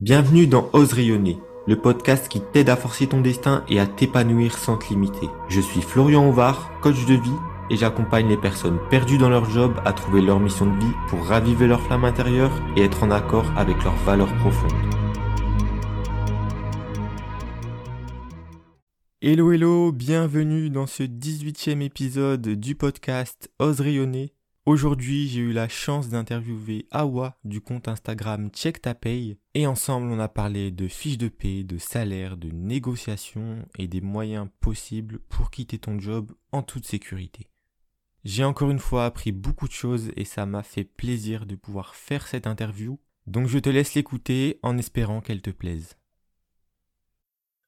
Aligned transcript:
Bienvenue 0.00 0.46
dans 0.46 0.70
Ose 0.72 0.94
rayonner, 0.94 1.36
le 1.66 1.76
podcast 1.76 2.26
qui 2.28 2.40
t'aide 2.40 2.70
à 2.70 2.76
forcer 2.76 3.06
ton 3.06 3.20
destin 3.20 3.66
et 3.68 3.78
à 3.78 3.86
t'épanouir 3.86 4.56
sans 4.56 4.78
te 4.78 4.88
limiter. 4.88 5.28
Je 5.50 5.60
suis 5.60 5.82
Florian 5.82 6.26
Ovar, 6.26 6.70
coach 6.80 7.04
de 7.04 7.12
vie, 7.12 7.36
et 7.68 7.76
j'accompagne 7.76 8.26
les 8.26 8.38
personnes 8.38 8.78
perdues 8.88 9.18
dans 9.18 9.28
leur 9.28 9.44
job 9.50 9.78
à 9.84 9.92
trouver 9.92 10.22
leur 10.22 10.40
mission 10.40 10.64
de 10.64 10.80
vie 10.82 10.94
pour 11.08 11.22
raviver 11.26 11.66
leur 11.66 11.82
flamme 11.82 12.06
intérieure 12.06 12.50
et 12.78 12.82
être 12.84 13.02
en 13.02 13.10
accord 13.10 13.44
avec 13.58 13.84
leurs 13.84 14.02
valeurs 14.06 14.34
profondes. 14.38 14.72
Hello 19.20 19.52
hello, 19.52 19.92
bienvenue 19.92 20.70
dans 20.70 20.86
ce 20.86 21.02
18e 21.02 21.82
épisode 21.82 22.48
du 22.48 22.74
podcast 22.74 23.50
Ose 23.58 23.82
rayonner. 23.82 24.32
Aujourd'hui, 24.66 25.26
j'ai 25.26 25.40
eu 25.40 25.52
la 25.52 25.68
chance 25.68 26.10
d'interviewer 26.10 26.86
Awa 26.90 27.38
du 27.44 27.62
compte 27.62 27.88
Instagram 27.88 28.50
Check 28.50 28.82
Ta 28.82 28.94
Paye 28.94 29.38
et 29.54 29.66
ensemble 29.66 30.08
on 30.08 30.18
a 30.18 30.28
parlé 30.28 30.70
de 30.70 30.86
fiches 30.86 31.16
de 31.16 31.28
paie, 31.28 31.64
de 31.64 31.78
salaire, 31.78 32.36
de 32.36 32.50
négociation 32.50 33.66
et 33.78 33.88
des 33.88 34.02
moyens 34.02 34.48
possibles 34.60 35.20
pour 35.30 35.50
quitter 35.50 35.78
ton 35.78 35.98
job 35.98 36.32
en 36.52 36.62
toute 36.62 36.86
sécurité. 36.86 37.48
J'ai 38.24 38.44
encore 38.44 38.70
une 38.70 38.78
fois 38.78 39.06
appris 39.06 39.32
beaucoup 39.32 39.66
de 39.66 39.72
choses 39.72 40.12
et 40.14 40.26
ça 40.26 40.44
m'a 40.44 40.62
fait 40.62 40.84
plaisir 40.84 41.46
de 41.46 41.54
pouvoir 41.54 41.94
faire 41.94 42.28
cette 42.28 42.46
interview, 42.46 43.00
donc 43.26 43.46
je 43.46 43.58
te 43.58 43.70
laisse 43.70 43.94
l'écouter 43.94 44.58
en 44.62 44.76
espérant 44.76 45.22
qu'elle 45.22 45.40
te 45.40 45.50
plaise. 45.50 45.96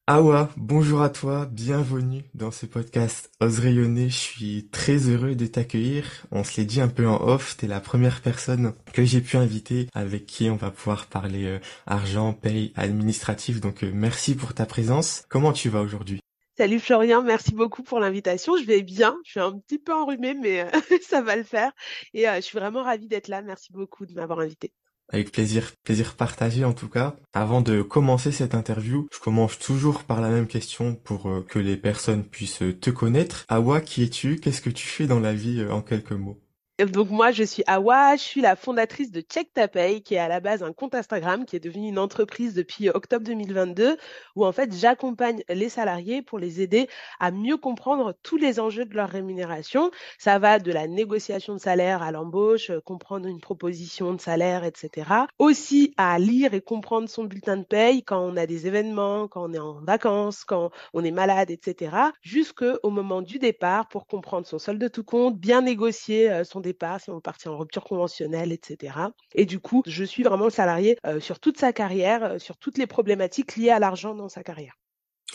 Awa, 0.05 0.49
bonjour 0.57 1.01
à 1.01 1.09
toi, 1.09 1.45
bienvenue 1.49 2.25
dans 2.33 2.51
ce 2.51 2.65
podcast 2.65 3.31
Ose 3.39 3.59
rayonner, 3.59 4.09
je 4.09 4.17
suis 4.17 4.67
très 4.69 4.97
heureux 4.97 5.33
de 5.33 5.45
t'accueillir. 5.45 6.25
On 6.29 6.43
se 6.43 6.57
l'est 6.57 6.65
dit 6.65 6.81
un 6.81 6.89
peu 6.89 7.07
en 7.07 7.25
off, 7.25 7.55
t'es 7.55 7.67
la 7.67 7.79
première 7.79 8.21
personne 8.21 8.73
que 8.91 9.05
j'ai 9.05 9.21
pu 9.21 9.37
inviter 9.37 9.87
avec 9.93 10.25
qui 10.25 10.49
on 10.49 10.57
va 10.57 10.71
pouvoir 10.71 11.05
parler 11.05 11.45
euh, 11.45 11.59
argent, 11.85 12.33
paye, 12.33 12.73
administratif, 12.75 13.61
donc 13.61 13.85
euh, 13.85 13.91
merci 13.93 14.35
pour 14.35 14.53
ta 14.53 14.65
présence. 14.65 15.23
Comment 15.29 15.53
tu 15.53 15.69
vas 15.69 15.79
aujourd'hui? 15.79 16.19
Salut 16.57 16.81
Florian, 16.81 17.23
merci 17.23 17.53
beaucoup 17.53 17.81
pour 17.81 18.01
l'invitation. 18.01 18.57
Je 18.57 18.65
vais 18.65 18.81
bien, 18.81 19.15
je 19.23 19.31
suis 19.31 19.39
un 19.39 19.57
petit 19.57 19.79
peu 19.79 19.93
enrhumée, 19.93 20.33
mais 20.33 20.63
euh, 20.63 20.97
ça 21.07 21.21
va 21.21 21.37
le 21.37 21.43
faire. 21.43 21.71
Et 22.13 22.25
je 22.25 22.41
suis 22.41 22.59
vraiment 22.59 22.83
ravie 22.83 23.07
d'être 23.07 23.29
là. 23.29 23.41
Merci 23.41 23.71
beaucoup 23.71 24.05
de 24.05 24.13
m'avoir 24.13 24.41
invité. 24.41 24.73
Avec 25.09 25.31
plaisir, 25.31 25.71
plaisir 25.83 26.15
partagé 26.15 26.65
en 26.65 26.73
tout 26.73 26.87
cas. 26.87 27.15
Avant 27.33 27.61
de 27.61 27.81
commencer 27.81 28.31
cette 28.31 28.55
interview, 28.55 29.07
je 29.13 29.19
commence 29.19 29.59
toujours 29.59 30.03
par 30.03 30.21
la 30.21 30.29
même 30.29 30.47
question 30.47 30.95
pour 30.95 31.29
euh, 31.29 31.45
que 31.47 31.59
les 31.59 31.77
personnes 31.77 32.23
puissent 32.23 32.63
te 32.81 32.89
connaître. 32.89 33.45
Awa, 33.47 33.81
qui 33.81 34.03
es-tu? 34.03 34.37
Qu'est-ce 34.37 34.61
que 34.61 34.69
tu 34.69 34.87
fais 34.87 35.05
dans 35.07 35.19
la 35.19 35.33
vie 35.33 35.59
euh, 35.59 35.71
en 35.71 35.81
quelques 35.81 36.13
mots? 36.13 36.39
Donc 36.79 37.11
moi, 37.11 37.31
je 37.31 37.43
suis 37.43 37.63
Awa, 37.67 38.15
je 38.15 38.23
suis 38.23 38.41
la 38.41 38.55
fondatrice 38.55 39.11
de 39.11 39.21
Check 39.21 39.53
Ta 39.53 39.67
Pay, 39.67 40.01
qui 40.01 40.15
est 40.15 40.19
à 40.19 40.27
la 40.27 40.39
base 40.39 40.63
un 40.63 40.73
compte 40.73 40.95
Instagram, 40.95 41.45
qui 41.45 41.55
est 41.55 41.59
devenu 41.59 41.87
une 41.87 41.99
entreprise 41.99 42.55
depuis 42.55 42.89
octobre 42.89 43.23
2022, 43.25 43.95
où 44.35 44.43
en 44.43 44.51
fait 44.51 44.73
j'accompagne 44.73 45.43
les 45.49 45.69
salariés 45.69 46.23
pour 46.23 46.39
les 46.39 46.61
aider 46.61 46.87
à 47.19 47.29
mieux 47.29 47.57
comprendre 47.57 48.15
tous 48.23 48.37
les 48.37 48.59
enjeux 48.59 48.85
de 48.85 48.95
leur 48.95 49.09
rémunération. 49.09 49.91
Ça 50.17 50.39
va 50.39 50.57
de 50.57 50.71
la 50.71 50.87
négociation 50.87 51.53
de 51.53 51.59
salaire 51.59 52.01
à 52.01 52.11
l'embauche, 52.11 52.71
euh, 52.71 52.81
comprendre 52.81 53.27
une 53.27 53.39
proposition 53.39 54.11
de 54.15 54.19
salaire, 54.19 54.63
etc. 54.63 55.11
Aussi 55.37 55.93
à 55.97 56.17
lire 56.17 56.55
et 56.55 56.61
comprendre 56.61 57.07
son 57.07 57.25
bulletin 57.25 57.57
de 57.57 57.65
paye 57.65 58.01
quand 58.01 58.19
on 58.19 58.35
a 58.35 58.47
des 58.47 58.65
événements, 58.65 59.27
quand 59.27 59.47
on 59.47 59.53
est 59.53 59.59
en 59.59 59.79
vacances, 59.81 60.43
quand 60.43 60.71
on 60.93 61.03
est 61.03 61.11
malade, 61.11 61.51
etc. 61.51 61.95
Jusqu'au 62.23 62.89
moment 62.89 63.21
du 63.21 63.37
départ 63.37 63.87
pour 63.89 64.07
comprendre 64.07 64.47
son 64.47 64.57
solde 64.57 64.81
de 64.81 64.87
tout 64.87 65.03
compte, 65.03 65.37
bien 65.37 65.61
négocier 65.61 66.31
euh, 66.31 66.43
son 66.43 66.62
départ, 66.63 66.99
si 66.99 67.11
on 67.11 67.21
partit 67.21 67.47
en 67.47 67.57
rupture 67.57 67.83
conventionnelle, 67.83 68.51
etc. 68.51 68.95
Et 69.35 69.45
du 69.45 69.59
coup, 69.59 69.83
je 69.85 70.03
suis 70.03 70.23
vraiment 70.23 70.49
salarié 70.49 70.97
euh, 71.05 71.19
sur 71.19 71.39
toute 71.39 71.59
sa 71.59 71.73
carrière, 71.73 72.23
euh, 72.23 72.39
sur 72.39 72.57
toutes 72.57 72.79
les 72.79 72.87
problématiques 72.87 73.55
liées 73.55 73.69
à 73.69 73.79
l'argent 73.79 74.15
dans 74.15 74.29
sa 74.29 74.43
carrière. 74.43 74.73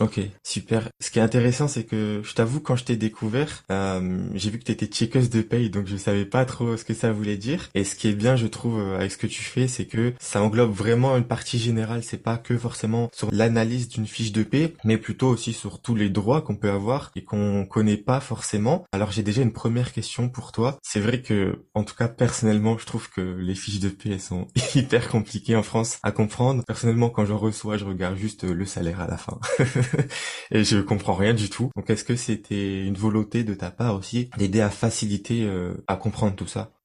Ok, 0.01 0.21
super. 0.45 0.89
Ce 1.01 1.11
qui 1.11 1.19
est 1.19 1.23
intéressant, 1.23 1.67
c'est 1.67 1.83
que 1.83 2.21
je 2.23 2.33
t'avoue, 2.35 2.61
quand 2.61 2.77
je 2.77 2.85
t'ai 2.85 2.97
découvert, 2.97 3.65
euh, 3.73 4.21
j'ai 4.35 4.51
vu 4.51 4.61
que 4.61 4.65
tu 4.65 4.71
étais 4.71 4.87
checkeuse 4.87 5.29
de 5.29 5.43
paye, 5.43 5.71
donc 5.71 5.89
je 5.89 5.97
savais 5.97 6.25
pas 6.25 6.45
trop 6.45 6.77
ce 6.77 6.85
que 6.85 6.95
ça 6.95 7.11
voulait 7.11 7.37
dire. 7.37 7.69
Et 7.75 7.83
ce 7.83 7.97
qui 7.97 8.07
est 8.09 8.13
bien, 8.13 8.37
je 8.37 8.47
trouve, 8.47 8.79
euh, 8.79 8.97
avec 8.97 9.11
ce 9.11 9.19
que 9.19 9.27
tu 9.27 9.43
fais, 9.43 9.67
c'est 9.67 9.87
que 9.87 10.13
ça 10.21 10.41
englobe 10.41 10.73
vraiment 10.73 11.17
une 11.17 11.25
partie 11.25 11.59
générale. 11.59 12.05
C'est 12.05 12.23
pas 12.23 12.37
que 12.37 12.57
forcément 12.57 13.11
sur 13.13 13.29
l'analyse 13.33 13.89
d'une 13.89 14.07
fiche 14.07 14.31
de 14.31 14.45
paie, 14.45 14.75
mais 14.85 14.99
plutôt 14.99 15.29
aussi 15.29 15.53
sur 15.53 15.81
tous 15.81 15.97
les 15.97 16.11
droits 16.11 16.43
qu'on 16.43 16.57
peut 16.57 16.71
avoir 16.71 17.11
et 17.17 17.25
qu'on 17.25 17.67
connaît 17.67 17.97
pas 17.97 18.21
forcément. 18.21 18.85
Alors 18.93 19.11
j'ai 19.11 19.25
déjà 19.25 19.43
une 19.43 19.53
première 19.53 19.93
question 19.93 20.29
pour 20.29 20.53
toi. 20.53 20.79
C'est 20.83 21.01
vrai 21.01 21.23
que, 21.23 21.65
en 21.75 21.83
tout 21.83 21.97
cas 21.97 22.07
personnellement, 22.07 22.79
je 22.79 22.87
trouve 22.87 23.11
que 23.11 23.21
les 23.21 23.57
fiches 23.57 23.81
de 23.81 23.89
paie 23.89 24.21
sont 24.21 24.47
hyper 24.77 25.09
compliquées 25.09 25.57
en 25.57 25.65
France 25.65 25.99
à 26.05 26.13
comprendre. 26.13 26.63
Personnellement, 26.67 27.11
quand 27.11 27.27
j'en 27.27 27.39
reçois, 27.39 27.79
je 27.79 27.85
regarde 27.85 28.17
juste 28.17 28.45
le 28.45 28.65
salaire 28.65 29.01
à 29.01 29.09
la 29.09 29.17
fin. 29.17 29.41
et 30.51 30.65
je 30.65 30.79
comprends 30.79 31.15
rien 31.15 31.35
du 31.35 31.51
tout. 31.51 31.71
Donc 31.77 31.91
est-ce 31.91 32.05
que 32.05 32.17
c'était 32.17 32.85
une 32.85 32.97
volonté 32.97 33.45
de 33.45 33.55
ta 33.55 33.71
part 33.71 33.95
aussi 33.95 34.31
d'aider 34.37 34.61
à 34.61 34.71
faciliter 34.71 35.45
euh, 35.45 35.75
à 35.87 35.97
comprendre 35.97 36.37
tout 36.37 36.47
ça? 36.47 36.78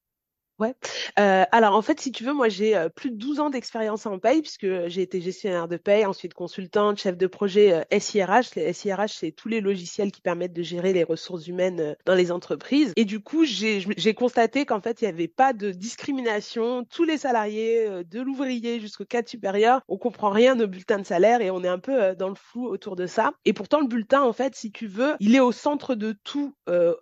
Ouais. 0.60 0.76
Euh, 1.20 1.46
alors 1.52 1.76
en 1.76 1.82
fait, 1.82 2.00
si 2.00 2.12
tu 2.12 2.24
veux, 2.24 2.34
moi 2.34 2.48
j'ai 2.48 2.76
euh, 2.76 2.88
plus 2.88 3.10
de 3.10 3.16
12 3.16 3.40
ans 3.40 3.50
d'expérience 3.50 4.06
en 4.06 4.20
paye 4.20 4.42
puisque 4.42 4.88
j'ai 4.88 5.02
été 5.02 5.20
gestionnaire 5.20 5.68
de 5.68 5.78
paye, 5.78 6.06
ensuite 6.06 6.36
consultante, 6.36 7.00
chef 7.00 7.18
de 7.18 7.26
projet 7.26 7.74
euh, 7.74 8.00
SIRH. 8.00 8.54
Les 8.56 8.72
SIRH, 8.72 9.14
c'est 9.14 9.32
tous 9.32 9.48
les 9.48 9.62
logiciels 9.62 10.12
qui 10.12 10.22
permettent 10.22 10.54
de 10.54 10.62
gérer 10.62 10.94
les 10.94 11.04
ressources 11.04 11.48
humaines 11.48 11.96
dans 12.06 12.14
les 12.14 12.32
entreprises. 12.32 12.94
Et 12.96 13.06
du 13.06 13.20
coup, 13.20 13.46
j'ai 13.46 14.14
constaté 14.14 14.66
qu'en 14.66 14.80
fait, 14.80 15.02
il 15.02 15.06
n'y 15.06 15.10
avait 15.10 15.28
pas 15.28 15.54
de 15.54 15.72
discrimination. 15.72 16.86
Tous 16.86 17.04
les 17.04 17.18
salariés, 17.18 18.04
de 18.04 18.22
l'ouvrier 18.22 18.80
jusqu'au 18.80 19.06
cadre 19.06 19.28
supérieur, 19.28 19.82
on 19.88 19.98
comprend 19.98 20.30
rien 20.30 20.60
au 20.60 20.68
bulletin 20.68 21.00
de 21.00 21.06
salaire 21.06 21.42
et 21.42 21.50
on 21.50 21.64
est 21.64 21.68
un 21.68 21.80
peu 21.80 22.16
dans 22.16 22.30
le 22.30 22.36
flou 22.36 22.68
autour 22.68 22.96
de 22.96 23.08
ça. 23.08 23.32
Et 23.46 23.54
pourtant, 23.54 23.82
le 23.82 23.88
bulletin, 23.88 24.22
en 24.22 24.34
fait, 24.34 24.56
si 24.56 24.72
tu 24.72 24.86
veux, 24.86 25.16
il 25.20 25.36
est 25.36 25.40
au 25.40 25.52
centre 25.52 25.96
de 25.96 26.16
tout 26.24 26.54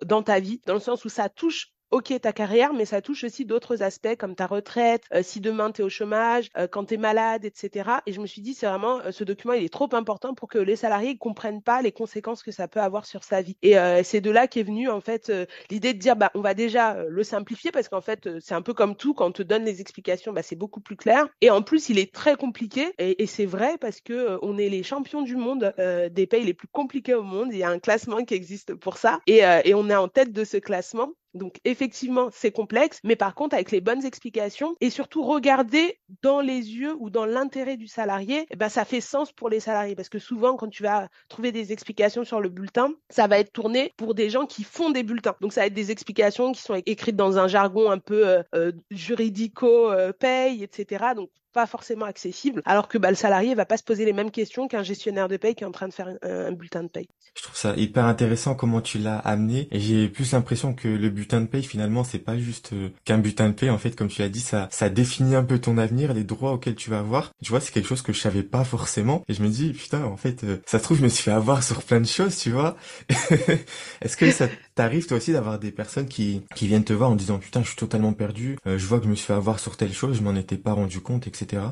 dans 0.06 0.24
ta 0.24 0.40
vie, 0.40 0.62
dans 0.66 0.74
le 0.74 0.80
sens 0.80 1.04
où 1.04 1.10
ça 1.10 1.28
touche 1.28 1.72
ok 1.92 2.14
ta 2.22 2.34
carrière, 2.34 2.74
mais 2.74 2.86
ça 2.86 3.02
touche 3.02 3.24
aussi 3.24 3.46
d'autres 3.46 3.84
aspects 3.84 4.16
comme 4.18 4.36
ta 4.36 4.48
retraite, 4.48 5.04
euh, 5.14 5.22
si 5.24 5.42
demain 5.42 5.72
tu 5.72 5.82
es 5.82 5.86
au 5.86 5.90
chômage, 5.90 6.50
euh, 6.58 6.68
quand 6.68 6.86
tu 6.86 6.96
es 6.96 6.98
malade, 6.98 7.46
etc. 7.46 7.90
Et 8.06 8.14
je 8.14 8.22
me 8.22 8.26
suis 8.26 8.42
dit, 8.42 8.54
c'est 8.54 8.66
vraiment, 8.66 9.00
euh, 9.02 9.12
ce 9.12 9.24
document, 9.24 9.54
il 9.54 9.64
est 9.64 9.74
trop 9.74 9.94
important 9.94 10.34
pour 10.34 10.50
que 10.50 10.58
les 10.58 10.76
salariés 10.76 11.14
ne 11.14 11.18
comprennent 11.18 11.62
pas 11.62 11.82
les 11.82 11.92
conséquences 11.92 12.44
que 12.44 12.52
ça 12.52 12.68
peut 12.68 12.80
avoir 12.80 13.06
sur 13.06 13.24
sa 13.24 13.42
vie. 13.42 13.58
Et 13.62 13.76
c'est 14.04 14.22
de 14.22 14.32
là 14.32 14.48
qu'est 14.48 14.64
venue, 14.64 14.90
en 14.90 15.02
fait, 15.02 15.32
l'idée 15.70 15.94
de 15.94 16.00
dire, 16.00 16.16
bah, 16.16 16.32
on 16.36 16.42
va 16.42 16.54
déjà 16.54 17.04
le 17.08 17.24
simplifier 17.24 17.72
parce 17.72 17.90
qu'en 17.90 18.02
fait, 18.02 18.40
c'est 18.40 18.54
un 18.54 18.62
peu 18.62 18.74
comme 18.74 18.96
tout, 18.96 19.14
quand 19.14 19.28
on 19.28 19.32
te 19.32 19.44
donne 19.44 19.66
les 19.66 19.82
explications, 19.82 20.34
bah, 20.34 20.44
c'est 20.44 20.56
beaucoup 20.56 20.80
plus 20.80 20.96
clair. 20.96 21.28
Et 21.42 21.50
en 21.50 21.62
plus, 21.62 21.90
il 21.90 22.00
est 22.00 22.14
très 22.14 22.36
compliqué. 22.36 22.94
Et, 22.98 23.22
et 23.24 23.26
c'est 23.28 23.46
vrai 23.46 23.78
parce 23.80 24.02
que 24.02 24.38
on 24.42 24.58
est 24.58 24.70
les 24.70 24.84
champions 24.84 25.22
du 25.22 25.36
monde 25.36 25.74
des 25.78 26.28
pays 26.28 26.44
les 26.44 26.54
plus 26.54 26.68
compliqués 26.68 27.14
au 27.16 27.24
monde. 27.24 27.50
Il 27.52 27.58
y 27.58 27.64
a 27.64 27.70
un 27.70 27.80
classement 27.80 28.24
qui 28.24 28.34
existe 28.34 28.76
pour 28.76 28.98
ça. 28.98 29.20
Et, 29.28 29.42
et 29.66 29.74
on 29.74 29.90
est 29.90 29.96
en 29.96 30.08
tête 30.08 30.32
de 30.32 30.44
ce 30.44 30.58
classement. 30.58 31.12
Donc 31.34 31.58
effectivement, 31.66 32.30
c'est 32.32 32.52
complexe, 32.52 33.00
mais 33.04 33.16
par 33.16 33.36
contre, 33.36 33.56
avec 33.56 33.72
les 33.72 33.82
bonnes 33.82 34.06
explications 34.06 34.76
et 34.82 34.90
surtout 34.90 35.24
regarder 35.24 36.00
dans 36.22 36.42
les 36.42 36.74
yeux 36.76 36.96
ou 37.00 37.10
dans 37.10 37.26
l'intérêt 37.26 37.78
du 37.78 37.88
salarié, 37.88 38.46
eh 38.50 38.56
ben, 38.56 38.70
ça 38.70 38.86
fait 38.86 39.02
sens 39.02 39.32
pour 39.32 39.50
les 39.50 39.60
salariés. 39.60 39.96
Parce 39.96 40.10
que 40.10 40.20
souvent, 40.20 40.56
quand 40.58 40.68
tu 40.68 40.84
vas 40.84 41.08
trouver 41.30 41.52
des 41.52 41.72
explications 41.72 42.24
sur 42.24 42.42
le 42.42 42.50
bulletin, 42.50 42.94
ça 43.10 43.28
va 43.28 43.40
être 43.40 43.54
tourné 43.54 43.94
pour 43.98 44.14
des 44.14 44.30
gens 44.30 44.46
qui 44.46 44.64
font 44.64 44.90
des 44.90 45.04
bulletins. 45.04 45.36
Donc 45.42 45.54
ça 45.54 45.62
va 45.62 45.68
être 45.68 45.74
des 45.74 45.92
explications 45.92 46.52
qui 46.52 46.62
sont 46.62 46.82
écrites 46.86 47.16
dans 47.16 47.38
un 47.38 47.48
jargon 47.48 47.90
un 47.90 48.00
peu 48.00 48.28
euh, 48.28 48.44
euh 48.56 48.72
juridico-paye, 48.90 50.62
euh, 50.62 50.64
etc. 50.64 51.06
pas 51.54 51.66
forcément 51.66 52.06
accessible, 52.06 52.62
alors 52.66 52.88
que 52.88 52.98
bah, 52.98 53.10
le 53.10 53.16
salarié 53.16 53.56
va 53.56 53.66
pas 53.66 53.78
se 53.78 53.84
poser 53.84 54.06
les 54.06 54.14
mêmes 54.14 54.32
questions 54.32 54.68
qu'un 54.68 54.84
gestionnaire 54.84 55.28
de 55.28 55.38
paye 55.38 55.56
qui 55.56 55.64
est 55.64 55.68
en 55.68 55.72
train 55.72 55.88
de 55.88 55.94
faire 55.94 56.10
un, 56.22 56.52
bulletin 56.52 56.84
de 56.84 56.88
paye. 56.88 57.08
Je 57.36 57.44
trouve 57.44 57.56
ça 57.56 57.74
hyper 57.76 58.06
intéressant 58.06 58.56
comment 58.56 58.82
tu 58.82 58.98
l'as 58.98 59.18
amené 59.18 59.68
et 59.72 59.80
j'ai 59.80 60.10
plus 60.10 60.34
l'impression 60.34 60.74
que 60.74 60.88
le 60.88 61.10
bulletin 61.10 61.42
de 61.42 61.46
paye 61.46 61.64
finalement 61.64 62.04
c'est 62.04 62.20
pas 62.20 62.38
juste 62.38 62.74
euh, 62.74 62.90
qu'un 63.06 63.18
bulletin 63.18 63.50
de 63.50 63.54
paye 63.54 63.70
en 63.70 63.78
fait 63.78 63.96
comme 63.96 64.10
tu 64.10 64.22
l'as 64.22 64.30
dit 64.30 64.42
ça 64.42 64.68
ça 64.70 64.90
définit 64.90 65.36
un 65.36 65.44
peu 65.44 65.60
ton 65.60 65.78
avenir, 65.78 66.14
les 66.14 66.24
droits 66.24 66.54
auxquels 66.54 66.76
tu 66.76 66.90
vas 66.90 67.00
avoir. 67.00 67.32
Tu 67.44 67.52
vois, 67.52 67.62
c'est 67.62 67.72
quelque 67.72 67.88
chose 67.88 68.02
que 68.02 68.14
je 68.14 68.20
savais 68.20 68.44
pas 68.44 68.64
forcément 68.64 69.24
et 69.28 69.34
je 69.34 69.42
me 69.44 69.50
dis 69.50 69.72
putain 69.72 70.04
en 70.04 70.18
fait 70.18 70.44
euh, 70.44 70.58
ça 70.66 70.80
se 70.80 70.84
trouve 70.84 70.98
je 70.98 71.04
me 71.04 71.10
suis 71.10 71.24
fait 71.24 71.32
avoir 71.32 71.64
sur 71.64 71.84
plein 71.84 72.02
de 72.02 72.08
choses, 72.08 72.38
tu 72.38 72.52
vois. 72.52 72.76
Est-ce 74.02 74.18
que 74.18 74.32
ça 74.32 74.48
t'arrive 74.76 75.08
toi 75.08 75.18
aussi 75.18 75.34
d'avoir 75.34 75.60
des 75.60 75.72
personnes 75.72 76.08
qui 76.08 76.44
qui 76.56 76.68
viennent 76.68 76.84
te 76.84 76.94
voir 76.94 77.12
en 77.12 77.16
disant 77.16 77.40
putain 77.40 77.62
je 77.62 77.68
suis 77.68 77.78
totalement 77.78 78.14
perdu, 78.14 78.58
euh, 78.68 78.78
je 78.78 78.86
vois 78.86 79.00
que 79.00 79.06
je 79.06 79.10
me 79.10 79.16
suis 79.16 79.26
fait 79.26 79.34
avoir 79.34 79.60
sur 79.60 79.78
telle 79.78 79.94
chose, 79.94 80.18
je 80.18 80.24
m'en 80.24 80.36
étais 80.36 80.58
pas 80.58 80.74
rendu 80.74 81.02
compte, 81.02 81.28
etc. 81.28 81.64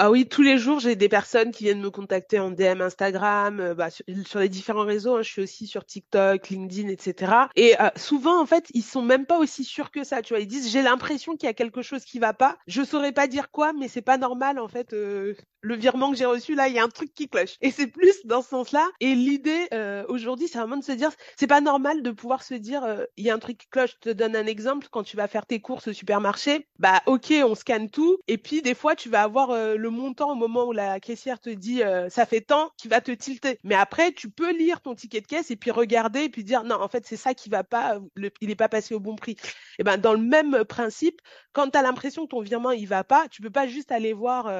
Ah 0.00 0.12
oui, 0.12 0.28
tous 0.28 0.42
les 0.42 0.58
jours, 0.58 0.78
j'ai 0.78 0.94
des 0.94 1.08
personnes 1.08 1.50
qui 1.50 1.64
viennent 1.64 1.80
me 1.80 1.90
contacter 1.90 2.38
en 2.38 2.52
DM 2.52 2.82
Instagram, 2.82 3.58
euh, 3.58 3.74
bah, 3.74 3.88
sur, 3.90 4.38
les 4.38 4.48
différents 4.48 4.84
réseaux. 4.84 5.16
Hein, 5.16 5.22
je 5.22 5.28
suis 5.28 5.42
aussi 5.42 5.66
sur 5.66 5.84
TikTok, 5.84 6.50
LinkedIn, 6.50 6.86
etc. 6.86 7.32
Et 7.56 7.74
euh, 7.80 7.88
souvent, 7.96 8.40
en 8.40 8.46
fait, 8.46 8.68
ils 8.74 8.84
sont 8.84 9.02
même 9.02 9.26
pas 9.26 9.38
aussi 9.38 9.64
sûrs 9.64 9.90
que 9.90 10.04
ça. 10.04 10.22
Tu 10.22 10.34
vois, 10.34 10.40
ils 10.40 10.46
disent 10.46 10.70
j'ai 10.70 10.82
l'impression 10.82 11.34
qu'il 11.34 11.48
y 11.48 11.50
a 11.50 11.52
quelque 11.52 11.82
chose 11.82 12.04
qui 12.04 12.20
va 12.20 12.32
pas. 12.32 12.58
Je 12.68 12.84
saurais 12.84 13.10
pas 13.10 13.26
dire 13.26 13.50
quoi, 13.50 13.72
mais 13.72 13.88
c'est 13.88 14.00
pas 14.00 14.18
normal 14.18 14.60
en 14.60 14.68
fait. 14.68 14.92
Euh, 14.92 15.34
le 15.62 15.74
virement 15.74 16.12
que 16.12 16.16
j'ai 16.16 16.26
reçu 16.26 16.54
là, 16.54 16.68
il 16.68 16.74
y 16.74 16.78
a 16.78 16.84
un 16.84 16.88
truc 16.88 17.12
qui 17.12 17.28
cloche. 17.28 17.56
Et 17.60 17.72
c'est 17.72 17.88
plus 17.88 18.24
dans 18.24 18.42
ce 18.42 18.50
sens-là. 18.50 18.86
Et 19.00 19.16
l'idée 19.16 19.66
aujourd'hui, 20.08 20.46
c'est 20.46 20.58
vraiment 20.58 20.76
de 20.76 20.84
se 20.84 20.92
dire 20.92 21.10
c'est 21.36 21.48
pas 21.48 21.60
normal 21.60 22.02
de 22.02 22.12
pouvoir 22.12 22.44
se 22.44 22.54
dire 22.54 22.84
il 23.16 23.24
y 23.24 23.30
a 23.30 23.34
un 23.34 23.40
truc 23.40 23.58
qui 23.58 23.66
cloche. 23.66 23.96
Je 24.04 24.10
te 24.10 24.14
donne 24.14 24.36
un 24.36 24.46
exemple 24.46 24.86
quand 24.92 25.02
tu 25.02 25.16
vas 25.16 25.26
faire 25.26 25.46
tes 25.46 25.60
courses 25.60 25.88
au 25.88 25.92
supermarché. 25.92 26.68
Bah 26.78 27.02
ok, 27.06 27.34
on 27.44 27.56
scanne 27.56 27.90
tout. 27.90 28.18
Et 28.28 28.38
puis 28.38 28.62
des 28.62 28.76
fois, 28.76 28.94
tu 28.94 29.08
vas 29.08 29.22
avoir 29.22 29.52
le 29.52 29.87
le 29.88 29.96
montant 29.96 30.30
au 30.30 30.34
moment 30.34 30.66
où 30.66 30.72
la 30.72 31.00
caissière 31.00 31.40
te 31.40 31.50
dit 31.50 31.82
ça 32.08 32.26
fait 32.26 32.40
tant 32.40 32.70
qui 32.76 32.88
va 32.88 33.00
te 33.00 33.12
tilter. 33.12 33.58
Mais 33.64 33.74
après, 33.74 34.12
tu 34.12 34.30
peux 34.30 34.56
lire 34.56 34.80
ton 34.80 34.94
ticket 34.94 35.20
de 35.20 35.26
caisse 35.26 35.50
et 35.50 35.56
puis 35.56 35.70
regarder 35.70 36.24
et 36.24 36.28
puis 36.28 36.44
dire 36.44 36.64
non, 36.64 36.76
en 36.80 36.88
fait, 36.88 37.04
c'est 37.06 37.16
ça 37.16 37.34
qui 37.34 37.48
va 37.48 37.64
pas, 37.64 37.98
il 38.40 38.48
n'est 38.48 38.54
pas 38.54 38.68
passé 38.68 38.94
au 38.94 39.00
bon 39.00 39.16
prix. 39.16 39.36
Et 39.78 39.82
ben 39.82 39.96
dans 39.96 40.12
le 40.12 40.20
même 40.20 40.64
principe, 40.64 41.20
quand 41.52 41.70
tu 41.70 41.78
as 41.78 41.82
l'impression 41.82 42.24
que 42.24 42.30
ton 42.30 42.40
virement 42.40 42.70
il 42.70 42.86
va 42.86 43.04
pas, 43.04 43.26
tu 43.28 43.42
peux 43.42 43.50
pas 43.50 43.66
juste 43.66 43.92
aller 43.92 44.12
voir 44.12 44.52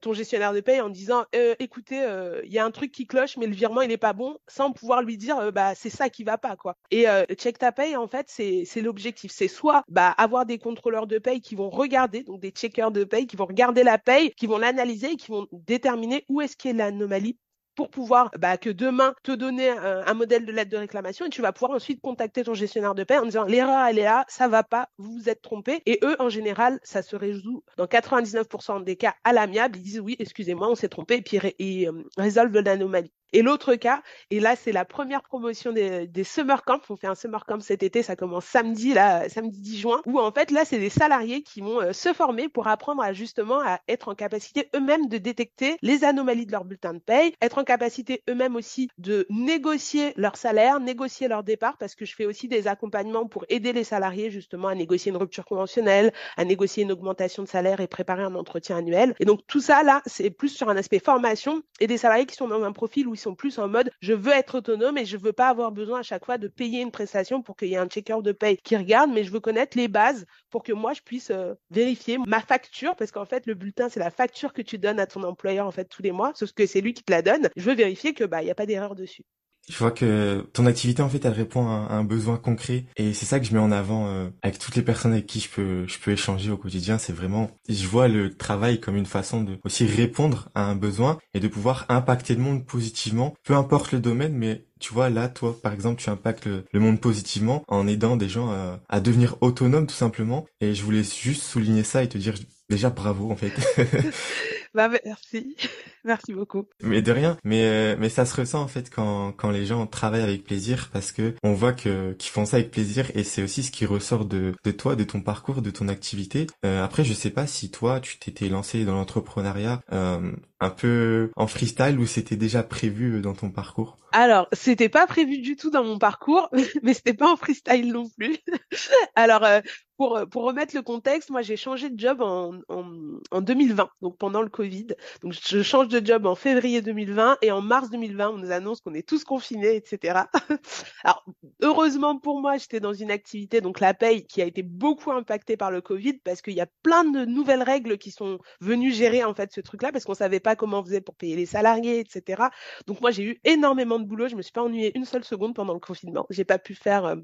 ton 0.00 0.12
gestionnaire 0.12 0.52
de 0.52 0.60
paye 0.60 0.80
en 0.80 0.88
disant 0.88 1.24
écoutez, 1.58 2.04
il 2.44 2.52
y 2.52 2.58
a 2.58 2.64
un 2.64 2.70
truc 2.70 2.92
qui 2.92 3.06
cloche, 3.06 3.36
mais 3.36 3.46
le 3.46 3.54
virement 3.54 3.82
il 3.82 3.90
est 3.90 3.96
pas 3.96 4.12
bon, 4.12 4.36
sans 4.46 4.72
pouvoir 4.72 5.02
lui 5.02 5.16
dire 5.16 5.52
bah 5.52 5.74
c'est 5.74 5.90
ça 5.90 6.08
qui 6.08 6.24
va 6.24 6.38
pas 6.38 6.56
quoi. 6.56 6.76
Et 6.90 7.06
check 7.34 7.58
ta 7.58 7.72
paye 7.72 7.96
en 7.96 8.06
fait 8.06 8.26
c'est 8.28 8.80
l'objectif, 8.80 9.32
c'est 9.32 9.48
soit 9.48 9.84
bah 9.88 10.10
avoir 10.10 10.46
des 10.46 10.58
contrôleurs 10.58 11.06
de 11.06 11.18
paye 11.18 11.40
qui 11.40 11.54
vont 11.54 11.70
regarder, 11.70 12.22
donc 12.22 12.40
des 12.40 12.50
checkers 12.50 12.90
de 12.90 13.04
paye 13.04 13.26
qui 13.26 13.36
vont 13.36 13.46
regarder 13.46 13.82
la 13.82 13.98
paye, 13.98 14.32
qui 14.32 14.46
vont 14.48 14.58
l'analyser 14.58 15.12
et 15.12 15.16
qui 15.16 15.30
vont 15.30 15.46
déterminer 15.52 16.24
où 16.28 16.40
est-ce 16.40 16.56
qu'est 16.56 16.72
l'anomalie 16.72 17.38
pour 17.78 17.90
pouvoir 17.90 18.32
bah, 18.36 18.56
que 18.56 18.70
demain 18.70 19.14
te 19.22 19.30
donner 19.30 19.68
un, 19.68 20.12
modèle 20.14 20.44
de 20.44 20.50
lettre 20.50 20.70
de 20.72 20.76
réclamation 20.76 21.26
et 21.26 21.28
tu 21.28 21.42
vas 21.42 21.52
pouvoir 21.52 21.76
ensuite 21.76 22.00
contacter 22.00 22.42
ton 22.42 22.52
gestionnaire 22.52 22.96
de 22.96 23.04
paie 23.04 23.18
en 23.18 23.24
disant 23.24 23.44
l'erreur 23.44 23.86
elle 23.86 24.00
est 24.00 24.04
là, 24.04 24.24
ça 24.26 24.48
va 24.48 24.64
pas, 24.64 24.88
vous 24.98 25.12
vous 25.12 25.28
êtes 25.28 25.42
trompé. 25.42 25.80
Et 25.86 26.00
eux, 26.02 26.16
en 26.18 26.28
général, 26.28 26.80
ça 26.82 27.02
se 27.02 27.14
résout 27.14 27.62
dans 27.76 27.86
99% 27.86 28.82
des 28.82 28.96
cas 28.96 29.14
à 29.22 29.32
l'amiable. 29.32 29.78
Ils 29.78 29.84
disent 29.84 30.00
oui, 30.00 30.16
excusez-moi, 30.18 30.68
on 30.68 30.74
s'est 30.74 30.88
trompé 30.88 31.18
et 31.18 31.22
puis 31.22 31.38
ils 31.60 31.86
euh, 31.86 32.02
résolvent 32.16 32.58
l'anomalie. 32.58 33.12
Et 33.32 33.42
l'autre 33.42 33.74
cas, 33.74 34.02
et 34.30 34.40
là 34.40 34.56
c'est 34.56 34.72
la 34.72 34.84
première 34.84 35.22
promotion 35.22 35.72
des, 35.72 36.06
des, 36.06 36.24
summer 36.24 36.64
camps, 36.64 36.80
on 36.88 36.96
fait 36.96 37.06
un 37.06 37.14
summer 37.14 37.44
camp 37.44 37.60
cet 37.60 37.82
été, 37.82 38.02
ça 38.02 38.16
commence 38.16 38.46
samedi 38.46 38.94
là, 38.94 39.28
samedi 39.28 39.60
10 39.60 39.80
juin, 39.80 40.02
où 40.06 40.18
en 40.18 40.32
fait 40.32 40.50
là 40.50 40.64
c'est 40.64 40.78
des 40.78 40.88
salariés 40.88 41.42
qui 41.42 41.60
vont 41.60 41.80
euh, 41.80 41.92
se 41.92 42.12
former 42.12 42.48
pour 42.48 42.68
apprendre 42.68 43.02
à 43.02 43.12
justement 43.12 43.60
à 43.60 43.80
être 43.88 44.08
en 44.08 44.14
capacité 44.14 44.70
eux-mêmes 44.74 45.08
de 45.08 45.18
détecter 45.18 45.76
les 45.82 46.04
anomalies 46.04 46.46
de 46.46 46.52
leur 46.52 46.64
bulletin 46.64 46.94
de 46.94 46.98
paye, 47.00 47.34
être 47.42 47.58
en 47.58 47.64
capacité 47.64 48.22
eux-mêmes 48.30 48.56
aussi 48.56 48.88
de 48.98 49.26
négocier 49.28 50.12
leur 50.16 50.36
salaire, 50.36 50.80
négocier 50.80 51.28
leur 51.28 51.42
départ, 51.42 51.76
parce 51.76 51.94
que 51.94 52.04
je 52.04 52.14
fais 52.14 52.24
aussi 52.24 52.48
des 52.48 52.66
accompagnements 52.66 53.26
pour 53.26 53.44
aider 53.48 53.72
les 53.72 53.84
salariés 53.84 54.30
justement 54.30 54.68
à 54.68 54.74
négocier 54.74 55.10
une 55.10 55.18
rupture 55.18 55.44
conventionnelle, 55.44 56.12
à 56.36 56.44
négocier 56.44 56.82
une 56.82 56.92
augmentation 56.92 57.42
de 57.42 57.48
salaire 57.48 57.80
et 57.80 57.86
préparer 57.86 58.22
un 58.22 58.34
entretien 58.34 58.76
annuel. 58.78 59.14
Et 59.20 59.24
donc 59.24 59.40
tout 59.46 59.60
ça 59.60 59.82
là, 59.82 60.02
c'est 60.06 60.30
plus 60.30 60.48
sur 60.48 60.68
un 60.68 60.76
aspect 60.76 60.98
formation 60.98 61.62
et 61.80 61.86
des 61.86 61.98
salariés 61.98 62.26
qui 62.26 62.36
sont 62.36 62.48
dans 62.48 62.62
un 62.62 62.72
profil 62.72 63.06
où 63.06 63.16
sont 63.18 63.34
plus 63.34 63.58
en 63.58 63.68
mode 63.68 63.90
je 64.00 64.12
veux 64.12 64.32
être 64.32 64.58
autonome 64.58 64.98
et 64.98 65.04
je 65.04 65.16
veux 65.16 65.32
pas 65.32 65.48
avoir 65.48 65.72
besoin 65.72 66.00
à 66.00 66.02
chaque 66.02 66.24
fois 66.24 66.38
de 66.38 66.48
payer 66.48 66.80
une 66.80 66.90
prestation 66.90 67.42
pour 67.42 67.56
qu'il 67.56 67.68
y 67.68 67.74
ait 67.74 67.78
un 67.78 67.88
checker 67.88 68.22
de 68.22 68.32
paye 68.32 68.56
qui 68.56 68.76
regarde, 68.76 69.10
mais 69.12 69.24
je 69.24 69.30
veux 69.30 69.40
connaître 69.40 69.76
les 69.76 69.88
bases 69.88 70.26
pour 70.50 70.62
que 70.62 70.72
moi 70.72 70.92
je 70.92 71.02
puisse 71.02 71.30
euh, 71.30 71.54
vérifier 71.70 72.18
ma 72.18 72.40
facture 72.40 72.96
parce 72.96 73.10
qu'en 73.10 73.24
fait 73.26 73.46
le 73.46 73.54
bulletin 73.54 73.88
c'est 73.88 74.00
la 74.00 74.10
facture 74.10 74.52
que 74.52 74.62
tu 74.62 74.78
donnes 74.78 75.00
à 75.00 75.06
ton 75.06 75.22
employeur 75.22 75.66
en 75.66 75.72
fait 75.72 75.84
tous 75.86 76.02
les 76.02 76.12
mois, 76.12 76.32
sauf 76.34 76.52
que 76.52 76.66
c'est 76.66 76.80
lui 76.80 76.94
qui 76.94 77.02
te 77.02 77.12
la 77.12 77.22
donne. 77.22 77.48
Je 77.56 77.62
veux 77.62 77.74
vérifier 77.74 78.14
que 78.14 78.24
bah 78.24 78.42
il 78.42 78.48
y 78.48 78.50
a 78.50 78.54
pas 78.54 78.66
d'erreur 78.66 78.94
dessus. 78.94 79.24
Je 79.68 79.76
vois 79.78 79.90
que 79.90 80.46
ton 80.52 80.66
activité 80.66 81.02
en 81.02 81.08
fait 81.08 81.24
elle 81.24 81.32
répond 81.32 81.66
à 81.68 81.94
un 81.94 82.04
besoin 82.04 82.36
concret 82.36 82.84
et 82.96 83.12
c'est 83.12 83.26
ça 83.26 83.38
que 83.38 83.46
je 83.46 83.52
mets 83.52 83.58
en 83.58 83.70
avant 83.70 84.08
euh, 84.08 84.30
avec 84.42 84.58
toutes 84.58 84.76
les 84.76 84.82
personnes 84.82 85.12
avec 85.12 85.26
qui 85.26 85.40
je 85.40 85.48
peux 85.48 85.86
je 85.86 85.98
peux 85.98 86.12
échanger 86.12 86.50
au 86.50 86.56
quotidien. 86.56 86.98
C'est 86.98 87.12
vraiment 87.12 87.50
je 87.68 87.86
vois 87.86 88.08
le 88.08 88.34
travail 88.34 88.80
comme 88.80 88.96
une 88.96 89.06
façon 89.06 89.42
de 89.42 89.58
aussi 89.64 89.84
répondre 89.86 90.48
à 90.54 90.64
un 90.64 90.74
besoin 90.74 91.18
et 91.34 91.40
de 91.40 91.48
pouvoir 91.48 91.86
impacter 91.88 92.34
le 92.34 92.40
monde 92.40 92.64
positivement, 92.64 93.34
peu 93.44 93.54
importe 93.54 93.92
le 93.92 94.00
domaine, 94.00 94.34
mais 94.34 94.64
tu 94.80 94.94
vois 94.94 95.10
là 95.10 95.28
toi 95.28 95.56
par 95.60 95.72
exemple 95.72 96.00
tu 96.00 96.08
impactes 96.08 96.46
le, 96.46 96.64
monde 96.80 97.00
positivement 97.00 97.62
en 97.68 97.86
aidant 97.86 98.16
des 98.16 98.28
gens 98.28 98.50
à, 98.50 98.80
à 98.88 99.00
devenir 99.00 99.36
autonomes 99.40 99.86
tout 99.86 99.94
simplement 99.94 100.46
et 100.60 100.74
je 100.74 100.82
voulais 100.84 101.02
juste 101.02 101.42
souligner 101.42 101.82
ça 101.82 102.02
et 102.02 102.08
te 102.08 102.16
dire 102.16 102.34
déjà 102.70 102.90
bravo 102.90 103.30
en 103.30 103.36
fait. 103.36 103.52
bah 104.74 104.88
merci. 105.04 105.56
Merci 106.04 106.32
beaucoup. 106.32 106.64
Mais 106.82 107.02
de 107.02 107.12
rien. 107.12 107.36
Mais 107.44 107.64
euh, 107.64 107.96
mais 107.98 108.08
ça 108.08 108.24
se 108.24 108.34
ressent 108.34 108.62
en 108.62 108.68
fait 108.68 108.88
quand 108.88 109.32
quand 109.32 109.50
les 109.50 109.66
gens 109.66 109.86
travaillent 109.86 110.22
avec 110.22 110.44
plaisir 110.44 110.88
parce 110.92 111.12
que 111.12 111.34
on 111.42 111.52
voit 111.52 111.72
que 111.72 112.12
qu'ils 112.14 112.30
font 112.30 112.46
ça 112.46 112.56
avec 112.56 112.70
plaisir 112.70 113.10
et 113.14 113.24
c'est 113.24 113.42
aussi 113.42 113.62
ce 113.62 113.70
qui 113.70 113.84
ressort 113.84 114.24
de 114.24 114.54
de 114.64 114.70
toi, 114.70 114.96
de 114.96 115.04
ton 115.04 115.20
parcours, 115.20 115.60
de 115.60 115.70
ton 115.70 115.88
activité. 115.88 116.46
Euh, 116.64 116.82
après, 116.84 117.04
je 117.04 117.12
sais 117.12 117.30
pas 117.30 117.46
si 117.46 117.70
toi 117.70 118.00
tu 118.00 118.18
t'étais 118.18 118.48
lancé 118.48 118.84
dans 118.84 118.94
l'entrepreneuriat 118.94 119.80
euh, 119.92 120.32
un 120.60 120.70
peu 120.70 121.30
en 121.36 121.46
freestyle 121.46 121.98
ou 121.98 122.06
c'était 122.06 122.36
déjà 122.36 122.62
prévu 122.62 123.20
dans 123.20 123.34
ton 123.34 123.50
parcours? 123.50 123.96
Alors, 124.12 124.48
c'était 124.52 124.88
pas 124.88 125.06
prévu 125.06 125.38
du 125.38 125.56
tout 125.56 125.70
dans 125.70 125.84
mon 125.84 125.98
parcours, 125.98 126.48
mais 126.82 126.94
c'était 126.94 127.14
pas 127.14 127.30
en 127.30 127.36
freestyle 127.36 127.92
non 127.92 128.08
plus. 128.08 128.36
Alors, 129.14 129.44
euh, 129.44 129.60
pour, 129.98 130.20
pour 130.30 130.44
remettre 130.44 130.76
le 130.76 130.82
contexte, 130.82 131.28
moi 131.28 131.42
j'ai 131.42 131.56
changé 131.56 131.90
de 131.90 131.98
job 131.98 132.22
en, 132.22 132.54
en, 132.68 133.18
en 133.32 133.40
2020, 133.40 133.90
donc 134.00 134.16
pendant 134.16 134.42
le 134.42 134.48
Covid. 134.48 134.86
Donc 135.22 135.34
je 135.44 135.60
change 135.62 135.88
de 135.88 136.04
job 136.04 136.24
en 136.24 136.36
février 136.36 136.80
2020 136.80 137.38
et 137.42 137.50
en 137.50 137.60
mars 137.60 137.90
2020, 137.90 138.30
on 138.30 138.38
nous 138.38 138.52
annonce 138.52 138.80
qu'on 138.80 138.94
est 138.94 139.06
tous 139.06 139.24
confinés, 139.24 139.74
etc. 139.74 140.20
Alors, 141.04 141.24
heureusement 141.62 142.16
pour 142.16 142.40
moi, 142.40 142.58
j'étais 142.58 142.78
dans 142.78 142.92
une 142.92 143.10
activité, 143.10 143.60
donc 143.60 143.80
la 143.80 143.92
paye, 143.92 144.24
qui 144.24 144.40
a 144.40 144.44
été 144.44 144.62
beaucoup 144.62 145.10
impactée 145.10 145.56
par 145.56 145.72
le 145.72 145.80
Covid 145.80 146.20
parce 146.24 146.42
qu'il 146.42 146.54
y 146.54 146.60
a 146.60 146.68
plein 146.84 147.02
de 147.02 147.24
nouvelles 147.24 147.64
règles 147.64 147.98
qui 147.98 148.12
sont 148.12 148.38
venues 148.60 148.92
gérer 148.92 149.24
en 149.24 149.34
fait 149.34 149.52
ce 149.52 149.60
truc-là 149.60 149.90
parce 149.90 150.04
qu'on 150.04 150.14
savait 150.14 150.38
pas 150.38 150.47
comment 150.56 150.80
on 150.80 150.84
faisait 150.84 151.00
pour 151.00 151.14
payer 151.16 151.36
les 151.36 151.46
salariés, 151.46 152.00
etc. 152.00 152.44
Donc 152.86 153.00
moi, 153.00 153.10
j'ai 153.10 153.22
eu 153.22 153.40
énormément 153.44 153.98
de 153.98 154.04
boulot. 154.04 154.28
Je 154.28 154.36
me 154.36 154.42
suis 154.42 154.52
pas 154.52 154.62
ennuyée 154.62 154.96
une 154.96 155.04
seule 155.04 155.24
seconde 155.24 155.54
pendant 155.54 155.74
le 155.74 155.80
confinement. 155.80 156.26
J'ai 156.30 156.44
pas 156.44 156.58
pu 156.58 156.74
faire, 156.74 157.16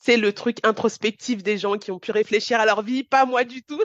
c'est 0.00 0.16
euh, 0.16 0.20
le 0.20 0.32
truc 0.32 0.58
introspectif 0.64 1.42
des 1.42 1.58
gens 1.58 1.76
qui 1.78 1.90
ont 1.90 1.98
pu 1.98 2.10
réfléchir 2.10 2.60
à 2.60 2.66
leur 2.66 2.82
vie, 2.82 3.04
pas 3.04 3.24
moi 3.24 3.44
du 3.44 3.62
tout. 3.62 3.82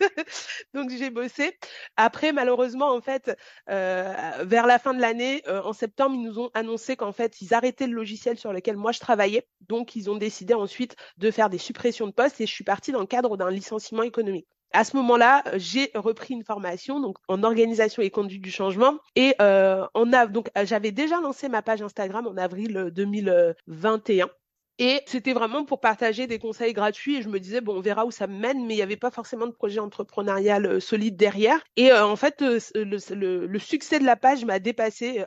donc 0.74 0.90
j'ai 0.90 1.10
bossé. 1.10 1.56
Après, 1.96 2.32
malheureusement, 2.32 2.94
en 2.94 3.00
fait, 3.00 3.36
euh, 3.68 4.14
vers 4.44 4.66
la 4.66 4.78
fin 4.78 4.94
de 4.94 5.00
l'année, 5.00 5.42
euh, 5.48 5.62
en 5.62 5.72
septembre, 5.72 6.16
ils 6.16 6.22
nous 6.22 6.38
ont 6.38 6.50
annoncé 6.54 6.96
qu'en 6.96 7.12
fait, 7.12 7.40
ils 7.40 7.54
arrêtaient 7.54 7.86
le 7.86 7.94
logiciel 7.94 8.38
sur 8.38 8.52
lequel 8.52 8.76
moi 8.76 8.92
je 8.92 9.00
travaillais. 9.00 9.46
Donc, 9.68 9.96
ils 9.96 10.10
ont 10.10 10.16
décidé 10.16 10.54
ensuite 10.54 10.96
de 11.18 11.30
faire 11.30 11.50
des 11.50 11.58
suppressions 11.58 12.06
de 12.06 12.12
postes 12.12 12.40
et 12.40 12.46
je 12.46 12.52
suis 12.52 12.64
partie 12.64 12.92
dans 12.92 13.00
le 13.00 13.06
cadre 13.06 13.36
d'un 13.36 13.50
licenciement 13.50 14.02
économique. 14.02 14.46
À 14.72 14.84
ce 14.84 14.96
moment-là, 14.96 15.42
j'ai 15.56 15.90
repris 15.94 16.34
une 16.34 16.44
formation 16.44 17.00
donc 17.00 17.16
en 17.28 17.42
organisation 17.42 18.02
et 18.02 18.10
conduite 18.10 18.42
du 18.42 18.50
changement. 18.50 18.98
Et 19.16 19.34
euh, 19.40 19.86
a 20.12 20.26
donc 20.26 20.50
j'avais 20.64 20.92
déjà 20.92 21.20
lancé 21.20 21.48
ma 21.48 21.62
page 21.62 21.82
Instagram 21.82 22.26
en 22.26 22.36
avril 22.36 22.90
2021 22.94 24.28
et 24.80 25.02
c'était 25.04 25.34
vraiment 25.34 25.66
pour 25.66 25.78
partager 25.78 26.26
des 26.26 26.38
conseils 26.38 26.72
gratuits. 26.72 27.16
Et 27.16 27.22
je 27.22 27.28
me 27.28 27.38
disais, 27.38 27.60
bon, 27.60 27.76
on 27.76 27.80
verra 27.82 28.06
où 28.06 28.10
ça 28.10 28.26
mène, 28.26 28.64
mais 28.66 28.72
il 28.72 28.76
n'y 28.78 28.82
avait 28.82 28.96
pas 28.96 29.10
forcément 29.10 29.46
de 29.46 29.52
projet 29.52 29.78
entrepreneurial 29.78 30.64
euh, 30.64 30.80
solide 30.80 31.16
derrière. 31.16 31.60
Et 31.76 31.92
euh, 31.92 32.06
en 32.06 32.16
fait, 32.16 32.40
euh, 32.40 32.58
le, 32.74 33.58
succès 33.58 33.98
de 33.98 34.06
la 34.06 34.16
page 34.16 34.46
m'a 34.46 34.58
dépassé 34.58 35.22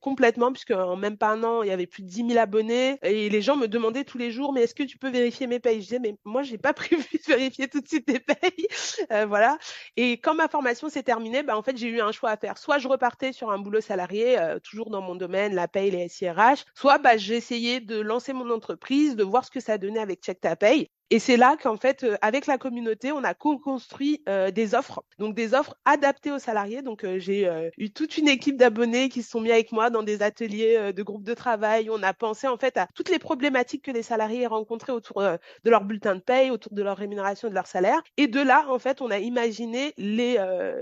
complètement, 0.00 0.52
puisque 0.52 0.72
en 0.72 0.96
même 0.96 1.16
pas 1.16 1.28
un 1.28 1.44
an, 1.44 1.62
il 1.62 1.68
y 1.68 1.72
avait 1.72 1.86
plus 1.86 2.02
de 2.02 2.08
10 2.08 2.26
000 2.30 2.38
abonnés. 2.40 2.98
Et 3.04 3.30
les 3.30 3.42
gens 3.42 3.56
me 3.56 3.68
demandaient 3.68 4.02
tous 4.02 4.18
les 4.18 4.32
jours, 4.32 4.52
mais 4.52 4.62
est-ce 4.62 4.74
que 4.74 4.82
tu 4.82 4.98
peux 4.98 5.08
vérifier 5.08 5.46
mes 5.46 5.60
payes 5.60 5.76
Je 5.76 5.86
disais, 5.86 5.98
mais 6.00 6.16
moi, 6.24 6.42
j'ai 6.42 6.58
pas 6.58 6.72
prévu 6.74 7.04
de 7.12 7.32
vérifier 7.32 7.68
tout 7.68 7.80
de 7.80 7.86
suite 7.86 8.06
tes 8.06 8.18
payes. 8.18 8.66
voilà. 9.28 9.56
Et 9.96 10.14
quand 10.14 10.34
ma 10.34 10.48
formation 10.48 10.88
s'est 10.88 11.04
terminée, 11.04 11.44
bah, 11.44 11.56
en 11.56 11.62
fait, 11.62 11.76
j'ai 11.76 11.86
eu 11.86 12.00
un 12.00 12.10
choix 12.10 12.30
à 12.30 12.36
faire. 12.36 12.58
Soit 12.58 12.78
je 12.78 12.88
repartais 12.88 13.32
sur 13.32 13.52
un 13.52 13.58
boulot 13.58 13.80
salarié, 13.80 14.36
toujours 14.64 14.90
dans 14.90 15.00
mon 15.00 15.14
domaine, 15.14 15.54
la 15.54 15.68
paye, 15.68 15.92
les 15.92 16.08
SIRH, 16.08 16.64
soit 16.74 16.98
bah, 16.98 17.14
essayé 17.14 17.78
de 17.78 18.00
lancer 18.00 18.32
mon 18.32 18.50
entreprise 18.50 18.79
de 18.90 19.22
voir 19.22 19.44
ce 19.44 19.50
que 19.50 19.60
ça 19.60 19.78
donnait 19.78 20.00
avec 20.00 20.20
Check 20.20 20.40
Ta 20.40 20.56
Paye. 20.56 20.88
Et 21.12 21.18
c'est 21.18 21.36
là 21.36 21.56
qu'en 21.60 21.76
fait, 21.76 22.04
euh, 22.04 22.16
avec 22.22 22.46
la 22.46 22.56
communauté, 22.56 23.10
on 23.10 23.24
a 23.24 23.34
co-construit 23.34 24.22
euh, 24.28 24.52
des 24.52 24.76
offres, 24.76 25.02
donc 25.18 25.34
des 25.34 25.54
offres 25.54 25.74
adaptées 25.84 26.30
aux 26.30 26.38
salariés. 26.38 26.82
Donc 26.82 27.02
euh, 27.02 27.18
j'ai 27.18 27.50
eu 27.78 27.90
toute 27.90 28.16
une 28.16 28.28
équipe 28.28 28.56
d'abonnés 28.56 29.08
qui 29.08 29.24
se 29.24 29.30
sont 29.30 29.40
mis 29.40 29.50
avec 29.50 29.72
moi 29.72 29.90
dans 29.90 30.04
des 30.04 30.22
ateliers 30.22 30.92
de 30.92 31.02
groupes 31.02 31.24
de 31.24 31.34
travail. 31.34 31.90
On 31.90 32.02
a 32.04 32.14
pensé 32.14 32.46
en 32.46 32.56
fait 32.56 32.76
à 32.76 32.86
toutes 32.94 33.08
les 33.08 33.18
problématiques 33.18 33.84
que 33.84 33.90
les 33.90 34.02
salariés 34.02 34.46
rencontraient 34.46 34.92
autour 34.92 35.20
de 35.20 35.70
leur 35.70 35.84
bulletin 35.84 36.14
de 36.14 36.20
paye, 36.20 36.50
autour 36.50 36.72
de 36.72 36.82
leur 36.82 36.96
rémunération, 36.96 37.48
de 37.48 37.54
leur 37.54 37.66
salaire. 37.66 38.00
Et 38.16 38.28
de 38.28 38.40
là, 38.40 38.66
en 38.68 38.78
fait, 38.78 39.00
on 39.00 39.10
a 39.10 39.18
imaginé 39.18 39.92
les 39.96 40.38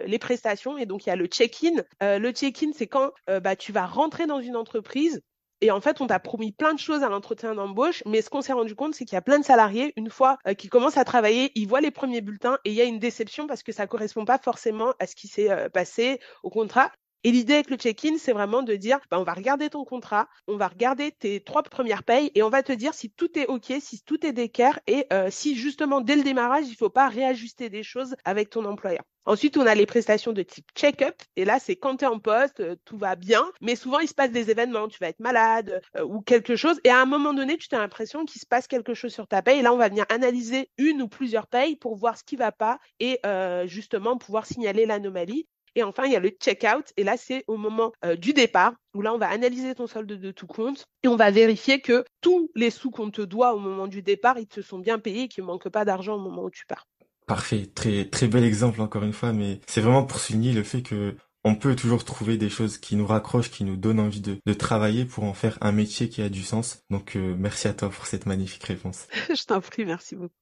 les 0.06 0.18
prestations. 0.18 0.76
Et 0.76 0.84
donc 0.84 1.06
il 1.06 1.08
y 1.08 1.12
a 1.12 1.16
le 1.16 1.26
check-in. 1.26 1.82
le 2.02 2.30
check-in, 2.32 2.72
c'est 2.74 2.86
quand 2.86 3.12
bah, 3.26 3.56
tu 3.56 3.72
vas 3.72 3.86
rentrer 3.86 4.26
dans 4.26 4.40
une 4.40 4.56
entreprise 4.56 5.22
et 5.60 5.70
en 5.70 5.80
fait, 5.80 6.00
on 6.00 6.06
t'a 6.06 6.20
promis 6.20 6.52
plein 6.52 6.74
de 6.74 6.78
choses 6.78 7.02
à 7.02 7.08
l'entretien 7.08 7.54
d'embauche, 7.54 8.02
mais 8.06 8.22
ce 8.22 8.30
qu'on 8.30 8.42
s'est 8.42 8.52
rendu 8.52 8.74
compte, 8.74 8.94
c'est 8.94 9.04
qu'il 9.04 9.16
y 9.16 9.18
a 9.18 9.22
plein 9.22 9.38
de 9.38 9.44
salariés, 9.44 9.92
une 9.96 10.10
fois 10.10 10.38
euh, 10.46 10.54
qu'ils 10.54 10.70
commencent 10.70 10.96
à 10.96 11.04
travailler, 11.04 11.50
ils 11.54 11.66
voient 11.66 11.80
les 11.80 11.90
premiers 11.90 12.20
bulletins 12.20 12.58
et 12.64 12.70
il 12.70 12.76
y 12.76 12.80
a 12.80 12.84
une 12.84 12.98
déception 13.00 13.46
parce 13.46 13.62
que 13.62 13.72
ça 13.72 13.86
correspond 13.86 14.24
pas 14.24 14.38
forcément 14.38 14.92
à 15.00 15.06
ce 15.06 15.16
qui 15.16 15.26
s'est 15.28 15.50
euh, 15.50 15.68
passé 15.68 16.20
au 16.42 16.50
contrat. 16.50 16.92
Et 17.24 17.32
l'idée 17.32 17.54
avec 17.54 17.70
le 17.70 17.76
check-in, 17.76 18.16
c'est 18.16 18.32
vraiment 18.32 18.62
de 18.62 18.76
dire, 18.76 19.00
bah, 19.10 19.18
on 19.18 19.24
va 19.24 19.32
regarder 19.34 19.70
ton 19.70 19.84
contrat, 19.84 20.28
on 20.46 20.56
va 20.56 20.68
regarder 20.68 21.10
tes 21.10 21.40
trois 21.40 21.64
premières 21.64 22.04
payes 22.04 22.30
et 22.36 22.44
on 22.44 22.48
va 22.48 22.62
te 22.62 22.72
dire 22.72 22.94
si 22.94 23.10
tout 23.10 23.36
est 23.36 23.46
OK, 23.46 23.72
si 23.80 24.02
tout 24.04 24.24
est 24.24 24.32
d'équerre 24.32 24.78
et 24.86 25.06
euh, 25.12 25.28
si 25.30 25.56
justement 25.56 26.00
dès 26.00 26.14
le 26.14 26.22
démarrage, 26.22 26.66
il 26.68 26.76
faut 26.76 26.90
pas 26.90 27.08
réajuster 27.08 27.70
des 27.70 27.82
choses 27.82 28.14
avec 28.24 28.50
ton 28.50 28.64
employeur. 28.64 29.02
Ensuite, 29.24 29.58
on 29.58 29.66
a 29.66 29.74
les 29.74 29.84
prestations 29.84 30.32
de 30.32 30.42
type 30.42 30.64
check-up. 30.74 31.16
Et 31.36 31.44
là, 31.44 31.58
c'est 31.58 31.76
quand 31.76 31.98
tu 31.98 32.04
es 32.04 32.08
en 32.08 32.18
poste, 32.18 32.60
euh, 32.60 32.76
tout 32.86 32.96
va 32.96 33.14
bien. 33.14 33.44
Mais 33.60 33.76
souvent, 33.76 33.98
il 33.98 34.08
se 34.08 34.14
passe 34.14 34.30
des 34.30 34.50
événements. 34.50 34.88
Tu 34.88 34.98
vas 35.00 35.08
être 35.08 35.20
malade 35.20 35.82
euh, 35.96 36.04
ou 36.04 36.22
quelque 36.22 36.56
chose. 36.56 36.80
Et 36.84 36.88
à 36.88 37.02
un 37.02 37.04
moment 37.04 37.34
donné, 37.34 37.58
tu 37.58 37.68
as 37.74 37.78
l'impression 37.78 38.24
qu'il 38.24 38.40
se 38.40 38.46
passe 38.46 38.66
quelque 38.66 38.94
chose 38.94 39.12
sur 39.12 39.26
ta 39.26 39.42
paye. 39.42 39.58
Et 39.58 39.62
là, 39.62 39.74
on 39.74 39.76
va 39.76 39.88
venir 39.88 40.06
analyser 40.08 40.70
une 40.78 41.02
ou 41.02 41.08
plusieurs 41.08 41.46
payes 41.46 41.76
pour 41.76 41.96
voir 41.96 42.16
ce 42.16 42.24
qui 42.24 42.36
va 42.36 42.52
pas 42.52 42.78
et 43.00 43.20
justement 43.66 44.16
pouvoir 44.16 44.46
signaler 44.46 44.86
l'anomalie. 44.86 45.46
Et 45.78 45.84
enfin, 45.84 46.06
il 46.06 46.12
y 46.12 46.16
a 46.16 46.20
le 46.20 46.30
check-out. 46.30 46.92
Et 46.96 47.04
là, 47.04 47.16
c'est 47.16 47.44
au 47.46 47.56
moment 47.56 47.92
euh, 48.04 48.16
du 48.16 48.32
départ 48.32 48.74
où 48.94 49.00
là, 49.00 49.14
on 49.14 49.18
va 49.18 49.28
analyser 49.28 49.76
ton 49.76 49.86
solde 49.86 50.08
de 50.12 50.30
tout 50.32 50.48
compte 50.48 50.86
et 51.04 51.08
on 51.08 51.14
va 51.14 51.30
vérifier 51.30 51.80
que 51.80 52.04
tous 52.20 52.50
les 52.56 52.70
sous 52.70 52.90
qu'on 52.90 53.12
te 53.12 53.22
doit 53.22 53.54
au 53.54 53.60
moment 53.60 53.86
du 53.86 54.02
départ, 54.02 54.40
ils 54.40 54.48
te 54.48 54.60
sont 54.60 54.80
bien 54.80 54.98
payés 54.98 55.22
et 55.22 55.28
qu'il 55.28 55.44
ne 55.44 55.46
manque 55.46 55.68
pas 55.68 55.84
d'argent 55.84 56.16
au 56.16 56.18
moment 56.18 56.42
où 56.42 56.50
tu 56.50 56.66
pars. 56.66 56.88
Parfait, 57.28 57.66
très 57.72 58.06
très 58.06 58.26
bel 58.26 58.42
exemple 58.42 58.80
encore 58.80 59.04
une 59.04 59.12
fois, 59.12 59.32
mais 59.32 59.60
c'est 59.68 59.80
vraiment 59.80 60.02
pour 60.02 60.18
souligner 60.18 60.52
le 60.52 60.64
fait 60.64 60.82
que 60.82 61.14
on 61.44 61.54
peut 61.54 61.76
toujours 61.76 62.04
trouver 62.04 62.38
des 62.38 62.50
choses 62.50 62.78
qui 62.78 62.96
nous 62.96 63.06
raccrochent, 63.06 63.50
qui 63.50 63.62
nous 63.62 63.76
donnent 63.76 64.00
envie 64.00 64.20
de, 64.20 64.52
travailler 64.54 65.04
pour 65.04 65.22
en 65.22 65.34
faire 65.34 65.58
un 65.60 65.70
métier 65.70 66.08
qui 66.08 66.22
a 66.22 66.28
du 66.28 66.42
sens. 66.42 66.82
Donc 66.90 67.14
euh, 67.14 67.36
merci 67.38 67.68
à 67.68 67.72
toi 67.72 67.88
pour 67.88 68.06
cette 68.06 68.26
magnifique 68.26 68.64
réponse. 68.64 69.06
Je 69.28 69.44
t'en 69.44 69.60
prie, 69.60 69.84
merci 69.84 70.16
beaucoup. 70.16 70.34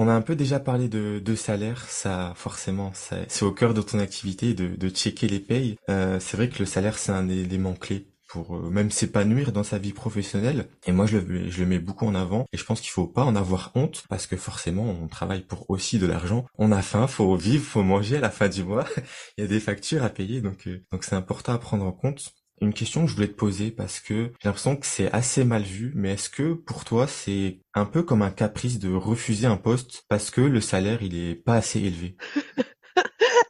On 0.00 0.06
a 0.06 0.12
un 0.12 0.20
peu 0.20 0.36
déjà 0.36 0.60
parlé 0.60 0.88
de, 0.88 1.18
de 1.18 1.34
salaire, 1.34 1.90
ça 1.90 2.32
forcément, 2.36 2.92
c'est 2.94 3.42
au 3.42 3.50
cœur 3.50 3.74
de 3.74 3.82
ton 3.82 3.98
activité 3.98 4.54
de, 4.54 4.68
de 4.76 4.88
checker 4.90 5.26
les 5.26 5.40
payes. 5.40 5.76
Euh, 5.90 6.20
c'est 6.20 6.36
vrai 6.36 6.48
que 6.48 6.60
le 6.60 6.66
salaire 6.66 6.96
c'est 6.96 7.10
un 7.10 7.28
élément 7.28 7.74
clé 7.74 8.06
pour 8.28 8.54
euh, 8.56 8.70
même 8.70 8.92
s'épanouir 8.92 9.50
dans 9.50 9.64
sa 9.64 9.78
vie 9.78 9.92
professionnelle. 9.92 10.68
Et 10.86 10.92
moi, 10.92 11.06
je 11.06 11.18
le, 11.18 11.66
mets 11.66 11.80
beaucoup 11.80 12.06
en 12.06 12.14
avant. 12.14 12.46
Et 12.52 12.56
je 12.56 12.64
pense 12.64 12.80
qu'il 12.80 12.90
faut 12.90 13.08
pas 13.08 13.24
en 13.24 13.34
avoir 13.34 13.72
honte 13.74 14.04
parce 14.08 14.28
que 14.28 14.36
forcément, 14.36 14.84
on 14.84 15.08
travaille 15.08 15.40
pour 15.40 15.68
aussi 15.68 15.98
de 15.98 16.06
l'argent. 16.06 16.46
On 16.58 16.70
a 16.70 16.80
faim, 16.80 17.08
faut 17.08 17.34
vivre, 17.34 17.64
faut 17.64 17.82
manger 17.82 18.18
à 18.18 18.20
la 18.20 18.30
fin 18.30 18.48
du 18.48 18.62
mois. 18.62 18.86
Il 19.36 19.40
y 19.40 19.44
a 19.44 19.48
des 19.48 19.58
factures 19.58 20.04
à 20.04 20.10
payer, 20.10 20.40
donc 20.40 20.68
euh, 20.68 20.80
donc 20.92 21.02
c'est 21.02 21.16
important 21.16 21.54
à 21.54 21.58
prendre 21.58 21.84
en 21.84 21.92
compte. 21.92 22.34
Une 22.60 22.74
question 22.74 23.02
que 23.04 23.10
je 23.10 23.14
voulais 23.14 23.28
te 23.28 23.34
poser 23.34 23.70
parce 23.70 24.00
que 24.00 24.32
j'ai 24.40 24.48
l'impression 24.48 24.76
que 24.76 24.86
c'est 24.86 25.12
assez 25.12 25.44
mal 25.44 25.62
vu, 25.62 25.92
mais 25.94 26.14
est-ce 26.14 26.28
que 26.28 26.54
pour 26.54 26.84
toi 26.84 27.06
c'est 27.06 27.60
un 27.74 27.84
peu 27.84 28.02
comme 28.02 28.22
un 28.22 28.30
caprice 28.30 28.78
de 28.78 28.92
refuser 28.92 29.46
un 29.46 29.56
poste 29.56 30.04
parce 30.08 30.30
que 30.30 30.40
le 30.40 30.60
salaire 30.60 31.02
il 31.02 31.16
est 31.16 31.36
pas 31.36 31.54
assez 31.54 31.80
élevé? 31.80 32.16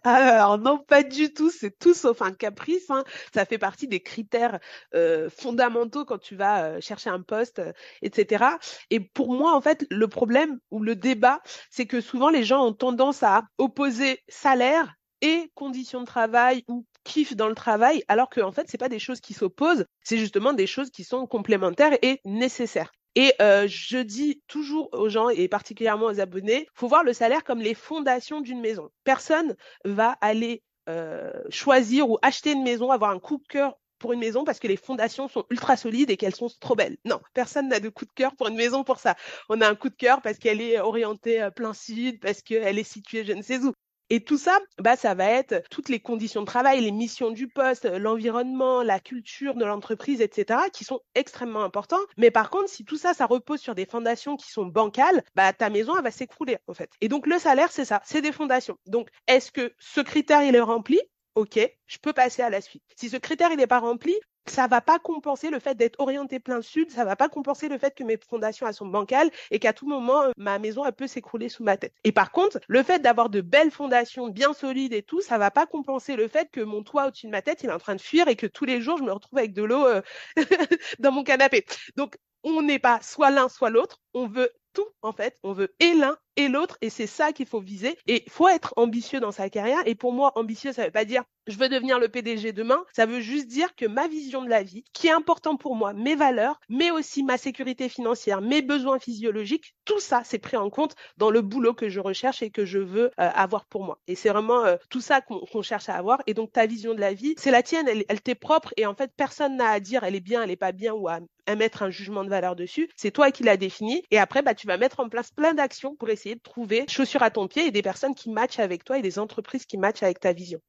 Alors 0.05 0.59
non, 0.59 0.79
pas 0.79 1.03
du 1.03 1.33
tout. 1.33 1.51
C'est 1.51 1.77
tout 1.79 1.95
sauf 1.95 2.23
un 2.23 2.33
caprice. 2.33 2.91
Hein. 2.91 3.05
Ça 3.35 3.45
fait 3.45 3.59
partie 3.59 3.89
des 3.89 4.01
critères 4.01 4.59
euh, 4.95 5.29
fondamentaux 5.31 6.05
quand 6.05 6.19
tu 6.19 6.37
vas 6.37 6.65
euh, 6.65 6.81
chercher 6.81 7.11
un 7.11 7.21
poste, 7.21 7.59
euh, 7.59 7.73
etc. 8.03 8.45
Et 8.91 9.01
pour 9.01 9.33
moi, 9.33 9.55
en 9.55 9.61
fait, 9.61 9.87
le 9.91 10.09
problème 10.09 10.59
ou 10.71 10.81
le 10.83 10.97
débat, 10.97 11.41
c'est 11.71 11.87
que 11.87 12.01
souvent 12.01 12.31
les 12.31 12.45
gens 12.45 12.65
ont 12.65 12.73
tendance 12.73 13.23
à 13.23 13.45
opposer 13.59 14.21
salaire 14.29 14.95
et 15.21 15.51
conditions 15.55 16.01
de 16.01 16.07
travail 16.07 16.65
ou 16.69 16.87
kiff 17.09 17.35
dans 17.35 17.49
le 17.49 17.55
travail, 17.55 18.05
alors 18.07 18.29
que 18.29 18.41
en 18.41 18.53
fait, 18.53 18.67
c'est 18.69 18.79
pas 18.79 18.91
des 18.91 18.99
choses 18.99 19.21
qui 19.21 19.35
s'opposent, 19.35 19.87
c'est 20.05 20.19
justement 20.19 20.53
des 20.53 20.67
choses 20.67 20.91
qui 20.91 21.03
sont 21.03 21.27
complémentaires 21.27 21.97
et 22.03 22.21
nécessaires. 22.25 22.93
Et 23.15 23.33
euh, 23.41 23.67
je 23.67 23.99
dis 23.99 24.43
toujours 24.47 24.91
aux 24.93 25.09
gens, 25.09 25.31
et 25.31 25.49
particulièrement 25.49 26.07
aux 26.07 26.21
abonnés, 26.21 26.69
faut 26.75 26.87
voir 26.87 27.03
le 27.03 27.13
salaire 27.13 27.43
comme 27.43 27.61
les 27.61 27.75
fondations 27.75 28.41
d'une 28.41 28.61
maison. 28.61 28.91
Personne 29.03 29.57
va 29.85 30.17
aller 30.21 30.63
euh, 30.89 31.33
choisir 31.49 32.09
ou 32.11 32.19
acheter 32.23 32.53
une 32.53 32.63
maison, 32.63 32.91
avoir 32.91 33.11
un 33.11 33.19
coup 33.19 33.39
de 33.39 33.47
cœur 33.49 33.79
pour 33.99 34.13
une 34.13 34.21
maison 34.21 34.45
parce 34.45 34.61
que 34.61 34.69
les 34.69 34.77
fondations 34.77 35.27
sont 35.29 35.45
ultra 35.51 35.77
solides 35.77 36.11
et 36.11 36.17
qu'elles 36.17 36.37
sont 36.37 36.51
trop 36.61 36.77
belles. 36.77 36.99
Non, 37.05 37.21
personne 37.35 37.69
n'a 37.69 37.81
de 37.81 37.89
coup 37.89 38.05
de 38.05 38.13
cœur 38.15 38.37
pour 38.37 38.49
une 38.49 38.57
maison 38.57 38.85
pour 38.85 39.01
ça. 39.01 39.17
On 39.49 39.61
a 39.61 39.69
un 39.69 39.75
coup 39.75 39.89
de 39.89 39.97
cœur 39.97 40.23
parce 40.23 40.39
qu'elle 40.39 40.61
est 40.61 40.79
orientée 40.79 41.43
euh, 41.43 41.51
plein 41.51 41.75
sud, 41.75 42.21
parce 42.21 42.43
qu'elle 42.43 42.79
est 42.79 42.85
située 42.85 43.25
je 43.25 43.33
ne 43.33 43.43
sais 43.43 43.59
où. 43.65 43.73
Et 44.11 44.25
tout 44.25 44.39
ça, 44.39 44.59
bah, 44.79 44.97
ça 44.97 45.15
va 45.15 45.27
être 45.27 45.63
toutes 45.71 45.89
les 45.91 46.01
conditions 46.01 46.41
de 46.41 46.47
travail, 46.47 46.81
les 46.81 46.93
missions 46.93 47.31
du 47.31 47.47
poste, 47.49 47.85
l'environnement, 47.85 48.83
la 48.83 49.01
culture 49.01 49.55
de 49.55 49.65
l'entreprise, 49.67 50.21
etc., 50.23 50.61
qui 50.73 50.85
sont 50.85 51.01
extrêmement 51.15 51.63
importants. 51.63 52.01
Mais 52.17 52.31
par 52.31 52.49
contre, 52.51 52.71
si 52.71 52.85
tout 52.85 52.97
ça, 52.97 53.13
ça 53.13 53.27
repose 53.27 53.61
sur 53.61 53.75
des 53.75 53.85
fondations 53.87 54.37
qui 54.37 54.51
sont 54.51 54.67
bancales, 54.67 55.23
bah, 55.35 55.53
ta 55.53 55.69
maison, 55.69 55.95
elle 55.97 56.05
va 56.05 56.11
s'écrouler, 56.11 56.59
en 56.69 56.75
fait. 56.75 56.91
Et 57.03 57.09
donc, 57.09 57.27
le 57.27 57.39
salaire, 57.39 57.71
c'est 57.71 57.85
ça, 57.85 58.01
c'est 58.05 58.23
des 58.23 58.33
fondations. 58.33 58.79
Donc, 58.87 59.09
est-ce 59.27 59.53
que 59.53 59.75
ce 59.79 60.01
critère, 60.01 60.43
il 60.43 60.55
est 60.55 60.61
rempli? 60.61 61.01
OK, 61.35 61.61
je 61.87 61.99
peux 61.99 62.13
passer 62.13 62.43
à 62.43 62.51
la 62.51 62.61
suite. 62.61 62.83
Si 62.97 63.09
ce 63.09 63.17
critère 63.17 63.53
il 63.53 63.59
n'est 63.59 63.69
pas 63.69 63.79
rempli, 63.79 64.13
ça 64.49 64.67
va 64.67 64.81
pas 64.81 64.99
compenser 64.99 65.51
le 65.51 65.59
fait 65.59 65.75
d'être 65.75 65.99
orienté 66.01 66.41
plein 66.41 66.63
sud, 66.63 66.91
ça 66.91 67.05
va 67.05 67.17
pas 67.17 67.29
compenser 67.29 67.69
le 67.69 67.79
fait 67.79 67.95
que 67.95 68.05
mes 68.05 68.19
fondations 68.29 68.71
sont 68.73 68.87
bancales 68.87 69.31
et 69.51 69.59
qu'à 69.59 69.73
tout 69.73 69.87
moment 69.87 70.23
euh, 70.23 70.31
ma 70.37 70.59
maison 70.59 70.85
elle 70.85 70.93
peut 70.93 71.07
s'écrouler 71.07 71.49
sous 71.49 71.63
ma 71.63 71.77
tête. 71.77 71.95
Et 72.05 72.13
par 72.13 72.33
contre, 72.33 72.61
le 72.69 72.83
fait 72.83 73.01
d'avoir 73.01 73.31
de 73.31 73.41
belles 73.41 73.71
fondations 73.71 74.29
bien 74.29 74.53
solides 74.53 74.93
et 74.93 75.03
tout, 75.03 75.21
ça 75.21 75.39
va 75.39 75.51
pas 75.51 75.67
compenser 75.67 76.17
le 76.17 76.29
fait 76.29 76.51
que 76.51 76.61
mon 76.61 76.83
toit 76.83 77.07
au-dessus 77.07 77.27
de 77.27 77.33
ma 77.33 77.43
tête 77.43 77.63
il 77.63 77.71
est 77.71 77.73
en 77.73 77.79
train 77.79 77.95
de 77.97 78.01
fuir 78.01 78.29
et 78.29 78.37
que 78.37 78.47
tous 78.47 78.65
les 78.65 78.81
jours 78.81 78.99
je 78.99 79.05
me 79.05 79.13
retrouve 79.13 79.39
avec 79.39 79.53
de 79.53 79.63
l'eau 79.63 79.87
euh, 79.87 80.03
dans 80.99 81.13
mon 81.13 81.25
canapé. 81.25 81.65
Donc 81.97 82.17
on 82.43 82.63
n'est 82.63 82.79
pas 82.79 83.01
soit 83.03 83.31
l'un 83.31 83.49
soit 83.49 83.71
l'autre, 83.71 84.01
on 84.15 84.27
veut 84.27 84.51
tout 84.73 84.89
en 85.03 85.13
fait, 85.13 85.39
on 85.43 85.53
veut 85.53 85.75
et 85.81 85.95
l'un 85.95 86.17
et 86.39 86.47
l'autre, 86.47 86.79
et 86.83 86.89
c'est 86.89 87.09
ça 87.09 87.33
qu'il 87.33 87.47
faut 87.47 87.61
viser. 87.61 87.99
Et 88.07 88.23
il 88.25 88.31
faut 88.31 88.47
être 88.49 88.73
ambitieux 88.77 89.19
dans 89.19 89.33
sa 89.33 89.51
carrière. 89.51 89.81
Et 89.87 89.97
pour 89.97 90.13
moi, 90.13 90.33
ambitieux, 90.37 90.73
ça 90.73 90.83
ne 90.83 90.87
veut 90.87 90.93
pas 90.93 91.05
dire 91.05 91.25
je 91.49 91.57
veux 91.57 91.69
devenir 91.69 91.99
le 91.99 92.09
PDG 92.09 92.53
demain. 92.53 92.85
Ça 92.93 93.07
veut 93.07 93.21
juste 93.21 93.49
dire 93.49 93.75
que 93.75 93.87
ma 93.87 94.07
vision 94.07 94.43
de 94.43 94.51
la 94.51 94.63
vie, 94.63 94.85
qui 94.93 95.09
est 95.09 95.13
important 95.13 95.57
pour 95.57 95.75
moi, 95.75 95.95
mes 95.95 96.15
valeurs, 96.15 96.61
mais 96.69 96.91
aussi 96.91 97.25
ma 97.25 97.39
sécurité 97.39 97.89
financière, 97.89 98.41
mes 98.43 98.63
besoins 98.63 98.99
physiologiques, 98.99 99.75
tout 99.85 99.99
ça, 99.99 100.23
c'est 100.25 100.39
pris 100.39 100.59
en 100.59 100.69
compte 100.69 100.95
dans 101.17 101.31
le 101.31 101.41
boulot 101.41 101.73
que 101.73 101.89
je 101.89 102.01
recherche 102.01 102.43
et 102.43 102.51
que 102.51 102.67
je 102.67 102.79
veux 102.79 103.07
euh, 103.07 103.31
avoir 103.35 103.65
pour 103.65 103.83
moi. 103.83 103.99
Et 104.07 104.15
c'est 104.15 104.29
vraiment 104.29 104.65
euh, 104.65 104.77
tout 104.91 105.01
ça 105.01 105.23
qu'on 105.23 105.63
cherche 105.63 105.89
à 105.89 105.95
avoir. 105.95 106.21
Et 106.27 106.35
donc, 106.35 106.53
ta 106.53 106.67
vision 106.67 106.95
de 106.95 107.01
la 107.01 107.15
vie, 107.15 107.35
c'est 107.39 107.51
la 107.51 107.63
tienne, 107.63 107.89
elle, 107.89 108.21
t'est 108.21 108.35
propre. 108.35 108.75
Et 108.77 108.85
en 108.85 108.95
fait, 108.95 109.11
personne 109.17 109.57
n'a 109.57 109.71
à 109.71 109.81
dire 109.81 110.05
elle 110.05 110.15
est 110.15 110.21
bien, 110.21 110.43
elle 110.43 110.51
est 110.51 110.57
pas 110.57 110.73
bien 110.73 110.93
ou 110.93 111.09
à, 111.09 111.21
mettre 111.57 111.83
un 111.83 111.89
jugement 111.89 112.25
de 112.25 112.29
valeur 112.29 112.57
dessus. 112.57 112.91
C'est 112.95 113.11
toi 113.11 113.31
qui 113.31 113.43
l'as 113.43 113.57
défini. 113.57 114.03
Et 114.11 114.19
après, 114.19 114.43
bah, 114.43 114.55
tu 114.55 114.67
vas 114.67 114.77
mettre 114.77 115.01
en 115.01 115.09
place 115.09 115.31
plein 115.31 115.55
d'actions 115.55 115.97
pour 115.97 116.11
essayer 116.11 116.28
de 116.35 116.41
trouver 116.41 116.85
chaussures 116.89 117.23
à 117.23 117.31
ton 117.31 117.49
pied 117.49 117.67
et 117.67 117.71
des 117.71 117.83
personnes 117.83 118.15
qui 118.15 118.31
matchent 118.31 118.59
avec 118.59 118.85
toi 118.85 118.99
et 118.99 119.03
des 119.03 119.19
entreprises 119.19 119.67
qui 119.67 119.79
matchent 119.79 120.03
avec 120.03 120.21
ta 120.21 120.33
vision. 120.33 120.61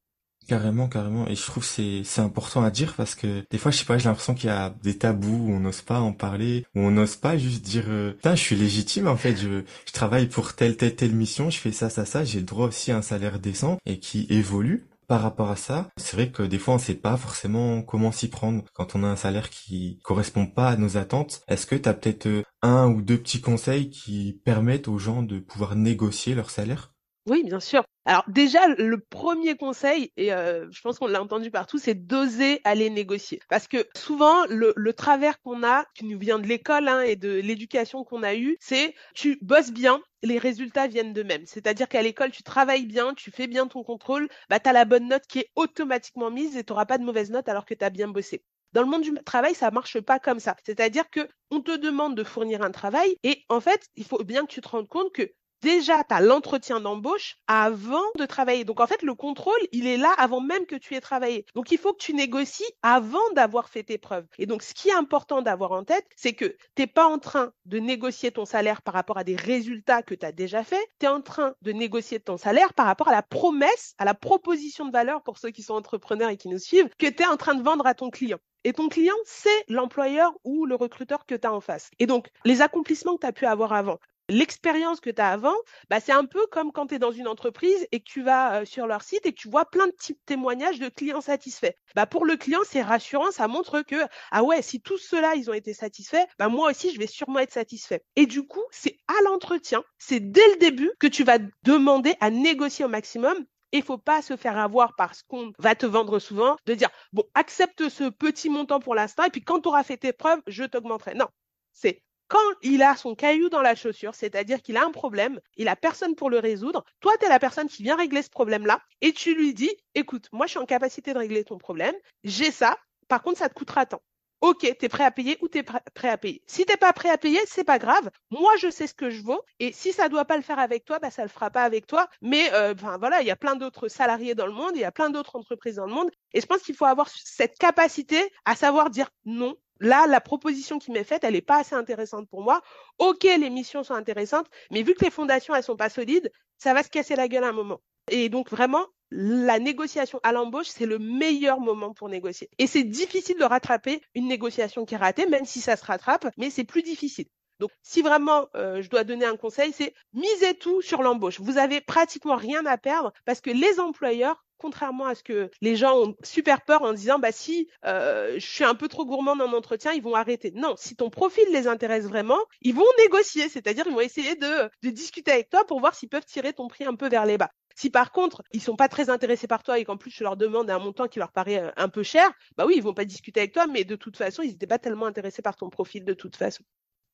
Carrément, 0.48 0.88
carrément. 0.88 1.28
Et 1.28 1.36
je 1.36 1.46
trouve 1.46 1.64
c'est 1.64 2.02
c'est 2.02 2.22
important 2.22 2.64
à 2.64 2.70
dire 2.70 2.94
parce 2.96 3.14
que 3.14 3.44
des 3.50 3.58
fois, 3.58 3.70
je 3.70 3.78
sais 3.78 3.84
pas, 3.84 3.98
j'ai 3.98 4.08
l'impression 4.08 4.34
qu'il 4.34 4.48
y 4.48 4.52
a 4.52 4.74
des 4.82 4.96
tabous 4.96 5.46
où 5.48 5.52
on 5.52 5.60
n'ose 5.60 5.82
pas 5.82 6.00
en 6.00 6.12
parler, 6.12 6.64
où 6.74 6.80
on 6.80 6.90
n'ose 6.90 7.16
pas 7.16 7.36
juste 7.36 7.62
dire, 7.62 7.84
euh, 7.88 8.14
je 8.24 8.34
suis 8.34 8.56
légitime 8.56 9.06
en 9.06 9.16
fait, 9.16 9.36
je 9.36 9.62
je 9.86 9.92
travaille 9.92 10.28
pour 10.28 10.54
telle 10.54 10.76
telle 10.76 10.96
telle 10.96 11.14
mission, 11.14 11.50
je 11.50 11.58
fais 11.58 11.72
ça 11.72 11.90
ça 11.90 12.04
ça, 12.04 12.24
j'ai 12.24 12.40
le 12.40 12.46
droit 12.46 12.66
aussi 12.66 12.90
à 12.90 12.96
un 12.96 13.02
salaire 13.02 13.38
décent 13.38 13.78
et 13.86 14.00
qui 14.00 14.26
évolue 14.30 14.86
par 15.10 15.22
rapport 15.22 15.50
à 15.50 15.56
ça, 15.56 15.90
c'est 15.96 16.14
vrai 16.16 16.30
que 16.30 16.44
des 16.44 16.60
fois 16.60 16.74
on 16.74 16.78
sait 16.78 16.94
pas 16.94 17.16
forcément 17.16 17.82
comment 17.82 18.12
s'y 18.12 18.28
prendre 18.28 18.62
quand 18.74 18.94
on 18.94 19.02
a 19.02 19.08
un 19.08 19.16
salaire 19.16 19.50
qui 19.50 19.98
correspond 20.04 20.46
pas 20.46 20.68
à 20.68 20.76
nos 20.76 20.96
attentes. 20.96 21.42
Est-ce 21.48 21.66
que 21.66 21.74
tu 21.74 21.88
as 21.88 21.94
peut-être 21.94 22.26
euh, 22.26 22.42
un 22.62 22.86
ou 22.86 23.02
deux 23.02 23.18
petits 23.18 23.40
conseils 23.40 23.90
qui 23.90 24.40
permettent 24.44 24.86
aux 24.86 24.98
gens 24.98 25.24
de 25.24 25.40
pouvoir 25.40 25.74
négocier 25.74 26.36
leur 26.36 26.50
salaire? 26.50 26.92
Oui, 27.26 27.44
bien 27.44 27.60
sûr. 27.60 27.84
Alors 28.06 28.24
déjà, 28.28 28.66
le 28.66 28.98
premier 28.98 29.56
conseil, 29.56 30.10
et 30.16 30.28
je 30.30 30.80
pense 30.80 30.98
qu'on 30.98 31.06
l'a 31.06 31.22
entendu 31.22 31.50
partout, 31.50 31.78
c'est 31.78 31.94
d'oser 31.94 32.60
aller 32.64 32.88
négocier. 32.90 33.40
Parce 33.48 33.68
que 33.68 33.86
souvent, 33.94 34.46
le, 34.46 34.92
travers 34.92 35.40
qu'on 35.42 35.62
a, 35.62 35.84
qui 35.94 36.06
nous 36.06 36.18
vient 36.18 36.38
de 36.38 36.46
l'école 36.46 36.88
hein, 36.88 37.02
et 37.02 37.16
de 37.16 37.30
l'éducation 37.30 38.04
qu'on 38.04 38.22
a 38.22 38.34
eue, 38.34 38.56
c'est 38.60 38.94
tu 39.14 39.38
bosses 39.42 39.70
bien, 39.70 40.02
les 40.22 40.38
résultats 40.38 40.86
viennent 40.88 41.12
de 41.12 41.22
même. 41.22 41.44
C'est-à-dire 41.46 41.88
qu'à 41.88 42.02
l'école, 42.02 42.30
tu 42.30 42.42
travailles 42.42 42.86
bien, 42.86 43.14
tu 43.14 43.30
fais 43.30 43.46
bien 43.46 43.66
ton 43.66 43.82
contrôle, 43.84 44.28
bah, 44.48 44.58
tu 44.58 44.72
la 44.72 44.84
bonne 44.84 45.08
note 45.08 45.26
qui 45.28 45.40
est 45.40 45.50
automatiquement 45.54 46.30
mise 46.30 46.56
et 46.56 46.64
tu 46.64 46.72
n'auras 46.72 46.86
pas 46.86 46.98
de 46.98 47.04
mauvaise 47.04 47.30
note 47.30 47.48
alors 47.48 47.66
que 47.66 47.74
tu 47.74 47.84
as 47.84 47.90
bien 47.90 48.08
bossé. 48.08 48.42
Dans 48.72 48.82
le 48.82 48.88
monde 48.88 49.02
du 49.02 49.12
travail, 49.24 49.54
ça 49.54 49.70
marche 49.70 50.00
pas 50.00 50.18
comme 50.18 50.38
ça. 50.38 50.56
C'est-à-dire 50.64 51.10
que 51.10 51.28
on 51.50 51.60
te 51.60 51.76
demande 51.76 52.16
de 52.16 52.24
fournir 52.24 52.62
un 52.62 52.70
travail 52.70 53.16
et 53.24 53.44
en 53.48 53.60
fait, 53.60 53.88
il 53.96 54.04
faut 54.04 54.22
bien 54.22 54.46
que 54.46 54.52
tu 54.52 54.60
te 54.60 54.68
rendes 54.68 54.88
compte 54.88 55.12
que 55.12 55.30
déjà, 55.62 56.02
tu 56.04 56.14
as 56.14 56.20
l'entretien 56.20 56.80
d'embauche 56.80 57.36
avant 57.46 58.04
de 58.18 58.26
travailler. 58.26 58.64
Donc, 58.64 58.80
en 58.80 58.86
fait, 58.86 59.02
le 59.02 59.14
contrôle, 59.14 59.60
il 59.72 59.86
est 59.86 59.96
là 59.96 60.12
avant 60.18 60.40
même 60.40 60.66
que 60.66 60.76
tu 60.76 60.94
aies 60.94 61.00
travaillé. 61.00 61.44
Donc, 61.54 61.70
il 61.72 61.78
faut 61.78 61.92
que 61.92 62.02
tu 62.02 62.14
négocies 62.14 62.70
avant 62.82 63.30
d'avoir 63.34 63.68
fait 63.68 63.82
tes 63.82 63.98
preuves. 63.98 64.26
Et 64.38 64.46
donc, 64.46 64.62
ce 64.62 64.74
qui 64.74 64.88
est 64.88 64.94
important 64.94 65.42
d'avoir 65.42 65.72
en 65.72 65.84
tête, 65.84 66.06
c'est 66.16 66.32
que 66.32 66.56
tu 66.76 66.82
n'es 66.82 66.86
pas 66.86 67.06
en 67.06 67.18
train 67.18 67.52
de 67.64 67.78
négocier 67.78 68.30
ton 68.30 68.44
salaire 68.44 68.82
par 68.82 68.94
rapport 68.94 69.18
à 69.18 69.24
des 69.24 69.36
résultats 69.36 70.02
que 70.02 70.14
tu 70.14 70.26
as 70.26 70.32
déjà 70.32 70.64
fait. 70.64 70.84
Tu 70.98 71.06
es 71.06 71.08
en 71.08 71.20
train 71.20 71.54
de 71.62 71.72
négocier 71.72 72.20
ton 72.20 72.36
salaire 72.36 72.74
par 72.74 72.86
rapport 72.86 73.08
à 73.08 73.12
la 73.12 73.22
promesse, 73.22 73.94
à 73.98 74.04
la 74.04 74.14
proposition 74.14 74.86
de 74.86 74.92
valeur 74.92 75.22
pour 75.22 75.38
ceux 75.38 75.50
qui 75.50 75.62
sont 75.62 75.74
entrepreneurs 75.74 76.30
et 76.30 76.36
qui 76.36 76.48
nous 76.48 76.58
suivent, 76.58 76.88
que 76.98 77.06
tu 77.06 77.22
es 77.22 77.26
en 77.26 77.36
train 77.36 77.54
de 77.54 77.62
vendre 77.62 77.86
à 77.86 77.94
ton 77.94 78.10
client. 78.10 78.38
Et 78.64 78.74
ton 78.74 78.88
client, 78.88 79.14
c'est 79.24 79.64
l'employeur 79.68 80.32
ou 80.44 80.66
le 80.66 80.74
recruteur 80.74 81.24
que 81.24 81.34
tu 81.34 81.46
as 81.46 81.52
en 81.52 81.60
face. 81.60 81.90
Et 81.98 82.06
donc, 82.06 82.28
les 82.44 82.60
accomplissements 82.60 83.14
que 83.14 83.20
tu 83.20 83.26
as 83.26 83.32
pu 83.32 83.46
avoir 83.46 83.72
avant, 83.72 83.98
l'expérience 84.30 85.00
que 85.00 85.10
tu 85.10 85.20
as 85.20 85.30
avant, 85.30 85.54
bah, 85.88 86.00
c'est 86.00 86.12
un 86.12 86.24
peu 86.24 86.44
comme 86.50 86.72
quand 86.72 86.86
tu 86.86 86.94
es 86.94 86.98
dans 86.98 87.10
une 87.10 87.28
entreprise 87.28 87.86
et 87.92 88.00
que 88.00 88.08
tu 88.08 88.22
vas 88.22 88.64
sur 88.64 88.86
leur 88.86 89.02
site 89.02 89.26
et 89.26 89.32
que 89.32 89.40
tu 89.40 89.50
vois 89.50 89.64
plein 89.64 89.86
de 89.86 89.94
témoignages 90.26 90.78
de 90.78 90.88
clients 90.88 91.20
satisfaits. 91.20 91.72
Bah, 91.94 92.06
pour 92.06 92.24
le 92.24 92.36
client, 92.36 92.60
c'est 92.64 92.82
rassurant, 92.82 93.30
ça 93.30 93.48
montre 93.48 93.82
que, 93.82 93.96
ah 94.30 94.42
ouais, 94.42 94.62
si 94.62 94.80
tous 94.80 94.98
ceux-là, 94.98 95.34
ils 95.34 95.50
ont 95.50 95.54
été 95.54 95.74
satisfaits, 95.74 96.24
bah, 96.38 96.48
moi 96.48 96.70
aussi, 96.70 96.92
je 96.94 96.98
vais 96.98 97.06
sûrement 97.06 97.40
être 97.40 97.52
satisfait. 97.52 98.02
Et 98.16 98.26
du 98.26 98.46
coup, 98.46 98.64
c'est 98.70 98.98
à 99.08 99.22
l'entretien, 99.24 99.82
c'est 99.98 100.20
dès 100.20 100.48
le 100.52 100.56
début 100.58 100.92
que 101.00 101.06
tu 101.06 101.24
vas 101.24 101.38
demander 101.64 102.14
à 102.20 102.30
négocier 102.30 102.84
au 102.84 102.88
maximum 102.88 103.44
il 103.72 103.82
faut 103.82 103.98
pas 103.98 104.22
se 104.22 104.36
faire 104.36 104.58
avoir 104.58 104.94
parce 104.96 105.22
qu'on 105.22 105.52
va 105.58 105.74
te 105.74 105.86
vendre 105.86 106.18
souvent, 106.18 106.56
de 106.66 106.74
dire, 106.74 106.90
bon, 107.12 107.24
accepte 107.34 107.88
ce 107.88 108.08
petit 108.08 108.50
montant 108.50 108.80
pour 108.80 108.94
l'instant, 108.94 109.24
et 109.24 109.30
puis 109.30 109.42
quand 109.42 109.60
tu 109.60 109.68
auras 109.68 109.84
fait 109.84 109.96
tes 109.96 110.12
preuves, 110.12 110.40
je 110.46 110.64
t'augmenterai. 110.64 111.14
Non, 111.14 111.28
c'est 111.72 112.02
quand 112.30 112.38
il 112.62 112.80
a 112.82 112.96
son 112.96 113.16
caillou 113.16 113.48
dans 113.48 113.60
la 113.60 113.74
chaussure, 113.74 114.14
c'est-à-dire 114.14 114.62
qu'il 114.62 114.76
a 114.76 114.84
un 114.84 114.92
problème, 114.92 115.40
il 115.56 115.66
a 115.66 115.74
personne 115.74 116.14
pour 116.14 116.30
le 116.30 116.38
résoudre, 116.38 116.84
toi, 117.00 117.12
tu 117.18 117.26
es 117.26 117.28
la 117.28 117.40
personne 117.40 117.68
qui 117.68 117.82
vient 117.82 117.96
régler 117.96 118.22
ce 118.22 118.30
problème-là 118.30 118.80
et 119.00 119.12
tu 119.12 119.34
lui 119.34 119.52
dis, 119.52 119.70
écoute, 119.96 120.28
moi, 120.32 120.46
je 120.46 120.52
suis 120.52 120.60
en 120.60 120.64
capacité 120.64 121.12
de 121.12 121.18
régler 121.18 121.42
ton 121.42 121.58
problème, 121.58 121.94
j'ai 122.22 122.52
ça, 122.52 122.78
par 123.08 123.22
contre, 123.22 123.38
ça 123.38 123.48
te 123.48 123.54
coûtera 123.54 123.84
tant. 123.84 124.00
Ok, 124.42 124.60
tu 124.60 124.84
es 124.84 124.88
prêt 124.88 125.04
à 125.04 125.10
payer 125.10 125.36
ou 125.42 125.48
tu 125.48 125.58
es 125.58 125.62
prêt 125.64 126.08
à 126.08 126.16
payer. 126.16 126.42
Si 126.46 126.64
t'es 126.64 126.76
pas 126.76 126.92
prêt 126.92 127.10
à 127.10 127.18
payer, 127.18 127.40
c'est 127.46 127.64
pas 127.64 127.78
grave. 127.78 128.10
Moi, 128.30 128.52
je 128.58 128.70
sais 128.70 128.86
ce 128.86 128.94
que 128.94 129.10
je 129.10 129.22
vaux 129.22 129.42
et 129.58 129.72
si 129.72 129.92
ça 129.92 130.08
doit 130.08 130.24
pas 130.24 130.36
le 130.36 130.42
faire 130.42 130.58
avec 130.58 130.84
toi, 130.86 130.98
bah 130.98 131.10
ça 131.10 131.22
le 131.22 131.28
fera 131.28 131.50
pas 131.50 131.64
avec 131.64 131.86
toi. 131.86 132.08
Mais 132.22 132.50
euh, 132.54 132.74
voilà, 132.98 133.20
il 133.20 133.26
y 133.26 133.30
a 133.30 133.36
plein 133.36 133.56
d'autres 133.56 133.88
salariés 133.88 134.34
dans 134.34 134.46
le 134.46 134.52
monde, 134.52 134.72
il 134.76 134.80
y 134.80 134.84
a 134.84 134.92
plein 134.92 135.10
d'autres 135.10 135.36
entreprises 135.36 135.74
dans 135.76 135.86
le 135.86 135.92
monde 135.92 136.10
et 136.32 136.40
je 136.40 136.46
pense 136.46 136.62
qu'il 136.62 136.74
faut 136.74 136.86
avoir 136.86 137.08
cette 137.10 137.58
capacité 137.58 138.32
à 138.46 138.54
savoir 138.54 138.88
dire 138.88 139.10
non. 139.26 139.56
Là, 139.80 140.06
la 140.06 140.20
proposition 140.20 140.78
qui 140.78 140.90
m'est 140.90 141.04
faite, 141.04 141.24
elle 141.24 141.32
n'est 141.34 141.40
pas 141.40 141.58
assez 141.58 141.74
intéressante 141.74 142.28
pour 142.28 142.42
moi. 142.42 142.62
Ok, 142.98 143.24
les 143.24 143.50
missions 143.50 143.82
sont 143.82 143.94
intéressantes, 143.94 144.46
mais 144.70 144.82
vu 144.82 144.94
que 144.94 145.04
les 145.04 145.10
fondations, 145.10 145.54
elles 145.54 145.62
sont 145.64 145.76
pas 145.76 145.88
solides, 145.88 146.30
ça 146.58 146.74
va 146.74 146.82
se 146.82 146.90
casser 146.90 147.16
la 147.16 147.28
gueule 147.28 147.44
à 147.44 147.48
un 147.48 147.52
moment. 147.52 147.80
Et 148.10 148.28
donc 148.28 148.50
vraiment, 148.50 148.86
la 149.10 149.58
négociation 149.58 150.20
à 150.22 150.32
l'embauche, 150.32 150.68
c'est 150.68 150.86
le 150.86 150.98
meilleur 150.98 151.60
moment 151.60 151.94
pour 151.94 152.08
négocier. 152.08 152.48
Et 152.58 152.66
c'est 152.66 152.84
difficile 152.84 153.38
de 153.38 153.44
rattraper 153.44 154.02
une 154.14 154.28
négociation 154.28 154.84
qui 154.84 154.94
est 154.94 154.98
ratée, 154.98 155.26
même 155.26 155.44
si 155.46 155.60
ça 155.60 155.76
se 155.76 155.84
rattrape, 155.84 156.26
mais 156.36 156.50
c'est 156.50 156.64
plus 156.64 156.82
difficile. 156.82 157.26
Donc, 157.60 157.70
si 157.82 158.02
vraiment 158.02 158.48
euh, 158.56 158.82
je 158.82 158.88
dois 158.88 159.04
donner 159.04 159.26
un 159.26 159.36
conseil, 159.36 159.72
c'est 159.72 159.94
misez 160.14 160.54
tout 160.54 160.80
sur 160.82 161.02
l'embauche. 161.02 161.38
Vous 161.40 161.58
avez 161.58 161.80
pratiquement 161.80 162.36
rien 162.36 162.64
à 162.66 162.78
perdre 162.78 163.12
parce 163.26 163.40
que 163.40 163.50
les 163.50 163.78
employeurs 163.78 164.42
contrairement 164.60 165.06
à 165.06 165.14
ce 165.14 165.22
que 165.22 165.50
les 165.62 165.74
gens 165.74 165.98
ont 165.98 166.14
super 166.22 166.62
peur 166.62 166.82
en 166.82 166.92
disant 166.92 167.18
bah 167.18 167.32
si 167.32 167.68
euh, 167.86 168.34
je 168.34 168.46
suis 168.46 168.64
un 168.64 168.74
peu 168.74 168.88
trop 168.88 169.06
gourmand 169.06 169.34
dans 169.34 169.50
entretien, 169.52 169.92
ils 169.92 170.02
vont 170.02 170.14
arrêter. 170.14 170.52
Non, 170.54 170.74
si 170.76 170.94
ton 170.96 171.10
profil 171.10 171.44
les 171.50 171.66
intéresse 171.66 172.04
vraiment, 172.04 172.38
ils 172.60 172.74
vont 172.74 172.84
négocier, 172.98 173.48
c'est-à-dire 173.48 173.84
ils 173.86 173.94
vont 173.94 174.00
essayer 174.00 174.36
de, 174.36 174.70
de 174.82 174.90
discuter 174.90 175.32
avec 175.32 175.48
toi 175.48 175.64
pour 175.64 175.80
voir 175.80 175.94
s'ils 175.94 176.10
peuvent 176.10 176.26
tirer 176.26 176.52
ton 176.52 176.68
prix 176.68 176.84
un 176.84 176.94
peu 176.94 177.08
vers 177.08 177.24
les 177.24 177.38
bas. 177.38 177.50
Si 177.74 177.88
par 177.88 178.12
contre, 178.12 178.42
ils 178.52 178.60
sont 178.60 178.76
pas 178.76 178.88
très 178.88 179.08
intéressés 179.08 179.46
par 179.46 179.62
toi 179.62 179.78
et 179.78 179.84
qu'en 179.84 179.96
plus 179.96 180.10
tu 180.10 180.22
leur 180.22 180.36
demandes 180.36 180.70
un 180.70 180.78
montant 180.78 181.08
qui 181.08 181.18
leur 181.18 181.32
paraît 181.32 181.62
euh, 181.62 181.70
un 181.76 181.88
peu 181.88 182.02
cher, 182.02 182.30
bah 182.56 182.66
oui, 182.66 182.74
ils 182.76 182.82
vont 182.82 182.94
pas 182.94 183.06
discuter 183.06 183.40
avec 183.40 183.54
toi, 183.54 183.66
mais 183.66 183.84
de 183.84 183.96
toute 183.96 184.18
façon, 184.18 184.42
ils 184.42 184.50
n'étaient 184.50 184.66
pas 184.66 184.78
tellement 184.78 185.06
intéressés 185.06 185.42
par 185.42 185.56
ton 185.56 185.70
profil 185.70 186.04
de 186.04 186.12
toute 186.12 186.36
façon. 186.36 186.62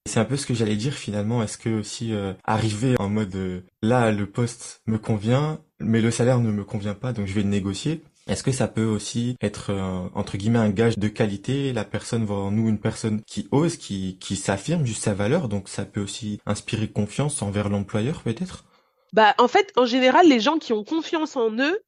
C'est 0.07 0.21
un 0.21 0.25
peu 0.25 0.37
ce 0.37 0.47
que 0.47 0.55
j'allais 0.55 0.77
dire 0.77 0.95
finalement. 0.95 1.43
Est-ce 1.43 1.59
que 1.59 1.81
aussi 1.81 2.15
euh, 2.15 2.33
arriver 2.45 2.97
en 2.99 3.09
mode 3.09 3.35
euh, 3.35 3.61
là 3.83 4.11
le 4.11 4.27
poste 4.27 4.81
me 4.87 4.99
convient, 4.99 5.61
mais 5.81 6.01
le 6.01 6.11
salaire 6.11 6.41
ne 6.41 6.51
me 6.51 6.65
convient 6.65 6.95
pas, 6.95 7.13
donc 7.13 7.27
je 7.27 7.35
vais 7.35 7.43
le 7.43 7.49
négocier. 7.49 8.03
Est-ce 8.27 8.43
que 8.43 8.51
ça 8.51 8.67
peut 8.67 8.85
aussi 8.85 9.37
être 9.41 9.73
entre 10.15 10.37
guillemets 10.37 10.59
un 10.59 10.71
gage 10.71 10.99
de 10.99 11.07
qualité? 11.07 11.73
La 11.73 11.85
personne 11.85 12.25
voit 12.25 12.41
en 12.41 12.51
nous 12.51 12.69
une 12.69 12.81
personne 12.81 13.21
qui 13.25 13.47
ose, 13.53 13.77
qui 13.77 14.19
qui 14.19 14.35
s'affirme 14.35 14.85
juste 14.85 15.05
sa 15.05 15.15
valeur, 15.15 15.49
donc 15.49 15.69
ça 15.69 15.85
peut 15.85 16.01
aussi 16.01 16.41
inspirer 16.45 16.89
confiance 16.89 17.41
envers 17.41 17.69
l'employeur 17.69 18.23
peut-être? 18.23 18.65
Bah, 19.13 19.35
en 19.39 19.49
fait, 19.49 19.73
en 19.77 19.87
général, 19.87 20.29
les 20.29 20.41
gens 20.41 20.59
qui 20.59 20.73
ont 20.73 20.85
confiance 20.85 21.37
en 21.37 21.51
eux 21.59 21.81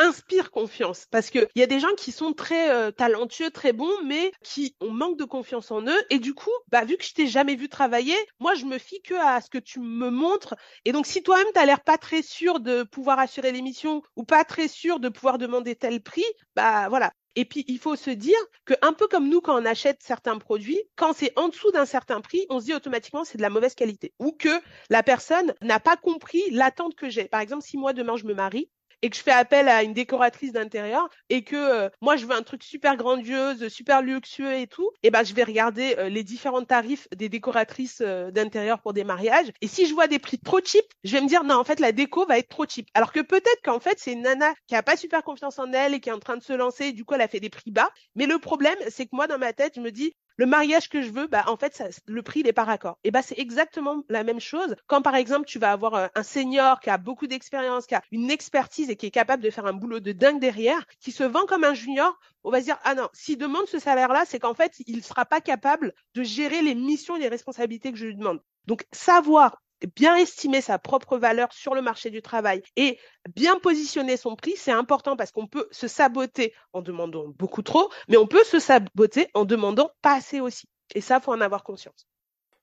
inspirent 0.00 0.50
confiance 0.50 1.06
parce 1.10 1.30
que 1.30 1.46
il 1.54 1.60
y 1.60 1.62
a 1.62 1.66
des 1.66 1.78
gens 1.78 1.94
qui 1.96 2.10
sont 2.10 2.32
très 2.32 2.70
euh, 2.70 2.90
talentueux, 2.90 3.50
très 3.50 3.72
bons, 3.72 3.92
mais 4.04 4.32
qui 4.42 4.74
ont 4.80 4.90
manque 4.90 5.18
de 5.18 5.24
confiance 5.24 5.70
en 5.70 5.82
eux. 5.82 6.02
Et 6.08 6.18
du 6.18 6.34
coup, 6.34 6.50
bah, 6.68 6.84
vu 6.84 6.96
que 6.96 7.04
je 7.04 7.12
t'ai 7.12 7.26
jamais 7.26 7.54
vu 7.54 7.68
travailler, 7.68 8.16
moi, 8.40 8.54
je 8.54 8.64
me 8.64 8.78
fie 8.78 9.02
que 9.02 9.14
à 9.14 9.40
ce 9.40 9.50
que 9.50 9.58
tu 9.58 9.78
me 9.80 10.10
montres. 10.10 10.54
Et 10.84 10.92
donc, 10.92 11.06
si 11.06 11.22
toi-même, 11.22 11.46
tu 11.54 11.60
as 11.60 11.66
l'air 11.66 11.82
pas 11.82 11.98
très 11.98 12.22
sûr 12.22 12.60
de 12.60 12.82
pouvoir 12.82 13.18
assurer 13.18 13.52
l'émission 13.52 14.02
ou 14.16 14.24
pas 14.24 14.44
très 14.44 14.68
sûr 14.68 15.00
de 15.00 15.08
pouvoir 15.08 15.38
demander 15.38 15.76
tel 15.76 16.02
prix, 16.02 16.24
bah, 16.56 16.88
voilà. 16.88 17.12
Et 17.36 17.44
puis, 17.44 17.64
il 17.68 17.78
faut 17.78 17.94
se 17.94 18.10
dire 18.10 18.38
que, 18.64 18.74
un 18.82 18.92
peu 18.92 19.06
comme 19.06 19.28
nous, 19.28 19.40
quand 19.40 19.60
on 19.60 19.64
achète 19.64 20.02
certains 20.02 20.38
produits, 20.38 20.82
quand 20.96 21.12
c'est 21.12 21.32
en 21.38 21.48
dessous 21.48 21.70
d'un 21.70 21.86
certain 21.86 22.20
prix, 22.20 22.44
on 22.50 22.58
se 22.58 22.64
dit 22.64 22.74
automatiquement 22.74 23.24
c'est 23.24 23.38
de 23.38 23.42
la 23.42 23.50
mauvaise 23.50 23.74
qualité 23.74 24.12
ou 24.18 24.32
que 24.32 24.60
la 24.88 25.02
personne 25.02 25.54
n'a 25.62 25.78
pas 25.78 25.96
compris 25.96 26.42
l'attente 26.50 26.96
que 26.96 27.08
j'ai. 27.08 27.28
Par 27.28 27.40
exemple, 27.40 27.62
si 27.62 27.76
moi 27.76 27.92
demain 27.92 28.16
je 28.16 28.24
me 28.24 28.34
marie, 28.34 28.68
et 29.02 29.10
que 29.10 29.16
je 29.16 29.22
fais 29.22 29.30
appel 29.30 29.68
à 29.68 29.82
une 29.82 29.92
décoratrice 29.92 30.52
d'intérieur 30.52 31.08
et 31.28 31.42
que 31.42 31.56
euh, 31.56 31.88
moi 32.00 32.16
je 32.16 32.26
veux 32.26 32.34
un 32.34 32.42
truc 32.42 32.62
super 32.62 32.96
grandiose, 32.96 33.68
super 33.68 34.02
luxueux 34.02 34.54
et 34.54 34.66
tout, 34.66 34.90
et 35.02 35.08
eh 35.08 35.10
ben 35.10 35.24
je 35.24 35.34
vais 35.34 35.44
regarder 35.44 35.94
euh, 35.98 36.08
les 36.08 36.24
différents 36.24 36.64
tarifs 36.64 37.08
des 37.16 37.28
décoratrices 37.28 38.02
euh, 38.04 38.30
d'intérieur 38.30 38.80
pour 38.80 38.92
des 38.92 39.04
mariages 39.04 39.50
et 39.60 39.68
si 39.68 39.86
je 39.86 39.94
vois 39.94 40.06
des 40.06 40.18
prix 40.18 40.38
trop 40.38 40.60
cheap, 40.64 40.84
je 41.04 41.12
vais 41.12 41.22
me 41.22 41.28
dire 41.28 41.44
non 41.44 41.56
en 41.56 41.64
fait 41.64 41.80
la 41.80 41.92
déco 41.92 42.26
va 42.26 42.38
être 42.38 42.48
trop 42.48 42.66
cheap. 42.68 42.88
Alors 42.94 43.12
que 43.12 43.20
peut-être 43.20 43.60
qu'en 43.64 43.80
fait 43.80 43.98
c'est 43.98 44.12
une 44.12 44.22
nana 44.22 44.52
qui 44.66 44.74
a 44.74 44.82
pas 44.82 44.96
super 44.96 45.22
confiance 45.22 45.58
en 45.58 45.72
elle 45.72 45.94
et 45.94 46.00
qui 46.00 46.08
est 46.08 46.12
en 46.12 46.18
train 46.18 46.36
de 46.36 46.42
se 46.42 46.52
lancer 46.52 46.92
du 46.92 47.04
coup 47.04 47.14
elle 47.14 47.20
a 47.22 47.28
fait 47.28 47.40
des 47.40 47.50
prix 47.50 47.70
bas, 47.70 47.90
mais 48.14 48.26
le 48.26 48.38
problème 48.38 48.76
c'est 48.88 49.06
que 49.06 49.14
moi 49.14 49.26
dans 49.26 49.38
ma 49.38 49.52
tête 49.52 49.74
je 49.76 49.80
me 49.80 49.90
dis 49.90 50.14
le 50.40 50.46
mariage 50.46 50.88
que 50.88 51.02
je 51.02 51.10
veux, 51.10 51.26
bah, 51.26 51.44
en 51.48 51.58
fait, 51.58 51.74
ça, 51.74 51.84
le 52.06 52.22
prix 52.22 52.42
n'est 52.42 52.54
pas 52.54 52.64
raccord. 52.64 52.98
Et 53.04 53.10
bah, 53.10 53.20
c'est 53.20 53.38
exactement 53.38 54.04
la 54.08 54.24
même 54.24 54.40
chose 54.40 54.74
quand, 54.86 55.02
par 55.02 55.14
exemple, 55.14 55.44
tu 55.44 55.58
vas 55.58 55.70
avoir 55.70 55.94
euh, 55.94 56.06
un 56.14 56.22
senior 56.22 56.80
qui 56.80 56.88
a 56.88 56.96
beaucoup 56.96 57.26
d'expérience, 57.26 57.86
qui 57.86 57.94
a 57.94 58.00
une 58.10 58.30
expertise 58.30 58.88
et 58.88 58.96
qui 58.96 59.04
est 59.04 59.10
capable 59.10 59.42
de 59.42 59.50
faire 59.50 59.66
un 59.66 59.74
boulot 59.74 60.00
de 60.00 60.12
dingue 60.12 60.40
derrière, 60.40 60.86
qui 60.98 61.12
se 61.12 61.24
vend 61.24 61.44
comme 61.44 61.62
un 61.62 61.74
junior. 61.74 62.18
On 62.42 62.50
va 62.50 62.60
se 62.60 62.64
dire, 62.64 62.78
ah 62.84 62.94
non, 62.94 63.10
s'il 63.12 63.36
demande 63.36 63.66
ce 63.66 63.78
salaire-là, 63.78 64.24
c'est 64.26 64.38
qu'en 64.38 64.54
fait, 64.54 64.76
il 64.86 64.96
ne 64.96 65.02
sera 65.02 65.26
pas 65.26 65.42
capable 65.42 65.92
de 66.14 66.22
gérer 66.22 66.62
les 66.62 66.74
missions 66.74 67.16
et 67.16 67.20
les 67.20 67.28
responsabilités 67.28 67.92
que 67.92 67.98
je 67.98 68.06
lui 68.06 68.16
demande. 68.16 68.40
Donc, 68.64 68.86
savoir 68.92 69.60
bien 69.96 70.16
estimer 70.16 70.60
sa 70.60 70.78
propre 70.78 71.18
valeur 71.18 71.52
sur 71.52 71.74
le 71.74 71.82
marché 71.82 72.10
du 72.10 72.22
travail 72.22 72.62
et 72.76 72.98
bien 73.34 73.58
positionner 73.58 74.16
son 74.16 74.36
prix, 74.36 74.54
c'est 74.56 74.72
important 74.72 75.16
parce 75.16 75.32
qu'on 75.32 75.46
peut 75.46 75.68
se 75.70 75.88
saboter 75.88 76.54
en 76.72 76.82
demandant 76.82 77.28
beaucoup 77.28 77.62
trop, 77.62 77.90
mais 78.08 78.16
on 78.16 78.26
peut 78.26 78.44
se 78.44 78.58
saboter 78.58 79.28
en 79.34 79.44
demandant 79.44 79.90
pas 80.02 80.14
assez 80.14 80.40
aussi. 80.40 80.66
Et 80.94 81.00
ça, 81.00 81.20
faut 81.20 81.32
en 81.32 81.40
avoir 81.40 81.62
conscience. 81.62 82.09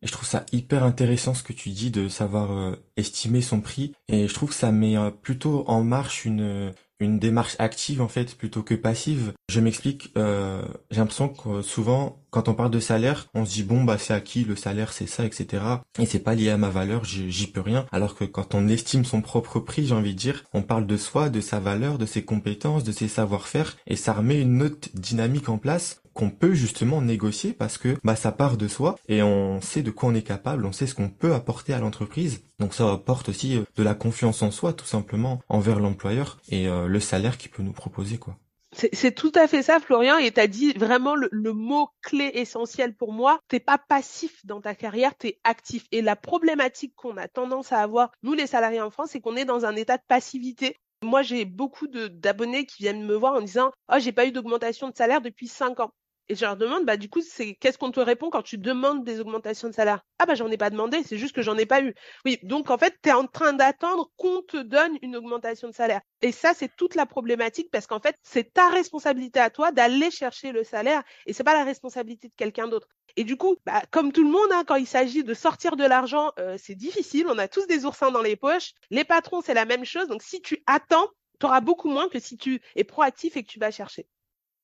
Et 0.02 0.08
je 0.08 0.12
trouve 0.12 0.28
ça 0.28 0.46
hyper 0.52 0.84
intéressant 0.84 1.34
ce 1.34 1.44
que 1.44 1.54
tu 1.54 1.70
dis 1.70 1.90
de 1.90 2.08
savoir 2.08 2.52
euh, 2.52 2.76
estimer 2.98 3.42
son 3.42 3.62
prix. 3.62 3.94
Et 4.08 4.28
je 4.28 4.34
trouve 4.34 4.50
que 4.50 4.56
ça 4.56 4.72
met 4.72 4.98
euh, 4.98 5.10
plutôt 5.10 5.64
en 5.68 5.84
marche 5.84 6.26
une, 6.26 6.72
une 7.00 7.20
démarche 7.20 7.56
active 7.60 8.02
en 8.02 8.08
fait 8.08 8.36
plutôt 8.36 8.64
que 8.64 8.76
passive. 8.76 9.34
Je 9.50 9.60
m'explique, 9.60 10.12
euh, 10.18 10.62
j'ai 10.92 11.00
l'impression 11.00 11.30
que 11.30 11.62
souvent 11.62 12.20
quand 12.30 12.50
on 12.50 12.54
parle 12.54 12.72
de 12.72 12.80
salaire, 12.80 13.28
on 13.34 13.46
se 13.46 13.54
dit 13.54 13.64
bon 13.64 13.84
bah 13.84 13.98
c'est 13.98 14.14
acquis, 14.14 14.44
le 14.44 14.56
salaire 14.56 14.94
c'est 14.94 15.08
ça, 15.08 15.26
etc. 15.26 15.64
Et 16.00 16.06
c'est 16.06 16.20
pas 16.20 16.36
lié 16.36 16.50
à 16.50 16.58
ma 16.58 16.70
valeur, 16.70 17.04
j'y 17.04 17.48
peux 17.48 17.62
rien. 17.62 17.86
Alors 17.92 18.16
que 18.16 18.26
quand 18.26 18.56
on 18.56 18.68
estime 18.68 19.06
son 19.06 19.22
propre 19.22 19.60
prix, 19.60 19.88
j'ai 19.88 19.96
envie 19.96 20.14
de 20.14 20.20
dire, 20.20 20.44
on 20.54 20.62
parle 20.62 20.86
de 20.86 20.98
soi, 20.98 21.30
de 21.30 21.42
sa 21.42 21.60
valeur, 21.60 21.98
de 21.98 22.06
ses 22.06 22.24
compétences, 22.24 22.84
de 22.84 22.92
ses 22.92 23.08
savoir-faire, 23.08 23.78
et 23.88 23.96
ça 23.96 24.14
remet 24.14 24.42
une 24.42 24.62
autre 24.62 24.90
dynamique 24.94 25.50
en 25.50 25.58
place 25.58 26.02
qu'on 26.18 26.32
peut 26.32 26.54
justement 26.54 27.02
négocier 27.02 27.54
parce 27.54 27.78
que 27.78 27.96
bah 28.04 28.16
ça 28.16 28.32
part 28.32 28.58
de 28.58 28.68
soi 28.68 28.96
et 29.08 29.22
on 29.22 29.62
sait 29.62 29.84
de 29.84 29.92
quoi 29.92 30.10
on 30.10 30.16
est 30.16 30.24
capable, 30.24 30.66
on 30.66 30.72
sait 30.72 30.88
ce 30.88 30.96
qu'on 30.96 31.10
peut 31.10 31.34
apporter 31.34 31.74
à 31.74 31.80
l'entreprise. 31.80 32.42
Donc 32.60 32.74
ça 32.74 32.92
apporte 32.92 33.30
aussi 33.30 33.56
euh, 33.56 33.62
de 33.76 33.84
la 33.84 33.94
confiance 33.94 34.42
en 34.42 34.50
soi 34.50 34.74
tout 34.74 34.86
simplement 34.86 35.42
envers 35.48 35.80
l'employeur 35.80 36.40
et 36.50 36.68
euh, 36.68 36.88
le 36.88 37.00
salaire 37.00 37.38
qu'il 37.38 37.52
peut 37.52 37.62
nous 37.62 37.72
proposer 37.72 38.18
quoi. 38.18 38.36
C'est 38.74 39.16
tout 39.16 39.32
à 39.34 39.48
fait 39.48 39.64
ça, 39.64 39.80
Florian, 39.80 40.18
et 40.18 40.32
tu 40.32 40.40
as 40.40 40.46
dit 40.46 40.74
vraiment 40.74 41.16
le, 41.16 41.54
mot 41.54 41.90
clé 42.04 42.30
essentiel 42.36 42.96
pour 42.96 43.12
moi. 43.12 43.40
T'es 43.48 43.62
pas 43.62 43.80
passif 43.80 44.46
dans 44.46 44.62
ta 44.62 44.76
carrière, 44.76 45.18
tu 45.18 45.28
es 45.28 45.40
actif. 45.44 45.86
Et 45.92 46.04
la 46.04 46.16
problématique 46.16 46.94
qu'on 46.96 47.18
a 47.18 47.28
tendance 47.28 47.72
à 47.72 47.80
avoir, 47.80 48.12
nous 48.22 48.34
les 48.34 48.46
salariés 48.46 48.82
en 48.82 48.92
France, 48.92 49.12
c'est 49.14 49.22
qu'on 49.22 49.36
est 49.36 49.46
dans 49.46 49.66
un 49.66 49.76
état 49.76 49.98
de 49.98 50.04
passivité. 50.08 50.76
Moi, 51.02 51.24
j'ai 51.24 51.46
beaucoup 51.46 51.88
d'abonnés 51.88 52.66
qui 52.68 52.84
viennent 52.84 53.04
me 53.04 53.16
voir 53.16 53.34
en 53.34 53.42
disant 53.42 53.72
«Oh, 53.92 53.96
j'ai 54.00 54.12
pas 54.12 54.28
eu 54.28 54.32
d'augmentation 54.32 54.90
de 54.90 54.96
salaire 54.96 55.22
depuis 55.22 55.48
cinq 55.48 55.80
ans.» 55.80 55.92
Et 56.30 56.36
je 56.36 56.44
leur 56.46 56.58
demande, 56.58 56.86
bah, 56.86 56.98
du 56.98 57.10
coup, 57.10 57.22
c'est 57.22 57.56
qu'est-ce 57.56 57.78
qu'on 57.78 57.92
te 57.92 58.02
répond 58.02 58.30
quand 58.30 58.42
tu 58.42 58.58
demandes 58.58 59.06
des 59.06 59.22
augmentations 59.22 59.70
de 59.70 59.74
salaire? 59.74 60.02
Ah, 60.20 60.26
bah, 60.26 60.36
j'en 60.36 60.50
ai 60.52 60.58
pas 60.58 60.70
demandé, 60.70 61.02
c'est 61.04 61.18
juste 61.18 61.34
que 61.34 61.42
j'en 61.42 61.58
ai 61.58 61.66
pas 61.66 61.82
eu. 61.82 61.96
Oui, 62.26 62.38
donc 62.44 62.70
en 62.70 62.78
fait, 62.78 62.96
tu 63.02 63.10
es 63.10 63.14
en 63.14 63.28
train 63.28 63.54
d'attendre 63.54 64.12
qu'on 64.18 64.42
te 64.42 64.58
donne 64.58 64.98
une 65.02 65.16
augmentation 65.16 65.70
de 65.70 65.74
salaire. 65.74 66.02
Et 66.22 66.34
ça, 66.34 66.54
c'est 66.54 66.76
toute 66.76 66.96
la 66.96 67.06
problématique 67.06 67.70
parce 67.72 67.88
qu'en 67.88 68.02
fait, 68.02 68.18
c'est 68.24 68.52
ta 68.54 68.68
responsabilité 68.70 69.40
à 69.40 69.50
toi 69.50 69.72
d'aller 69.72 70.12
chercher 70.12 70.52
le 70.52 70.66
salaire 70.66 71.02
et 71.26 71.34
c'est 71.34 71.46
pas 71.46 71.54
la 71.54 71.64
responsabilité 71.64 72.28
de 72.28 72.34
quelqu'un 72.36 72.68
d'autre. 72.68 72.88
Et 73.16 73.24
du 73.24 73.38
coup, 73.38 73.56
bah, 73.66 73.82
comme 73.92 74.12
tout 74.12 74.24
le 74.24 74.30
monde, 74.30 74.52
hein, 74.52 74.64
quand 74.68 74.76
il 74.76 74.88
s'agit 74.88 75.24
de 75.24 75.34
sortir 75.34 75.78
de 75.78 75.86
l'argent, 75.86 76.32
euh, 76.40 76.58
c'est 76.62 76.76
difficile. 76.76 77.28
On 77.30 77.38
a 77.38 77.48
tous 77.48 77.68
des 77.68 77.86
oursins 77.86 78.12
dans 78.12 78.22
les 78.22 78.36
poches. 78.36 78.74
Les 78.90 79.06
patrons, 79.06 79.42
c'est 79.42 79.54
la 79.54 79.66
même 79.66 79.86
chose. 79.86 80.08
Donc, 80.10 80.22
si 80.24 80.42
tu 80.42 80.62
attends, 80.68 81.08
tu 81.40 81.46
auras 81.46 81.62
beaucoup 81.62 81.90
moins 81.90 82.10
que 82.10 82.20
si 82.20 82.36
tu 82.38 82.62
es 82.76 82.84
proactif 82.84 83.38
et 83.38 83.44
que 83.44 83.50
tu 83.50 83.60
vas 83.60 83.72
chercher. 83.72 84.08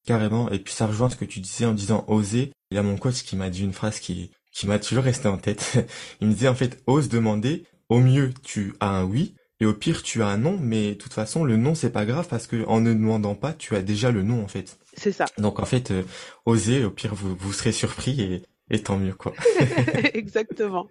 Carrément. 0.05 0.49
Et 0.51 0.59
puis 0.59 0.73
ça 0.73 0.87
rejoint 0.87 1.09
ce 1.09 1.15
que 1.15 1.25
tu 1.25 1.39
disais 1.39 1.65
en 1.65 1.73
disant 1.73 2.03
oser. 2.07 2.51
Il 2.71 2.75
y 2.75 2.77
a 2.77 2.83
mon 2.83 2.97
coach 2.97 3.23
qui 3.23 3.35
m'a 3.35 3.49
dit 3.49 3.63
une 3.63 3.73
phrase 3.73 3.99
qui, 3.99 4.31
qui 4.51 4.67
m'a 4.67 4.79
toujours 4.79 5.03
resté 5.03 5.27
en 5.27 5.37
tête. 5.37 5.85
Il 6.21 6.27
me 6.27 6.33
disait 6.33 6.47
en 6.47 6.55
fait, 6.55 6.81
ose 6.87 7.09
demander. 7.09 7.65
Au 7.89 7.99
mieux, 7.99 8.33
tu 8.43 8.73
as 8.79 8.89
un 8.89 9.03
oui. 9.03 9.35
Et 9.59 9.65
au 9.65 9.73
pire, 9.73 10.03
tu 10.03 10.21
as 10.23 10.27
un 10.27 10.37
non. 10.37 10.57
Mais 10.59 10.89
de 10.89 10.93
toute 10.95 11.13
façon, 11.13 11.43
le 11.43 11.57
non, 11.57 11.75
c'est 11.75 11.91
pas 11.91 12.05
grave 12.05 12.27
parce 12.29 12.47
que 12.47 12.65
en 12.65 12.81
ne 12.81 12.93
demandant 12.93 13.35
pas, 13.35 13.53
tu 13.53 13.75
as 13.75 13.81
déjà 13.81 14.11
le 14.11 14.23
non, 14.23 14.43
en 14.43 14.47
fait. 14.47 14.77
C'est 14.95 15.11
ça. 15.11 15.25
Donc 15.37 15.59
en 15.59 15.65
fait, 15.65 15.91
euh, 15.91 16.03
oser, 16.45 16.83
au 16.83 16.91
pire, 16.91 17.15
vous, 17.15 17.35
vous 17.35 17.53
serez 17.53 17.71
surpris 17.71 18.21
et, 18.21 18.43
et 18.69 18.81
tant 18.81 18.97
mieux, 18.97 19.13
quoi. 19.13 19.33
Exactement. 20.13 20.87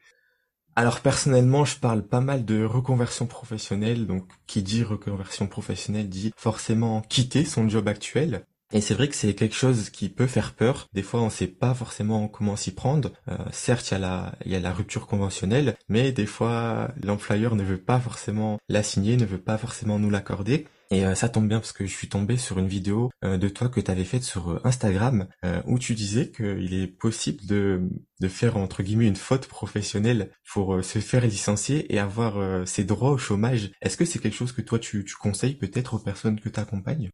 Alors 0.74 1.00
personnellement, 1.00 1.66
je 1.66 1.76
parle 1.76 2.02
pas 2.02 2.20
mal 2.20 2.44
de 2.44 2.64
reconversion 2.64 3.26
professionnelle. 3.26 4.06
Donc 4.06 4.26
qui 4.46 4.62
dit 4.62 4.82
reconversion 4.82 5.46
professionnelle 5.46 6.08
dit 6.08 6.32
forcément 6.36 7.02
quitter 7.02 7.44
son 7.44 7.68
job 7.68 7.88
actuel. 7.88 8.46
Et 8.74 8.80
c'est 8.80 8.94
vrai 8.94 9.08
que 9.08 9.14
c'est 9.14 9.34
quelque 9.34 9.54
chose 9.54 9.90
qui 9.90 10.08
peut 10.08 10.26
faire 10.26 10.54
peur. 10.54 10.88
Des 10.94 11.02
fois, 11.02 11.20
on 11.20 11.28
sait 11.28 11.46
pas 11.46 11.74
forcément 11.74 12.26
comment 12.26 12.56
s'y 12.56 12.74
prendre. 12.74 13.12
Euh, 13.28 13.36
certes, 13.50 13.90
il 13.90 14.00
y 14.50 14.56
a 14.56 14.60
la, 14.60 14.72
rupture 14.72 15.06
conventionnelle, 15.06 15.76
mais 15.90 16.10
des 16.10 16.24
fois, 16.24 16.90
l'employeur 17.02 17.54
ne 17.54 17.62
veut 17.62 17.80
pas 17.80 18.00
forcément 18.00 18.58
la 18.70 18.82
signer, 18.82 19.18
ne 19.18 19.26
veut 19.26 19.42
pas 19.42 19.58
forcément 19.58 19.98
nous 19.98 20.08
l'accorder. 20.08 20.66
Et 20.90 21.04
euh, 21.04 21.14
ça 21.14 21.28
tombe 21.28 21.48
bien 21.48 21.58
parce 21.58 21.72
que 21.72 21.84
je 21.84 21.92
suis 21.92 22.08
tombé 22.08 22.38
sur 22.38 22.58
une 22.58 22.66
vidéo 22.66 23.10
euh, 23.24 23.36
de 23.36 23.48
toi 23.48 23.68
que 23.68 23.80
tu 23.80 23.90
avais 23.90 24.04
faite 24.04 24.24
sur 24.24 24.60
Instagram 24.64 25.26
où 25.66 25.78
tu 25.78 25.94
disais 25.94 26.30
qu'il 26.30 26.74
est 26.74 26.86
possible 26.86 27.44
de, 27.46 27.82
de 28.20 28.28
faire 28.28 28.56
entre 28.56 28.82
guillemets 28.82 29.06
une 29.06 29.16
faute 29.16 29.46
professionnelle 29.48 30.30
pour 30.50 30.82
se 30.82 30.98
faire 30.98 31.26
licencier 31.26 31.92
et 31.94 31.98
avoir 31.98 32.66
ses 32.66 32.84
droits 32.84 33.10
au 33.10 33.18
chômage. 33.18 33.70
Est-ce 33.82 33.96
que 33.96 34.04
c'est 34.04 34.18
quelque 34.18 34.36
chose 34.36 34.52
que 34.52 34.62
toi 34.62 34.78
tu, 34.78 35.04
tu 35.04 35.16
conseilles 35.16 35.56
peut-être 35.56 35.94
aux 35.94 35.98
personnes 35.98 36.40
que 36.40 36.48
tu 36.48 36.60
accompagnes? 36.60 37.10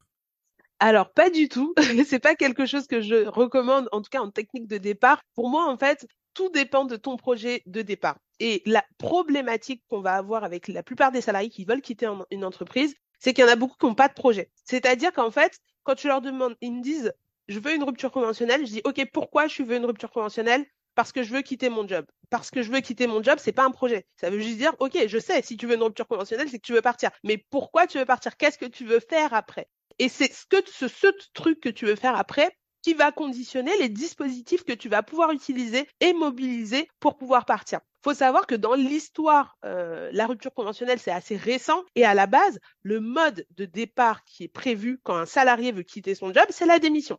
Alors 0.80 1.12
pas 1.12 1.30
du 1.30 1.48
tout. 1.48 1.74
c'est 2.06 2.18
pas 2.18 2.34
quelque 2.34 2.66
chose 2.66 2.86
que 2.86 3.00
je 3.00 3.26
recommande, 3.26 3.88
en 3.92 4.00
tout 4.02 4.10
cas 4.10 4.20
en 4.20 4.30
technique 4.30 4.66
de 4.66 4.78
départ. 4.78 5.20
Pour 5.34 5.48
moi, 5.48 5.66
en 5.66 5.76
fait, 5.76 6.06
tout 6.34 6.50
dépend 6.50 6.84
de 6.84 6.96
ton 6.96 7.16
projet 7.16 7.62
de 7.66 7.82
départ. 7.82 8.18
Et 8.40 8.62
la 8.64 8.84
problématique 8.98 9.82
qu'on 9.88 10.00
va 10.00 10.14
avoir 10.14 10.44
avec 10.44 10.68
la 10.68 10.82
plupart 10.82 11.10
des 11.10 11.20
salariés 11.20 11.50
qui 11.50 11.64
veulent 11.64 11.82
quitter 11.82 12.08
une 12.30 12.44
entreprise, 12.44 12.94
c'est 13.18 13.34
qu'il 13.34 13.44
y 13.44 13.48
en 13.48 13.50
a 13.50 13.56
beaucoup 13.56 13.76
qui 13.76 13.86
n'ont 13.86 13.94
pas 13.94 14.08
de 14.08 14.14
projet. 14.14 14.50
C'est-à-dire 14.64 15.12
qu'en 15.12 15.32
fait, 15.32 15.58
quand 15.82 15.96
tu 15.96 16.06
leur 16.06 16.20
demandes, 16.20 16.54
ils 16.60 16.72
me 16.72 16.80
disent, 16.80 17.12
je 17.48 17.58
veux 17.58 17.74
une 17.74 17.82
rupture 17.82 18.12
conventionnelle, 18.12 18.64
je 18.66 18.72
dis, 18.72 18.80
OK, 18.84 19.04
pourquoi 19.12 19.48
je 19.48 19.62
veux 19.62 19.76
une 19.76 19.86
rupture 19.86 20.12
conventionnelle? 20.12 20.64
Parce 20.94 21.12
que 21.12 21.22
je 21.22 21.32
veux 21.32 21.42
quitter 21.42 21.68
mon 21.70 21.86
job. 21.88 22.04
Parce 22.30 22.50
que 22.50 22.62
je 22.62 22.70
veux 22.70 22.80
quitter 22.80 23.06
mon 23.06 23.22
job, 23.22 23.38
c'est 23.40 23.52
pas 23.52 23.64
un 23.64 23.70
projet. 23.70 24.06
Ça 24.16 24.30
veut 24.30 24.38
juste 24.38 24.58
dire, 24.58 24.74
OK, 24.78 24.96
je 25.06 25.18
sais, 25.18 25.42
si 25.42 25.56
tu 25.56 25.66
veux 25.66 25.74
une 25.74 25.82
rupture 25.82 26.06
conventionnelle, 26.06 26.48
c'est 26.48 26.58
que 26.58 26.66
tu 26.66 26.72
veux 26.72 26.82
partir. 26.82 27.10
Mais 27.24 27.38
pourquoi 27.50 27.86
tu 27.86 27.98
veux 27.98 28.04
partir? 28.04 28.36
Qu'est-ce 28.36 28.58
que 28.58 28.66
tu 28.66 28.84
veux 28.84 29.00
faire 29.00 29.32
après? 29.34 29.68
Et 29.98 30.08
c'est 30.08 30.32
ce, 30.32 30.46
que, 30.46 30.56
ce, 30.66 31.08
truc 31.34 31.60
que 31.60 31.68
tu 31.68 31.86
veux 31.86 31.96
faire 31.96 32.16
après 32.16 32.56
qui 32.82 32.94
va 32.94 33.10
conditionner 33.10 33.76
les 33.78 33.88
dispositifs 33.88 34.64
que 34.64 34.72
tu 34.72 34.88
vas 34.88 35.02
pouvoir 35.02 35.32
utiliser 35.32 35.88
et 36.00 36.12
mobiliser 36.12 36.88
pour 37.00 37.16
pouvoir 37.16 37.44
partir. 37.44 37.80
Faut 38.02 38.14
savoir 38.14 38.46
que 38.46 38.54
dans 38.54 38.74
l'histoire, 38.74 39.56
euh, 39.64 40.08
la 40.12 40.26
rupture 40.26 40.54
conventionnelle, 40.54 41.00
c'est 41.00 41.10
assez 41.10 41.36
récent. 41.36 41.82
Et 41.96 42.04
à 42.04 42.14
la 42.14 42.26
base, 42.26 42.60
le 42.82 43.00
mode 43.00 43.44
de 43.56 43.64
départ 43.64 44.24
qui 44.24 44.44
est 44.44 44.48
prévu 44.48 45.00
quand 45.02 45.16
un 45.16 45.26
salarié 45.26 45.72
veut 45.72 45.82
quitter 45.82 46.14
son 46.14 46.32
job, 46.32 46.46
c'est 46.50 46.66
la 46.66 46.78
démission. 46.78 47.18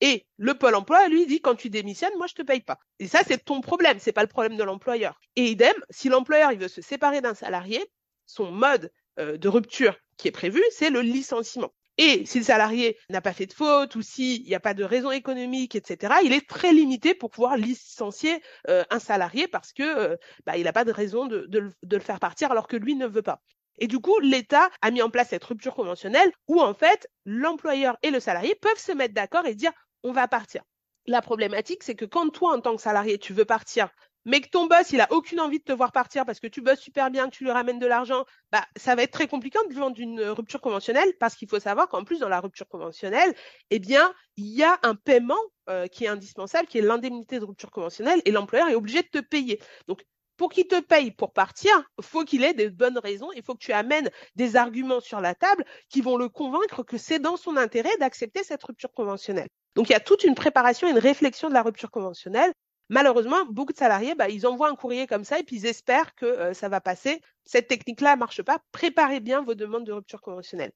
Et 0.00 0.26
le 0.36 0.54
Pôle 0.54 0.74
emploi, 0.74 1.08
lui, 1.08 1.26
dit 1.26 1.40
quand 1.40 1.56
tu 1.56 1.70
démissionnes, 1.70 2.16
moi, 2.18 2.26
je 2.28 2.34
te 2.34 2.42
paye 2.42 2.60
pas. 2.60 2.78
Et 2.98 3.08
ça, 3.08 3.22
c'est 3.26 3.44
ton 3.44 3.60
problème, 3.60 3.98
c'est 3.98 4.12
pas 4.12 4.22
le 4.22 4.28
problème 4.28 4.56
de 4.56 4.62
l'employeur. 4.62 5.18
Et 5.34 5.46
idem, 5.46 5.74
si 5.90 6.08
l'employeur, 6.08 6.52
il 6.52 6.58
veut 6.58 6.68
se 6.68 6.82
séparer 6.82 7.20
d'un 7.20 7.34
salarié, 7.34 7.84
son 8.26 8.52
mode 8.52 8.92
euh, 9.18 9.36
de 9.36 9.48
rupture 9.48 9.96
qui 10.16 10.28
est 10.28 10.32
prévu, 10.32 10.62
c'est 10.70 10.90
le 10.90 11.00
licenciement. 11.00 11.72
Et 11.98 12.24
si 12.26 12.38
le 12.38 12.44
salarié 12.44 12.96
n'a 13.10 13.20
pas 13.20 13.32
fait 13.32 13.46
de 13.46 13.52
faute 13.52 13.96
ou 13.96 14.02
s'il 14.02 14.44
n'y 14.44 14.54
a 14.54 14.60
pas 14.60 14.72
de 14.72 14.84
raison 14.84 15.10
économique, 15.10 15.74
etc., 15.74 16.14
il 16.22 16.32
est 16.32 16.48
très 16.48 16.72
limité 16.72 17.12
pour 17.12 17.30
pouvoir 17.30 17.56
licencier 17.56 18.40
euh, 18.68 18.84
un 18.90 19.00
salarié 19.00 19.48
parce 19.48 19.72
que 19.72 19.82
euh, 19.82 20.16
bah, 20.46 20.56
il 20.56 20.62
n'a 20.62 20.72
pas 20.72 20.84
de 20.84 20.92
raison 20.92 21.26
de, 21.26 21.46
de, 21.48 21.72
le 21.82 22.00
faire 22.00 22.20
partir 22.20 22.52
alors 22.52 22.68
que 22.68 22.76
lui 22.76 22.94
ne 22.94 23.06
veut 23.06 23.22
pas. 23.22 23.40
Et 23.78 23.88
du 23.88 23.98
coup, 23.98 24.18
l'État 24.20 24.70
a 24.80 24.92
mis 24.92 25.02
en 25.02 25.10
place 25.10 25.30
cette 25.30 25.44
rupture 25.44 25.74
conventionnelle 25.74 26.30
où 26.46 26.60
en 26.60 26.72
fait 26.72 27.08
l'employeur 27.24 27.96
et 28.02 28.10
le 28.10 28.20
salarié 28.20 28.54
peuvent 28.54 28.78
se 28.78 28.92
mettre 28.92 29.14
d'accord 29.14 29.46
et 29.46 29.56
dire 29.56 29.72
on 30.04 30.12
va 30.12 30.28
partir. 30.28 30.62
La 31.06 31.20
problématique, 31.20 31.82
c'est 31.82 31.94
que 31.94 32.04
quand 32.04 32.28
toi, 32.30 32.54
en 32.54 32.60
tant 32.60 32.76
que 32.76 32.82
salarié, 32.82 33.18
tu 33.18 33.32
veux 33.32 33.44
partir 33.44 33.88
mais 34.28 34.42
que 34.42 34.48
ton 34.50 34.66
boss, 34.66 34.90
il 34.92 35.00
a 35.00 35.10
aucune 35.10 35.40
envie 35.40 35.58
de 35.58 35.64
te 35.64 35.72
voir 35.72 35.90
partir 35.90 36.26
parce 36.26 36.38
que 36.38 36.46
tu 36.46 36.60
bosses 36.60 36.80
super 36.80 37.10
bien, 37.10 37.30
que 37.30 37.34
tu 37.34 37.44
lui 37.44 37.50
ramènes 37.50 37.78
de 37.78 37.86
l'argent, 37.86 38.26
bah, 38.52 38.62
ça 38.76 38.94
va 38.94 39.02
être 39.02 39.10
très 39.10 39.26
compliqué 39.26 39.58
de 39.70 39.74
vendre 39.74 39.98
une 39.98 40.20
rupture 40.20 40.60
conventionnelle 40.60 41.10
parce 41.18 41.34
qu'il 41.34 41.48
faut 41.48 41.58
savoir 41.58 41.88
qu'en 41.88 42.04
plus, 42.04 42.18
dans 42.18 42.28
la 42.28 42.38
rupture 42.40 42.68
conventionnelle, 42.68 43.34
eh 43.70 43.78
bien, 43.78 44.12
il 44.36 44.48
y 44.48 44.62
a 44.62 44.78
un 44.82 44.94
paiement 44.94 45.40
euh, 45.70 45.86
qui 45.86 46.04
est 46.04 46.08
indispensable, 46.08 46.68
qui 46.68 46.76
est 46.76 46.82
l'indemnité 46.82 47.40
de 47.40 47.46
rupture 47.46 47.70
conventionnelle 47.70 48.20
et 48.26 48.30
l'employeur 48.30 48.68
est 48.68 48.74
obligé 48.74 49.00
de 49.00 49.08
te 49.08 49.18
payer. 49.18 49.62
Donc, 49.86 50.04
pour 50.36 50.50
qu'il 50.50 50.68
te 50.68 50.78
paye 50.78 51.10
pour 51.10 51.32
partir, 51.32 51.72
faut 52.02 52.24
qu'il 52.24 52.44
ait 52.44 52.52
des 52.52 52.68
bonnes 52.68 52.98
raisons. 52.98 53.30
Il 53.34 53.42
faut 53.42 53.54
que 53.54 53.64
tu 53.64 53.72
amènes 53.72 54.10
des 54.36 54.56
arguments 54.56 55.00
sur 55.00 55.22
la 55.22 55.34
table 55.34 55.64
qui 55.88 56.02
vont 56.02 56.18
le 56.18 56.28
convaincre 56.28 56.82
que 56.82 56.98
c'est 56.98 57.18
dans 57.18 57.38
son 57.38 57.56
intérêt 57.56 57.96
d'accepter 57.98 58.44
cette 58.44 58.62
rupture 58.62 58.92
conventionnelle. 58.92 59.48
Donc 59.74 59.88
il 59.88 59.92
y 59.92 59.96
a 59.96 60.00
toute 60.00 60.22
une 60.22 60.34
préparation, 60.34 60.86
une 60.86 60.98
réflexion 60.98 61.48
de 61.48 61.54
la 61.54 61.62
rupture 61.62 61.90
conventionnelle 61.90 62.52
Malheureusement, 62.88 63.44
beaucoup 63.50 63.72
de 63.72 63.78
salariés, 63.78 64.14
bah, 64.14 64.28
ils 64.28 64.46
envoient 64.46 64.70
un 64.70 64.74
courrier 64.74 65.06
comme 65.06 65.24
ça 65.24 65.38
et 65.38 65.42
puis 65.44 65.56
ils 65.56 65.66
espèrent 65.66 66.14
que 66.14 66.26
euh, 66.26 66.54
ça 66.54 66.68
va 66.68 66.80
passer. 66.80 67.20
Cette 67.44 67.68
technique-là 67.68 68.14
ne 68.14 68.20
marche 68.20 68.42
pas. 68.42 68.58
Préparez 68.72 69.20
bien 69.20 69.42
vos 69.42 69.54
demandes 69.54 69.84
de 69.84 69.92
rupture 69.92 70.22
conventionnelle. 70.22 70.72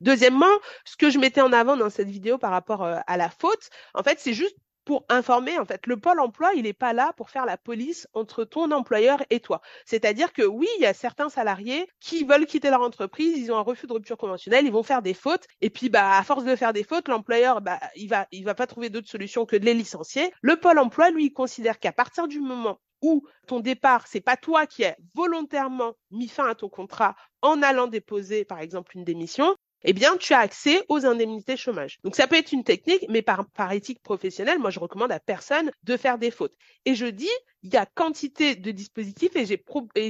Deuxièmement, 0.00 0.46
ce 0.84 0.96
que 0.96 1.10
je 1.10 1.18
mettais 1.18 1.40
en 1.40 1.52
avant 1.52 1.76
dans 1.76 1.90
cette 1.90 2.08
vidéo 2.08 2.38
par 2.38 2.50
rapport 2.50 2.84
euh, 2.84 2.98
à 3.06 3.16
la 3.16 3.30
faute, 3.30 3.70
en 3.94 4.02
fait, 4.02 4.20
c'est 4.20 4.34
juste 4.34 4.56
pour 4.86 5.04
informer, 5.08 5.58
en 5.58 5.64
fait, 5.66 5.86
le 5.88 5.98
pôle 5.98 6.20
emploi, 6.20 6.52
il 6.54 6.62
n'est 6.62 6.72
pas 6.72 6.92
là 6.92 7.12
pour 7.16 7.28
faire 7.28 7.44
la 7.44 7.58
police 7.58 8.06
entre 8.14 8.44
ton 8.44 8.70
employeur 8.70 9.20
et 9.30 9.40
toi. 9.40 9.60
C'est-à-dire 9.84 10.32
que 10.32 10.42
oui, 10.42 10.68
il 10.78 10.82
y 10.82 10.86
a 10.86 10.94
certains 10.94 11.28
salariés 11.28 11.86
qui 12.00 12.24
veulent 12.24 12.46
quitter 12.46 12.70
leur 12.70 12.82
entreprise, 12.82 13.36
ils 13.36 13.50
ont 13.50 13.58
un 13.58 13.62
refus 13.62 13.88
de 13.88 13.92
rupture 13.92 14.16
conventionnelle, 14.16 14.64
ils 14.64 14.72
vont 14.72 14.84
faire 14.84 15.02
des 15.02 15.12
fautes, 15.12 15.48
et 15.60 15.70
puis 15.70 15.90
bah 15.90 16.16
à 16.16 16.22
force 16.22 16.44
de 16.44 16.54
faire 16.54 16.72
des 16.72 16.84
fautes, 16.84 17.08
l'employeur, 17.08 17.60
bah 17.60 17.80
il 17.96 18.08
va, 18.08 18.28
il 18.30 18.44
va 18.44 18.54
pas 18.54 18.68
trouver 18.68 18.88
d'autre 18.88 19.08
solution 19.08 19.44
que 19.44 19.56
de 19.56 19.64
les 19.64 19.74
licencier. 19.74 20.32
Le 20.40 20.56
pôle 20.56 20.78
emploi, 20.78 21.10
lui, 21.10 21.26
il 21.26 21.32
considère 21.32 21.80
qu'à 21.80 21.92
partir 21.92 22.28
du 22.28 22.38
moment 22.38 22.78
où 23.02 23.26
ton 23.48 23.58
départ, 23.58 24.06
c'est 24.06 24.20
pas 24.20 24.36
toi 24.36 24.66
qui 24.66 24.84
as 24.84 24.96
volontairement 25.14 25.94
mis 26.12 26.28
fin 26.28 26.48
à 26.48 26.54
ton 26.54 26.68
contrat 26.68 27.16
en 27.42 27.60
allant 27.60 27.88
déposer, 27.88 28.44
par 28.44 28.60
exemple, 28.60 28.96
une 28.96 29.04
démission, 29.04 29.56
eh 29.84 29.92
bien, 29.92 30.16
tu 30.16 30.34
as 30.34 30.38
accès 30.38 30.84
aux 30.88 31.06
indemnités 31.06 31.56
chômage. 31.56 31.98
Donc, 32.02 32.16
ça 32.16 32.26
peut 32.26 32.36
être 32.36 32.52
une 32.52 32.64
technique, 32.64 33.04
mais 33.08 33.22
par, 33.22 33.46
éthique 33.72 34.02
professionnelle, 34.02 34.58
moi, 34.58 34.70
je 34.70 34.80
recommande 34.80 35.12
à 35.12 35.20
personne 35.20 35.70
de 35.84 35.96
faire 35.96 36.18
des 36.18 36.30
fautes. 36.30 36.54
Et 36.84 36.94
je 36.94 37.06
dis, 37.06 37.30
il 37.62 37.72
y 37.72 37.76
a 37.76 37.86
quantité 37.86 38.54
de 38.56 38.70
dispositifs 38.70 39.36
et 39.36 39.46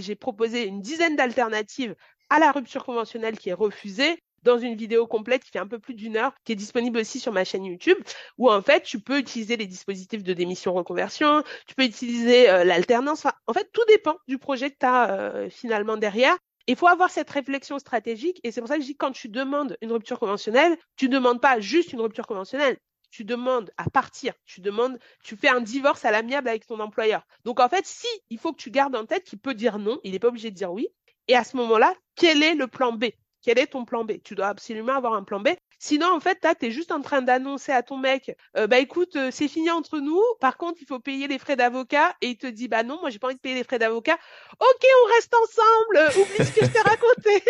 j'ai 0.02 0.16
proposé 0.16 0.66
une 0.66 0.80
dizaine 0.80 1.16
d'alternatives 1.16 1.94
à 2.30 2.38
la 2.38 2.52
rupture 2.52 2.84
conventionnelle 2.84 3.38
qui 3.38 3.50
est 3.50 3.54
refusée 3.54 4.18
dans 4.46 4.58
une 4.58 4.76
vidéo 4.76 5.06
complète 5.06 5.44
qui 5.44 5.50
fait 5.50 5.58
un 5.58 5.66
peu 5.66 5.78
plus 5.78 5.94
d'une 5.94 6.16
heure, 6.16 6.32
qui 6.44 6.52
est 6.52 6.56
disponible 6.56 6.98
aussi 6.98 7.18
sur 7.20 7.32
ma 7.32 7.44
chaîne 7.44 7.64
YouTube, 7.64 7.98
où 8.38 8.50
en 8.50 8.62
fait 8.62 8.82
tu 8.82 9.00
peux 9.00 9.18
utiliser 9.18 9.56
les 9.56 9.66
dispositifs 9.66 10.22
de 10.22 10.32
démission 10.32 10.72
reconversion, 10.72 11.42
tu 11.66 11.74
peux 11.74 11.84
utiliser 11.84 12.48
euh, 12.48 12.64
l'alternance. 12.64 13.26
en 13.46 13.52
fait, 13.52 13.68
tout 13.72 13.84
dépend 13.88 14.16
du 14.28 14.38
projet 14.38 14.70
que 14.70 14.76
tu 14.78 14.86
as 14.86 15.10
euh, 15.10 15.50
finalement 15.50 15.96
derrière. 15.96 16.36
Il 16.66 16.76
faut 16.76 16.88
avoir 16.88 17.10
cette 17.10 17.30
réflexion 17.30 17.78
stratégique 17.78 18.40
et 18.42 18.50
c'est 18.50 18.60
pour 18.60 18.68
ça 18.68 18.76
que 18.76 18.82
je 18.82 18.86
dis 18.86 18.96
quand 18.96 19.12
tu 19.12 19.28
demandes 19.28 19.76
une 19.82 19.92
rupture 19.92 20.18
conventionnelle, 20.18 20.76
tu 20.96 21.08
ne 21.08 21.14
demandes 21.14 21.40
pas 21.40 21.60
juste 21.60 21.92
une 21.92 22.00
rupture 22.00 22.26
conventionnelle, 22.26 22.76
tu 23.10 23.24
demandes 23.24 23.70
à 23.76 23.88
partir, 23.88 24.34
tu 24.44 24.60
demandes, 24.60 24.98
tu 25.22 25.36
fais 25.36 25.48
un 25.48 25.60
divorce 25.60 26.04
à 26.04 26.10
l'amiable 26.10 26.48
avec 26.48 26.66
ton 26.66 26.80
employeur. 26.80 27.22
Donc 27.44 27.60
en 27.60 27.68
fait, 27.68 27.86
si 27.86 28.08
il 28.30 28.38
faut 28.38 28.52
que 28.52 28.60
tu 28.60 28.70
gardes 28.70 28.96
en 28.96 29.06
tête 29.06 29.24
qu'il 29.24 29.38
peut 29.38 29.54
dire 29.54 29.78
non, 29.78 30.00
il 30.02 30.12
n'est 30.12 30.18
pas 30.18 30.28
obligé 30.28 30.50
de 30.50 30.56
dire 30.56 30.72
oui. 30.72 30.88
Et 31.28 31.36
à 31.36 31.44
ce 31.44 31.56
moment-là, 31.56 31.94
quel 32.14 32.42
est 32.42 32.54
le 32.54 32.66
plan 32.66 32.92
B? 32.92 33.06
Quel 33.42 33.58
est 33.58 33.68
ton 33.68 33.84
plan 33.84 34.04
B? 34.04 34.14
Tu 34.24 34.34
dois 34.34 34.48
absolument 34.48 34.94
avoir 34.94 35.14
un 35.14 35.22
plan 35.22 35.40
B. 35.40 35.48
Sinon, 35.78 36.06
en 36.14 36.20
fait, 36.20 36.38
tu 36.58 36.66
es 36.66 36.70
juste 36.70 36.90
en 36.90 37.02
train 37.02 37.20
d'annoncer 37.22 37.70
à 37.70 37.82
ton 37.82 37.98
mec, 37.98 38.34
euh, 38.56 38.66
bah 38.66 38.78
écoute, 38.78 39.14
euh, 39.16 39.30
c'est 39.30 39.48
fini 39.48 39.70
entre 39.70 39.98
nous. 39.98 40.20
Par 40.40 40.56
contre, 40.56 40.78
il 40.80 40.86
faut 40.86 41.00
payer 41.00 41.28
les 41.28 41.38
frais 41.38 41.56
d'avocat. 41.56 42.14
Et 42.22 42.28
il 42.28 42.36
te 42.38 42.46
dit, 42.46 42.68
bah 42.68 42.82
non, 42.82 42.98
moi 43.00 43.10
j'ai 43.10 43.18
pas 43.18 43.26
envie 43.26 43.36
de 43.36 43.40
payer 43.40 43.54
les 43.54 43.64
frais 43.64 43.78
d'avocat. 43.78 44.16
Ok, 44.58 44.86
on 45.04 45.14
reste 45.14 45.34
ensemble. 45.34 46.20
Oublie 46.22 46.46
ce 46.46 46.60
que 46.60 46.66
je 46.66 46.70
t'ai 46.70 46.80
raconté. 46.80 47.42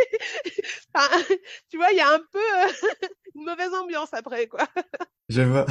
tu 1.71 1.77
vois, 1.77 1.93
il 1.93 1.99
y 1.99 2.01
a 2.01 2.13
un 2.13 2.19
peu 2.19 2.39
euh, 2.39 2.89
une 3.35 3.45
mauvaise 3.45 3.73
ambiance 3.75 4.13
après, 4.13 4.49
quoi. 4.49 4.67
Je 5.29 5.43
vois. 5.43 5.67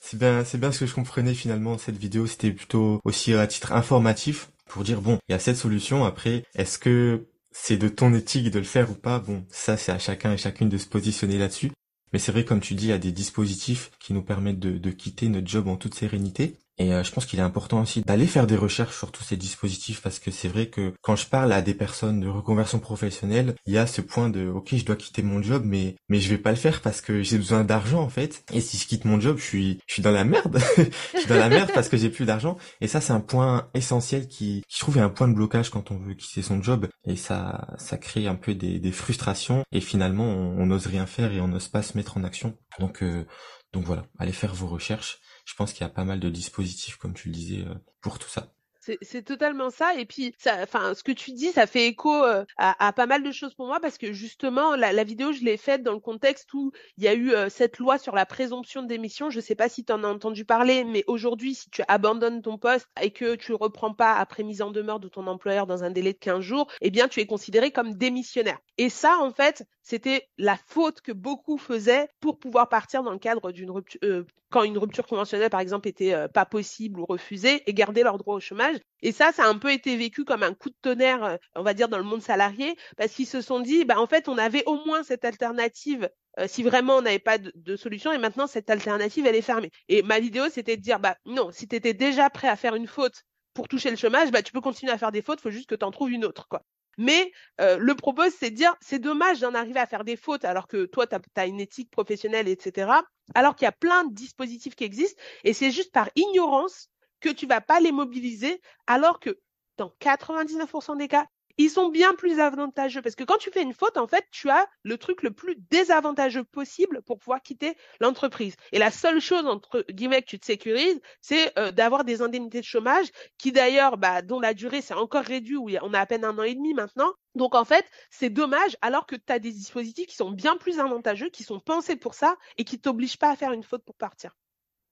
c'est 0.00 0.18
bien, 0.18 0.44
c'est 0.44 0.58
bien 0.58 0.72
ce 0.72 0.80
que 0.80 0.86
je 0.86 0.94
comprenais 0.94 1.34
finalement. 1.34 1.78
Cette 1.78 1.96
vidéo, 1.96 2.26
c'était 2.26 2.50
plutôt 2.50 3.00
aussi 3.04 3.34
à 3.34 3.46
titre 3.46 3.72
informatif 3.72 4.48
pour 4.66 4.82
dire 4.82 5.00
bon, 5.00 5.18
il 5.28 5.32
y 5.32 5.34
a 5.34 5.38
cette 5.38 5.56
solution. 5.56 6.04
Après, 6.04 6.44
est-ce 6.54 6.78
que 6.78 7.28
c'est 7.56 7.78
de 7.78 7.88
ton 7.88 8.12
éthique 8.12 8.50
de 8.50 8.58
le 8.58 8.64
faire 8.64 8.90
ou 8.90 8.94
pas. 8.94 9.20
Bon, 9.20 9.46
ça 9.48 9.76
c'est 9.78 9.92
à 9.92 9.98
chacun 9.98 10.32
et 10.32 10.36
chacune 10.36 10.68
de 10.68 10.76
se 10.76 10.86
positionner 10.86 11.38
là-dessus. 11.38 11.70
Mais 12.12 12.18
c'est 12.18 12.32
vrai, 12.32 12.44
comme 12.44 12.60
tu 12.60 12.74
dis, 12.74 12.86
il 12.86 12.90
y 12.90 12.92
a 12.92 12.98
des 12.98 13.12
dispositifs 13.12 13.90
qui 13.98 14.12
nous 14.12 14.22
permettent 14.22 14.60
de, 14.60 14.76
de 14.76 14.90
quitter 14.90 15.28
notre 15.28 15.48
job 15.48 15.68
en 15.68 15.76
toute 15.76 15.94
sérénité. 15.94 16.58
Et 16.78 16.92
euh, 16.92 17.04
je 17.04 17.12
pense 17.12 17.26
qu'il 17.26 17.38
est 17.38 17.42
important 17.42 17.82
aussi 17.82 18.02
d'aller 18.02 18.26
faire 18.26 18.46
des 18.46 18.56
recherches 18.56 18.96
sur 18.96 19.12
tous 19.12 19.22
ces 19.22 19.36
dispositifs 19.36 20.02
parce 20.02 20.18
que 20.18 20.30
c'est 20.30 20.48
vrai 20.48 20.66
que 20.66 20.92
quand 21.02 21.14
je 21.14 21.26
parle 21.26 21.52
à 21.52 21.62
des 21.62 21.74
personnes 21.74 22.20
de 22.20 22.28
reconversion 22.28 22.80
professionnelle, 22.80 23.54
il 23.66 23.72
y 23.72 23.78
a 23.78 23.86
ce 23.86 24.00
point 24.00 24.28
de 24.28 24.48
OK, 24.48 24.74
je 24.74 24.84
dois 24.84 24.96
quitter 24.96 25.22
mon 25.22 25.40
job 25.40 25.62
mais 25.64 25.94
mais 26.08 26.18
je 26.18 26.28
vais 26.28 26.38
pas 26.38 26.50
le 26.50 26.56
faire 26.56 26.80
parce 26.80 27.00
que 27.00 27.22
j'ai 27.22 27.38
besoin 27.38 27.62
d'argent 27.62 28.02
en 28.02 28.08
fait. 28.08 28.44
Et 28.52 28.60
si 28.60 28.76
je 28.76 28.86
quitte 28.86 29.04
mon 29.04 29.20
job, 29.20 29.38
je 29.38 29.44
suis 29.44 29.78
je 29.86 29.94
suis 29.94 30.02
dans 30.02 30.10
la 30.10 30.24
merde. 30.24 30.58
je 30.76 31.18
suis 31.18 31.28
dans 31.28 31.38
la 31.38 31.48
merde 31.48 31.70
parce 31.74 31.88
que 31.88 31.96
j'ai 31.96 32.10
plus 32.10 32.24
d'argent 32.24 32.56
et 32.80 32.88
ça 32.88 33.00
c'est 33.00 33.12
un 33.12 33.20
point 33.20 33.68
essentiel 33.74 34.26
qui 34.26 34.62
je 34.68 34.78
trouve 34.80 34.98
est 34.98 35.02
un 35.02 35.10
point 35.10 35.28
de 35.28 35.34
blocage 35.34 35.70
quand 35.70 35.92
on 35.92 35.98
veut 35.98 36.14
quitter 36.14 36.42
son 36.42 36.60
job 36.62 36.88
et 37.06 37.16
ça 37.16 37.68
ça 37.78 37.98
crée 37.98 38.26
un 38.26 38.34
peu 38.34 38.54
des, 38.54 38.80
des 38.80 38.92
frustrations 38.92 39.62
et 39.70 39.80
finalement 39.80 40.24
on 40.24 40.66
n'ose 40.66 40.86
rien 40.86 41.06
faire 41.06 41.32
et 41.32 41.40
on 41.40 41.48
n'ose 41.48 41.68
pas 41.68 41.82
se 41.82 41.96
mettre 41.96 42.16
en 42.16 42.24
action. 42.24 42.56
Donc 42.80 43.02
euh, 43.02 43.24
donc 43.72 43.84
voilà, 43.84 44.06
allez 44.18 44.32
faire 44.32 44.54
vos 44.54 44.68
recherches 44.68 45.18
je 45.44 45.54
pense 45.54 45.72
qu'il 45.72 45.82
y 45.82 45.84
a 45.84 45.92
pas 45.92 46.04
mal 46.04 46.20
de 46.20 46.28
dispositifs, 46.28 46.96
comme 46.96 47.14
tu 47.14 47.28
le 47.28 47.34
disais, 47.34 47.64
euh, 47.64 47.74
pour 48.00 48.18
tout 48.18 48.28
ça. 48.28 48.54
C'est 49.00 49.22
totalement 49.22 49.70
ça. 49.70 49.94
Et 49.94 50.04
puis, 50.04 50.34
ce 50.38 51.02
que 51.02 51.12
tu 51.12 51.32
dis, 51.32 51.52
ça 51.52 51.66
fait 51.66 51.86
écho 51.86 52.12
euh, 52.12 52.44
à, 52.58 52.92
pas 52.92 53.06
mal 53.06 53.22
de 53.22 53.32
choses 53.32 53.54
pour 53.54 53.66
moi 53.66 53.80
parce 53.80 53.96
que 53.96 54.12
justement, 54.12 54.76
la, 54.76 55.04
vidéo, 55.04 55.32
je 55.32 55.42
l'ai 55.42 55.56
faite 55.56 55.82
dans 55.82 55.92
le 55.92 56.00
contexte 56.00 56.52
où 56.52 56.70
il 56.98 57.04
y 57.04 57.08
a 57.08 57.14
eu 57.14 57.32
euh, 57.32 57.48
cette 57.48 57.78
loi 57.78 57.96
sur 57.98 58.14
la 58.14 58.26
présomption 58.26 58.82
de 58.82 58.88
démission. 58.88 59.30
Je 59.30 59.40
sais 59.40 59.54
pas 59.54 59.68
si 59.68 59.84
tu 59.84 59.92
en 59.92 60.04
as 60.04 60.08
entendu 60.08 60.44
parler, 60.44 60.84
mais 60.84 61.02
aujourd'hui, 61.06 61.54
si 61.54 61.70
tu 61.70 61.82
abandonnes 61.88 62.42
ton 62.42 62.58
poste 62.58 62.88
et 63.00 63.10
que 63.10 63.36
tu 63.36 63.52
le 63.52 63.56
reprends 63.56 63.94
pas 63.94 64.16
après 64.16 64.42
mise 64.42 64.60
en 64.60 64.70
demeure 64.70 65.00
de 65.00 65.08
ton 65.08 65.26
employeur 65.26 65.66
dans 65.66 65.82
un 65.82 65.90
délai 65.90 66.12
de 66.12 66.18
15 66.18 66.40
jours, 66.40 66.70
eh 66.82 66.90
bien, 66.90 67.08
tu 67.08 67.20
es 67.20 67.26
considéré 67.26 67.70
comme 67.70 67.94
démissionnaire. 67.94 68.58
Et 68.76 68.90
ça, 68.90 69.16
en 69.18 69.32
fait, 69.32 69.64
c'était 69.84 70.28
la 70.38 70.56
faute 70.56 71.02
que 71.02 71.12
beaucoup 71.12 71.58
faisaient 71.58 72.08
pour 72.18 72.38
pouvoir 72.38 72.70
partir 72.70 73.02
dans 73.02 73.12
le 73.12 73.18
cadre 73.18 73.52
d'une 73.52 73.70
rupture, 73.70 74.00
euh, 74.02 74.24
quand 74.50 74.62
une 74.64 74.78
rupture 74.78 75.06
conventionnelle, 75.06 75.50
par 75.50 75.60
exemple, 75.60 75.86
était 75.86 76.14
euh, 76.14 76.26
pas 76.26 76.46
possible 76.46 77.00
ou 77.00 77.04
refusée, 77.04 77.62
et 77.66 77.74
garder 77.74 78.02
leur 78.02 78.16
droit 78.16 78.34
au 78.34 78.40
chômage. 78.40 78.78
Et 79.02 79.12
ça, 79.12 79.30
ça 79.30 79.44
a 79.44 79.48
un 79.48 79.58
peu 79.58 79.70
été 79.70 79.96
vécu 79.96 80.24
comme 80.24 80.42
un 80.42 80.54
coup 80.54 80.70
de 80.70 80.76
tonnerre, 80.80 81.22
euh, 81.22 81.36
on 81.54 81.62
va 81.62 81.74
dire, 81.74 81.90
dans 81.90 81.98
le 81.98 82.04
monde 82.04 82.22
salarié, 82.22 82.76
parce 82.96 83.12
qu'ils 83.12 83.26
se 83.26 83.42
sont 83.42 83.60
dit, 83.60 83.84
bah, 83.84 84.00
en 84.00 84.06
fait, 84.06 84.28
on 84.28 84.38
avait 84.38 84.64
au 84.66 84.82
moins 84.86 85.02
cette 85.04 85.24
alternative 85.24 86.10
si 86.48 86.64
vraiment 86.64 86.96
on 86.96 87.02
n'avait 87.02 87.20
pas 87.20 87.38
de, 87.38 87.76
solution, 87.76 88.10
et 88.10 88.18
maintenant 88.18 88.48
cette 88.48 88.68
alternative, 88.68 89.24
elle 89.24 89.36
est 89.36 89.40
fermée. 89.40 89.70
Et 89.88 90.02
ma 90.02 90.18
vidéo, 90.18 90.46
c'était 90.50 90.76
de 90.76 90.82
dire, 90.82 90.98
bah 90.98 91.16
non, 91.26 91.52
si 91.52 91.68
tu 91.68 91.76
étais 91.76 91.94
déjà 91.94 92.28
prêt 92.28 92.48
à 92.48 92.56
faire 92.56 92.74
une 92.74 92.88
faute 92.88 93.22
pour 93.52 93.68
toucher 93.68 93.88
le 93.88 93.96
chômage, 93.96 94.32
bah 94.32 94.42
tu 94.42 94.52
peux 94.52 94.60
continuer 94.60 94.90
à 94.90 94.98
faire 94.98 95.12
des 95.12 95.22
fautes, 95.22 95.40
faut 95.40 95.50
juste 95.50 95.68
que 95.68 95.76
tu 95.76 95.84
en 95.84 95.92
trouves 95.92 96.10
une 96.10 96.24
autre, 96.24 96.48
quoi. 96.48 96.64
Mais 96.98 97.32
le 97.58 97.92
propos, 97.94 98.22
c'est 98.30 98.50
de 98.50 98.56
dire, 98.56 98.74
c'est 98.80 98.98
dommage 98.98 99.40
d'en 99.40 99.54
arriver 99.54 99.80
à 99.80 99.86
faire 99.86 100.04
des 100.04 100.16
fautes 100.16 100.44
alors 100.44 100.66
que 100.68 100.86
toi, 100.86 101.06
tu 101.06 101.16
as, 101.36 101.46
une 101.46 101.60
éthique 101.60 101.90
professionnelle, 101.90 102.48
etc. 102.48 102.90
Alors 103.34 103.56
qu'il 103.56 103.66
y 103.66 103.68
a 103.68 103.72
plein 103.72 104.04
de 104.04 104.12
dispositifs 104.12 104.74
qui 104.74 104.84
existent 104.84 105.20
et 105.44 105.52
c'est 105.52 105.70
juste 105.70 105.92
par 105.92 106.08
ignorance 106.16 106.88
que 107.20 107.30
tu 107.30 107.46
vas 107.46 107.60
pas 107.60 107.80
les 107.80 107.92
mobiliser 107.92 108.60
alors 108.86 109.18
que 109.18 109.38
dans 109.76 109.92
99% 110.00 110.96
des 110.98 111.08
cas, 111.08 111.26
ils 111.58 111.70
sont 111.70 111.88
bien 111.88 112.14
plus 112.14 112.40
avantageux 112.40 113.02
parce 113.02 113.14
que 113.14 113.24
quand 113.24 113.38
tu 113.38 113.50
fais 113.50 113.62
une 113.62 113.74
faute, 113.74 113.96
en 113.96 114.06
fait, 114.06 114.26
tu 114.30 114.50
as 114.50 114.66
le 114.82 114.98
truc 114.98 115.22
le 115.22 115.30
plus 115.30 115.56
désavantageux 115.70 116.44
possible 116.44 117.02
pour 117.02 117.18
pouvoir 117.18 117.42
quitter 117.42 117.76
l'entreprise. 118.00 118.56
Et 118.72 118.78
la 118.78 118.90
seule 118.90 119.20
chose 119.20 119.46
entre 119.46 119.84
guillemets 119.90 120.22
que 120.22 120.26
tu 120.26 120.38
te 120.38 120.46
sécurises, 120.46 121.00
c'est 121.20 121.56
euh, 121.58 121.70
d'avoir 121.70 122.04
des 122.04 122.22
indemnités 122.22 122.60
de 122.60 122.66
chômage 122.66 123.06
qui 123.38 123.52
d'ailleurs, 123.52 123.96
bah, 123.96 124.22
dont 124.22 124.40
la 124.40 124.54
durée 124.54 124.82
s'est 124.82 124.94
encore 124.94 125.24
réduite, 125.24 125.58
où 125.58 125.68
on 125.82 125.94
a 125.94 126.00
à 126.00 126.06
peine 126.06 126.24
un 126.24 126.38
an 126.38 126.42
et 126.42 126.54
demi 126.54 126.74
maintenant. 126.74 127.12
Donc 127.34 127.54
en 127.54 127.64
fait, 127.64 127.84
c'est 128.10 128.30
dommage 128.30 128.76
alors 128.80 129.06
que 129.06 129.16
tu 129.16 129.32
as 129.32 129.38
des 129.38 129.52
dispositifs 129.52 130.06
qui 130.06 130.16
sont 130.16 130.30
bien 130.30 130.56
plus 130.56 130.78
avantageux, 130.78 131.30
qui 131.30 131.42
sont 131.42 131.60
pensés 131.60 131.96
pour 131.96 132.14
ça 132.14 132.36
et 132.58 132.64
qui 132.64 132.78
t'obligent 132.78 133.18
pas 133.18 133.30
à 133.30 133.36
faire 133.36 133.52
une 133.52 133.64
faute 133.64 133.84
pour 133.84 133.96
partir. 133.96 134.36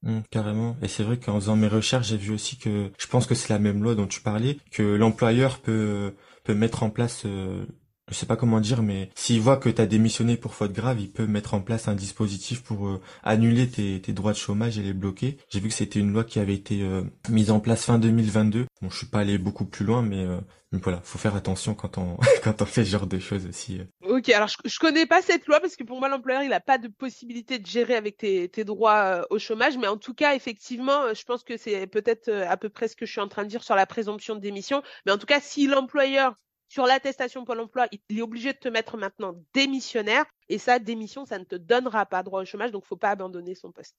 Mmh, 0.02 0.20
carrément. 0.30 0.76
Et 0.82 0.88
c'est 0.88 1.04
vrai 1.04 1.18
qu'en 1.18 1.36
faisant 1.36 1.56
mes 1.56 1.68
recherches, 1.68 2.08
j'ai 2.08 2.16
vu 2.16 2.32
aussi 2.32 2.58
que, 2.58 2.90
je 2.98 3.06
pense 3.06 3.26
que 3.26 3.36
c'est 3.36 3.50
la 3.50 3.60
même 3.60 3.82
loi 3.82 3.94
dont 3.94 4.08
tu 4.08 4.20
parlais, 4.20 4.58
que 4.72 4.82
l'employeur 4.82 5.60
peut 5.60 6.14
peut 6.44 6.54
mettre 6.54 6.82
en 6.82 6.90
place 6.90 7.22
euh, 7.26 7.64
je 8.12 8.14
sais 8.14 8.26
pas 8.26 8.36
comment 8.36 8.60
dire, 8.60 8.82
mais 8.82 9.10
s'il 9.14 9.40
voit 9.40 9.56
que 9.56 9.68
tu 9.68 9.80
as 9.80 9.86
démissionné 9.86 10.36
pour 10.36 10.54
faute 10.54 10.72
grave, 10.72 11.00
il 11.00 11.10
peut 11.10 11.26
mettre 11.26 11.54
en 11.54 11.60
place 11.60 11.88
un 11.88 11.94
dispositif 11.94 12.62
pour 12.62 12.88
euh, 12.88 13.00
annuler 13.22 13.68
tes, 13.68 14.00
droits 14.12 14.32
de 14.32 14.36
chômage 14.36 14.78
et 14.78 14.82
les 14.82 14.92
bloquer. 14.92 15.38
J'ai 15.48 15.60
vu 15.60 15.68
que 15.68 15.74
c'était 15.74 16.00
une 16.00 16.12
loi 16.12 16.24
qui 16.24 16.38
avait 16.38 16.54
été 16.54 16.82
euh, 16.82 17.02
mise 17.30 17.50
en 17.50 17.60
place 17.60 17.84
fin 17.84 17.98
2022. 17.98 18.66
Bon, 18.80 18.90
je 18.90 18.96
suis 18.96 19.06
pas 19.06 19.20
allé 19.20 19.38
beaucoup 19.38 19.64
plus 19.64 19.84
loin, 19.84 20.02
mais, 20.02 20.24
euh, 20.24 20.38
voilà, 20.72 21.00
faut 21.04 21.18
faire 21.18 21.36
attention 21.36 21.74
quand 21.74 21.98
on 21.98 22.16
quand 22.44 22.62
on 22.62 22.66
fait 22.66 22.84
ce 22.84 22.90
genre 22.90 23.06
de 23.06 23.18
choses 23.18 23.46
aussi. 23.46 23.80
Ok, 24.12 24.28
alors 24.28 24.48
je, 24.48 24.78
connais 24.78 25.06
pas 25.06 25.22
cette 25.22 25.46
loi 25.46 25.58
parce 25.58 25.74
que 25.74 25.84
pour 25.84 25.98
moi 25.98 26.10
l'employeur 26.10 26.42
il 26.42 26.52
a 26.52 26.60
pas 26.60 26.76
de 26.76 26.88
possibilité 26.88 27.58
de 27.58 27.64
gérer 27.64 27.94
avec 27.94 28.18
tes, 28.18 28.46
tes 28.50 28.62
droits 28.62 29.26
au 29.30 29.38
chômage, 29.38 29.78
mais 29.78 29.86
en 29.86 29.96
tout 29.96 30.12
cas 30.12 30.34
effectivement, 30.34 31.14
je 31.14 31.24
pense 31.24 31.42
que 31.42 31.56
c'est 31.56 31.86
peut-être 31.86 32.30
à 32.30 32.58
peu 32.58 32.68
près 32.68 32.88
ce 32.88 32.94
que 32.94 33.06
je 33.06 33.12
suis 33.12 33.22
en 33.22 33.28
train 33.28 33.44
de 33.44 33.48
dire 33.48 33.64
sur 33.64 33.74
la 33.74 33.86
présomption 33.86 34.34
de 34.34 34.40
démission. 34.40 34.82
Mais 35.06 35.12
en 35.12 35.16
tout 35.16 35.24
cas, 35.24 35.40
si 35.40 35.66
l'employeur 35.66 36.34
sur 36.68 36.84
l'attestation 36.84 37.46
Pôle 37.46 37.60
emploi, 37.60 37.86
il 38.10 38.18
est 38.18 38.22
obligé 38.22 38.52
de 38.52 38.58
te 38.58 38.68
mettre 38.68 38.98
maintenant 38.98 39.34
démissionnaire. 39.54 40.26
Et 40.50 40.58
ça, 40.58 40.78
démission, 40.78 41.24
ça 41.24 41.38
ne 41.38 41.44
te 41.44 41.56
donnera 41.56 42.04
pas 42.04 42.22
droit 42.22 42.42
au 42.42 42.44
chômage, 42.44 42.70
donc 42.70 42.84
faut 42.84 42.96
pas 42.96 43.10
abandonner 43.10 43.54
son 43.54 43.72
poste. 43.72 43.96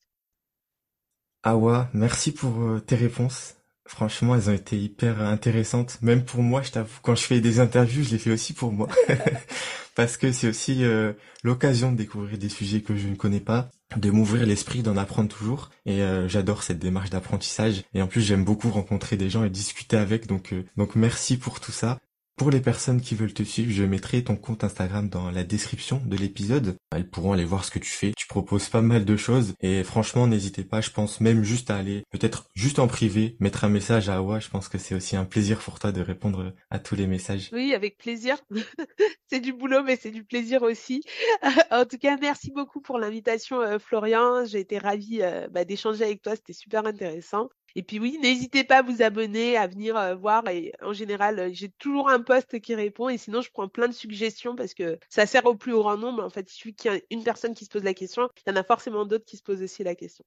Awa, 1.41 1.89
merci 1.93 2.31
pour 2.31 2.61
euh, 2.61 2.79
tes 2.79 2.95
réponses. 2.95 3.62
Franchement, 3.85 4.35
elles 4.35 4.49
ont 4.49 4.53
été 4.53 4.77
hyper 4.77 5.21
intéressantes. 5.21 5.99
Même 6.01 6.23
pour 6.23 6.41
moi, 6.41 6.61
je 6.61 6.71
t'avoue, 6.71 6.99
quand 7.01 7.15
je 7.15 7.23
fais 7.23 7.41
des 7.41 7.59
interviews, 7.59 8.03
je 8.03 8.11
les 8.11 8.17
fais 8.17 8.31
aussi 8.31 8.53
pour 8.53 8.71
moi. 8.71 8.87
Parce 9.95 10.17
que 10.17 10.31
c'est 10.31 10.47
aussi 10.47 10.83
euh, 10.83 11.13
l'occasion 11.43 11.91
de 11.91 11.97
découvrir 11.97 12.37
des 12.37 12.49
sujets 12.49 12.81
que 12.81 12.95
je 12.95 13.07
ne 13.07 13.15
connais 13.15 13.41
pas, 13.41 13.69
de 13.95 14.09
m'ouvrir 14.09 14.45
l'esprit, 14.45 14.81
d'en 14.81 14.97
apprendre 14.97 15.29
toujours. 15.29 15.69
Et 15.85 16.01
euh, 16.01 16.27
j'adore 16.27 16.63
cette 16.63 16.79
démarche 16.79 17.09
d'apprentissage. 17.09 17.83
Et 17.93 18.01
en 18.01 18.07
plus, 18.07 18.21
j'aime 18.21 18.45
beaucoup 18.45 18.71
rencontrer 18.71 19.17
des 19.17 19.29
gens 19.29 19.43
et 19.43 19.49
discuter 19.49 19.97
avec. 19.97 20.27
Donc, 20.27 20.55
donc 20.77 20.95
merci 20.95 21.37
pour 21.37 21.59
tout 21.59 21.73
ça. 21.73 21.99
Pour 22.35 22.49
les 22.49 22.61
personnes 22.61 22.99
qui 22.99 23.13
veulent 23.13 23.33
te 23.33 23.43
suivre, 23.43 23.71
je 23.71 23.83
mettrai 23.83 24.23
ton 24.23 24.35
compte 24.35 24.63
Instagram 24.63 25.07
dans 25.07 25.29
la 25.29 25.43
description 25.43 26.01
de 26.03 26.17
l'épisode. 26.17 26.75
Elles 26.91 27.07
pourront 27.07 27.33
aller 27.33 27.45
voir 27.45 27.63
ce 27.63 27.69
que 27.69 27.77
tu 27.77 27.91
fais. 27.91 28.11
Tu 28.17 28.25
proposes 28.25 28.69
pas 28.69 28.81
mal 28.81 29.05
de 29.05 29.15
choses 29.15 29.53
et 29.61 29.83
franchement, 29.83 30.25
n'hésitez 30.25 30.63
pas. 30.63 30.81
Je 30.81 30.89
pense 30.89 31.21
même 31.21 31.43
juste 31.43 31.69
à 31.69 31.77
aller, 31.77 32.03
peut-être 32.09 32.45
juste 32.55 32.79
en 32.79 32.87
privé, 32.87 33.37
mettre 33.39 33.65
un 33.65 33.69
message 33.69 34.09
à 34.09 34.15
Awa. 34.15 34.39
Je 34.39 34.49
pense 34.49 34.67
que 34.67 34.79
c'est 34.79 34.95
aussi 34.95 35.15
un 35.15 35.25
plaisir 35.25 35.59
pour 35.59 35.77
toi 35.77 35.91
de 35.91 36.01
répondre 36.01 36.53
à 36.71 36.79
tous 36.79 36.95
les 36.95 37.05
messages. 37.05 37.49
Oui, 37.53 37.75
avec 37.75 37.99
plaisir. 37.99 38.37
c'est 39.27 39.39
du 39.39 39.53
boulot, 39.53 39.83
mais 39.83 39.95
c'est 39.95 40.11
du 40.11 40.23
plaisir 40.23 40.63
aussi. 40.63 41.03
en 41.71 41.85
tout 41.85 41.99
cas, 41.99 42.17
merci 42.19 42.51
beaucoup 42.51 42.81
pour 42.81 42.97
l'invitation, 42.97 43.61
euh, 43.61 43.77
Florian. 43.77 44.43
J'ai 44.45 44.59
été 44.59 44.79
ravie 44.79 45.21
euh, 45.21 45.47
bah, 45.51 45.65
d'échanger 45.65 46.03
avec 46.03 46.23
toi. 46.23 46.35
C'était 46.35 46.53
super 46.53 46.83
intéressant. 46.87 47.49
Et 47.75 47.83
puis 47.83 47.99
oui, 47.99 48.19
n'hésitez 48.21 48.63
pas 48.63 48.77
à 48.79 48.81
vous 48.83 49.01
abonner, 49.01 49.57
à 49.57 49.67
venir 49.67 49.97
euh, 49.97 50.15
voir. 50.15 50.47
Et 50.47 50.73
en 50.81 50.93
général, 50.93 51.39
euh, 51.39 51.49
j'ai 51.51 51.69
toujours 51.69 52.09
un 52.09 52.21
poste 52.21 52.59
qui 52.59 52.75
répond. 52.75 53.09
Et 53.09 53.17
sinon, 53.17 53.41
je 53.41 53.49
prends 53.51 53.67
plein 53.67 53.87
de 53.87 53.93
suggestions 53.93 54.55
parce 54.55 54.73
que 54.73 54.99
ça 55.09 55.25
sert 55.25 55.45
au 55.45 55.55
plus 55.55 55.73
grand 55.73 55.97
nombre. 55.97 56.23
En 56.23 56.29
fait, 56.29 56.51
il 56.51 56.53
suffit 56.53 56.75
qu'il 56.75 56.91
y 56.91 56.95
ait 56.95 57.05
une 57.09 57.23
personne 57.23 57.55
qui 57.55 57.65
se 57.65 57.69
pose 57.69 57.83
la 57.83 57.93
question, 57.93 58.29
il 58.45 58.49
y 58.51 58.53
en 58.53 58.55
a 58.57 58.63
forcément 58.63 59.05
d'autres 59.05 59.25
qui 59.25 59.37
se 59.37 59.43
posent 59.43 59.61
aussi 59.63 59.83
la 59.83 59.95
question. 59.95 60.23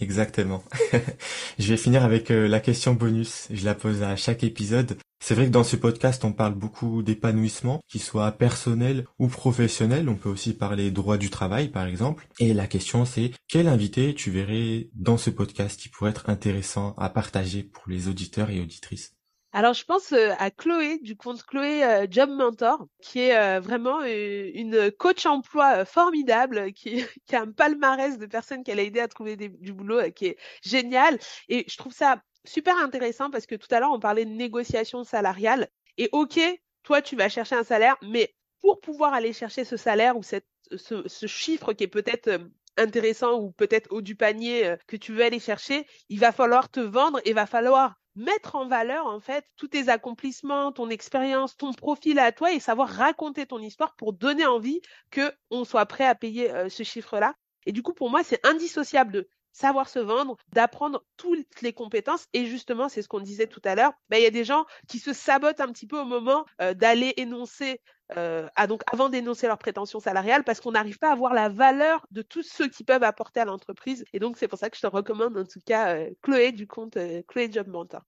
Exactement. 0.00 0.64
je 1.58 1.68
vais 1.68 1.76
finir 1.76 2.04
avec 2.04 2.30
euh, 2.30 2.48
la 2.48 2.60
question 2.60 2.94
bonus. 2.94 3.46
Je 3.50 3.64
la 3.64 3.74
pose 3.74 4.02
à 4.02 4.16
chaque 4.16 4.42
épisode. 4.42 4.98
C'est 5.20 5.34
vrai 5.34 5.46
que 5.46 5.50
dans 5.50 5.64
ce 5.64 5.76
podcast, 5.76 6.24
on 6.24 6.32
parle 6.32 6.54
beaucoup 6.54 7.02
d'épanouissement, 7.02 7.80
qu'il 7.88 8.02
soit 8.02 8.32
personnel 8.32 9.06
ou 9.18 9.28
professionnel. 9.28 10.08
On 10.08 10.16
peut 10.16 10.28
aussi 10.28 10.52
parler 10.52 10.90
droit 10.90 11.16
du 11.16 11.30
travail, 11.30 11.68
par 11.68 11.86
exemple. 11.86 12.28
Et 12.40 12.52
la 12.54 12.66
question, 12.66 13.04
c'est 13.04 13.30
quel 13.48 13.68
invité 13.68 14.14
tu 14.14 14.30
verrais 14.30 14.90
dans 14.94 15.16
ce 15.16 15.30
podcast 15.30 15.80
qui 15.80 15.88
pourrait 15.88 16.10
être 16.10 16.28
intéressant 16.28 16.94
à 16.98 17.08
partager 17.08 17.62
pour 17.62 17.84
les 17.86 18.08
auditeurs 18.08 18.50
et 18.50 18.60
auditrices? 18.60 19.13
Alors, 19.56 19.72
je 19.72 19.84
pense 19.84 20.10
euh, 20.12 20.32
à 20.40 20.50
Chloé 20.50 20.98
du 20.98 21.16
compte 21.16 21.44
Chloé 21.44 21.84
euh, 21.84 22.08
Job 22.10 22.28
Mentor, 22.28 22.88
qui 23.00 23.20
est 23.20 23.38
euh, 23.38 23.60
vraiment 23.60 24.02
une 24.02 24.90
coach 24.90 25.26
emploi 25.26 25.84
formidable, 25.84 26.72
qui, 26.74 27.04
a 27.32 27.42
un 27.42 27.52
palmarès 27.52 28.18
de 28.18 28.26
personnes 28.26 28.64
qu'elle 28.64 28.80
a 28.80 28.82
aidé 28.82 28.98
à 28.98 29.06
trouver 29.06 29.36
du 29.36 29.72
boulot, 29.72 30.10
qui 30.10 30.26
est 30.26 30.38
génial. 30.64 31.20
Et 31.48 31.64
je 31.68 31.76
trouve 31.76 31.92
ça 31.92 32.20
super 32.44 32.76
intéressant 32.78 33.30
parce 33.30 33.46
que 33.46 33.54
tout 33.54 33.72
à 33.72 33.78
l'heure, 33.78 33.92
on 33.92 34.00
parlait 34.00 34.24
de 34.24 34.32
négociation 34.32 35.04
salariale. 35.04 35.68
Et 35.98 36.08
OK, 36.10 36.40
toi, 36.82 37.00
tu 37.00 37.14
vas 37.14 37.28
chercher 37.28 37.54
un 37.54 37.62
salaire, 37.62 37.96
mais 38.02 38.34
pour 38.60 38.80
pouvoir 38.80 39.14
aller 39.14 39.32
chercher 39.32 39.64
ce 39.64 39.76
salaire 39.76 40.16
ou 40.16 40.24
ce, 40.24 41.26
chiffre 41.28 41.74
qui 41.74 41.84
est 41.84 41.88
peut-être 41.88 42.40
intéressant 42.76 43.38
ou 43.38 43.52
peut-être 43.52 43.92
haut 43.92 44.02
du 44.02 44.16
panier 44.16 44.74
que 44.88 44.96
tu 44.96 45.12
veux 45.12 45.22
aller 45.22 45.38
chercher, 45.38 45.86
il 46.08 46.18
va 46.18 46.32
falloir 46.32 46.70
te 46.70 46.80
vendre 46.80 47.20
et 47.24 47.32
va 47.34 47.46
falloir 47.46 47.94
mettre 48.16 48.56
en 48.56 48.66
valeur 48.66 49.06
en 49.06 49.20
fait 49.20 49.44
tous 49.56 49.68
tes 49.68 49.88
accomplissements, 49.88 50.72
ton 50.72 50.90
expérience, 50.90 51.56
ton 51.56 51.72
profil 51.72 52.18
à 52.18 52.32
toi 52.32 52.52
et 52.52 52.60
savoir 52.60 52.88
raconter 52.88 53.46
ton 53.46 53.58
histoire 53.58 53.94
pour 53.96 54.12
donner 54.12 54.46
envie 54.46 54.80
que 55.10 55.32
on 55.50 55.64
soit 55.64 55.86
prêt 55.86 56.06
à 56.06 56.14
payer 56.14 56.50
euh, 56.50 56.68
ce 56.68 56.82
chiffre-là. 56.82 57.34
Et 57.66 57.72
du 57.72 57.82
coup, 57.82 57.94
pour 57.94 58.10
moi, 58.10 58.22
c'est 58.22 58.44
indissociable 58.46 59.12
de 59.12 59.28
savoir 59.54 59.88
se 59.88 59.98
vendre, 60.00 60.36
d'apprendre 60.52 61.02
toutes 61.16 61.62
les 61.62 61.72
compétences. 61.72 62.26
Et 62.34 62.44
justement, 62.44 62.90
c'est 62.90 63.00
ce 63.00 63.08
qu'on 63.08 63.20
disait 63.20 63.46
tout 63.46 63.62
à 63.64 63.74
l'heure, 63.74 63.92
ben, 64.10 64.18
il 64.18 64.24
y 64.24 64.26
a 64.26 64.30
des 64.30 64.44
gens 64.44 64.66
qui 64.88 64.98
se 64.98 65.14
sabotent 65.14 65.60
un 65.60 65.72
petit 65.72 65.86
peu 65.86 65.98
au 65.98 66.04
moment 66.04 66.44
euh, 66.60 66.74
d'aller 66.74 67.14
énoncer, 67.16 67.80
euh, 68.18 68.46
à, 68.56 68.66
donc 68.66 68.82
avant 68.92 69.08
d'énoncer 69.08 69.46
leurs 69.46 69.58
prétentions 69.58 70.00
salariales, 70.00 70.44
parce 70.44 70.60
qu'on 70.60 70.72
n'arrive 70.72 70.98
pas 70.98 71.12
à 71.12 71.14
voir 71.14 71.32
la 71.32 71.48
valeur 71.48 72.06
de 72.10 72.20
tous 72.20 72.42
ceux 72.42 72.68
qui 72.68 72.84
peuvent 72.84 73.04
apporter 73.04 73.40
à 73.40 73.44
l'entreprise. 73.46 74.04
Et 74.12 74.18
donc, 74.18 74.36
c'est 74.36 74.48
pour 74.48 74.58
ça 74.58 74.68
que 74.68 74.76
je 74.76 74.82
te 74.82 74.86
recommande 74.86 75.38
en 75.38 75.44
tout 75.44 75.60
cas 75.64 75.96
euh, 75.96 76.10
Chloé 76.22 76.52
du 76.52 76.66
compte 76.66 76.98
Chloé 77.28 77.50
Job 77.50 77.68
Mentor. 77.68 78.02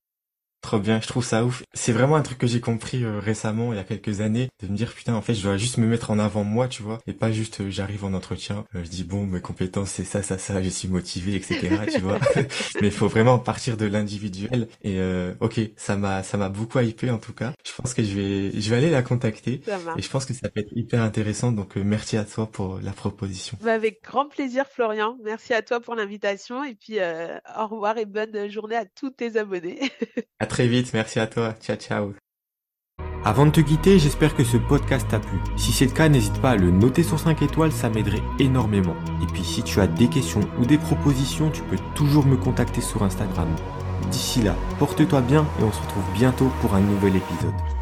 Trop 0.66 0.80
bien, 0.80 1.00
je 1.00 1.06
trouve 1.06 1.24
ça 1.24 1.44
ouf. 1.44 1.62
C'est 1.74 1.92
vraiment 1.92 2.16
un 2.16 2.22
truc 2.22 2.38
que 2.38 2.48
j'ai 2.48 2.58
compris 2.58 3.04
euh, 3.04 3.20
récemment, 3.20 3.72
il 3.72 3.76
y 3.76 3.78
a 3.78 3.84
quelques 3.84 4.20
années, 4.20 4.48
de 4.60 4.66
me 4.66 4.76
dire 4.76 4.92
putain 4.92 5.14
en 5.14 5.22
fait 5.22 5.32
je 5.32 5.44
dois 5.44 5.56
juste 5.56 5.78
me 5.78 5.86
mettre 5.86 6.10
en 6.10 6.18
avant 6.18 6.42
moi, 6.42 6.66
tu 6.66 6.82
vois, 6.82 6.98
et 7.06 7.12
pas 7.12 7.30
juste 7.30 7.60
euh, 7.60 7.70
j'arrive 7.70 8.04
en 8.04 8.12
entretien, 8.14 8.64
euh, 8.74 8.82
je 8.82 8.90
dis 8.90 9.04
bon 9.04 9.26
mes 9.26 9.40
compétences 9.40 9.90
c'est 9.90 10.02
ça, 10.02 10.24
ça, 10.24 10.38
ça, 10.38 10.60
je 10.60 10.68
suis 10.68 10.88
motivé, 10.88 11.36
etc. 11.36 11.68
tu 11.94 12.00
vois. 12.00 12.18
Mais 12.80 12.88
il 12.88 12.90
faut 12.90 13.06
vraiment 13.06 13.38
partir 13.38 13.76
de 13.76 13.86
l'individuel. 13.86 14.66
Et 14.82 14.98
ok, 15.38 15.60
ça 15.76 15.96
m'a 15.96 16.24
ça 16.24 16.36
m'a 16.36 16.48
beaucoup 16.48 16.80
hypé 16.80 17.12
en 17.12 17.18
tout 17.18 17.32
cas. 17.32 17.52
Je 17.64 17.70
pense 17.80 17.94
que 17.94 18.02
je 18.02 18.16
vais 18.16 18.60
je 18.60 18.70
vais 18.70 18.76
aller 18.76 18.90
la 18.90 19.02
contacter. 19.02 19.60
Et 19.96 20.02
je 20.02 20.10
pense 20.10 20.24
que 20.24 20.34
ça 20.34 20.48
peut 20.48 20.62
être 20.62 20.72
hyper 20.74 21.00
intéressant. 21.00 21.52
Donc 21.52 21.76
merci 21.76 22.16
à 22.16 22.24
toi 22.24 22.46
pour 22.46 22.80
la 22.82 22.90
proposition. 22.90 23.56
Bah, 23.62 23.74
avec 23.74 24.02
grand 24.02 24.28
plaisir 24.28 24.64
Florian. 24.68 25.16
Merci 25.22 25.54
à 25.54 25.62
toi 25.62 25.78
pour 25.78 25.94
l'invitation 25.94 26.64
et 26.64 26.74
puis 26.74 26.98
au 26.98 27.66
revoir 27.68 27.98
et 27.98 28.04
bonne 28.04 28.50
journée 28.50 28.74
à 28.74 28.84
tous 28.84 29.10
tes 29.10 29.36
abonnés. 29.36 29.92
à 30.40 30.46
très 30.46 30.55
très 30.56 30.68
vite. 30.68 30.94
Merci 30.94 31.20
à 31.20 31.26
toi. 31.26 31.52
Ciao, 31.60 31.76
ciao. 31.76 32.14
Avant 33.24 33.44
de 33.44 33.50
te 33.50 33.60
quitter, 33.60 33.98
j'espère 33.98 34.34
que 34.34 34.42
ce 34.42 34.56
podcast 34.56 35.06
t'a 35.06 35.18
plu. 35.18 35.38
Si 35.58 35.70
c'est 35.70 35.84
le 35.84 35.90
cas, 35.90 36.08
n'hésite 36.08 36.40
pas 36.40 36.52
à 36.52 36.56
le 36.56 36.70
noter 36.70 37.02
sur 37.02 37.20
5 37.20 37.42
étoiles, 37.42 37.72
ça 37.72 37.90
m'aiderait 37.90 38.22
énormément. 38.38 38.96
Et 39.22 39.26
puis 39.26 39.44
si 39.44 39.62
tu 39.62 39.80
as 39.80 39.86
des 39.86 40.08
questions 40.08 40.40
ou 40.58 40.64
des 40.64 40.78
propositions, 40.78 41.50
tu 41.50 41.60
peux 41.62 41.76
toujours 41.94 42.24
me 42.24 42.36
contacter 42.36 42.80
sur 42.80 43.02
Instagram. 43.02 43.48
D'ici 44.10 44.40
là, 44.40 44.54
porte-toi 44.78 45.20
bien 45.20 45.46
et 45.60 45.62
on 45.62 45.72
se 45.72 45.82
retrouve 45.82 46.04
bientôt 46.14 46.50
pour 46.62 46.74
un 46.74 46.80
nouvel 46.80 47.16
épisode. 47.16 47.75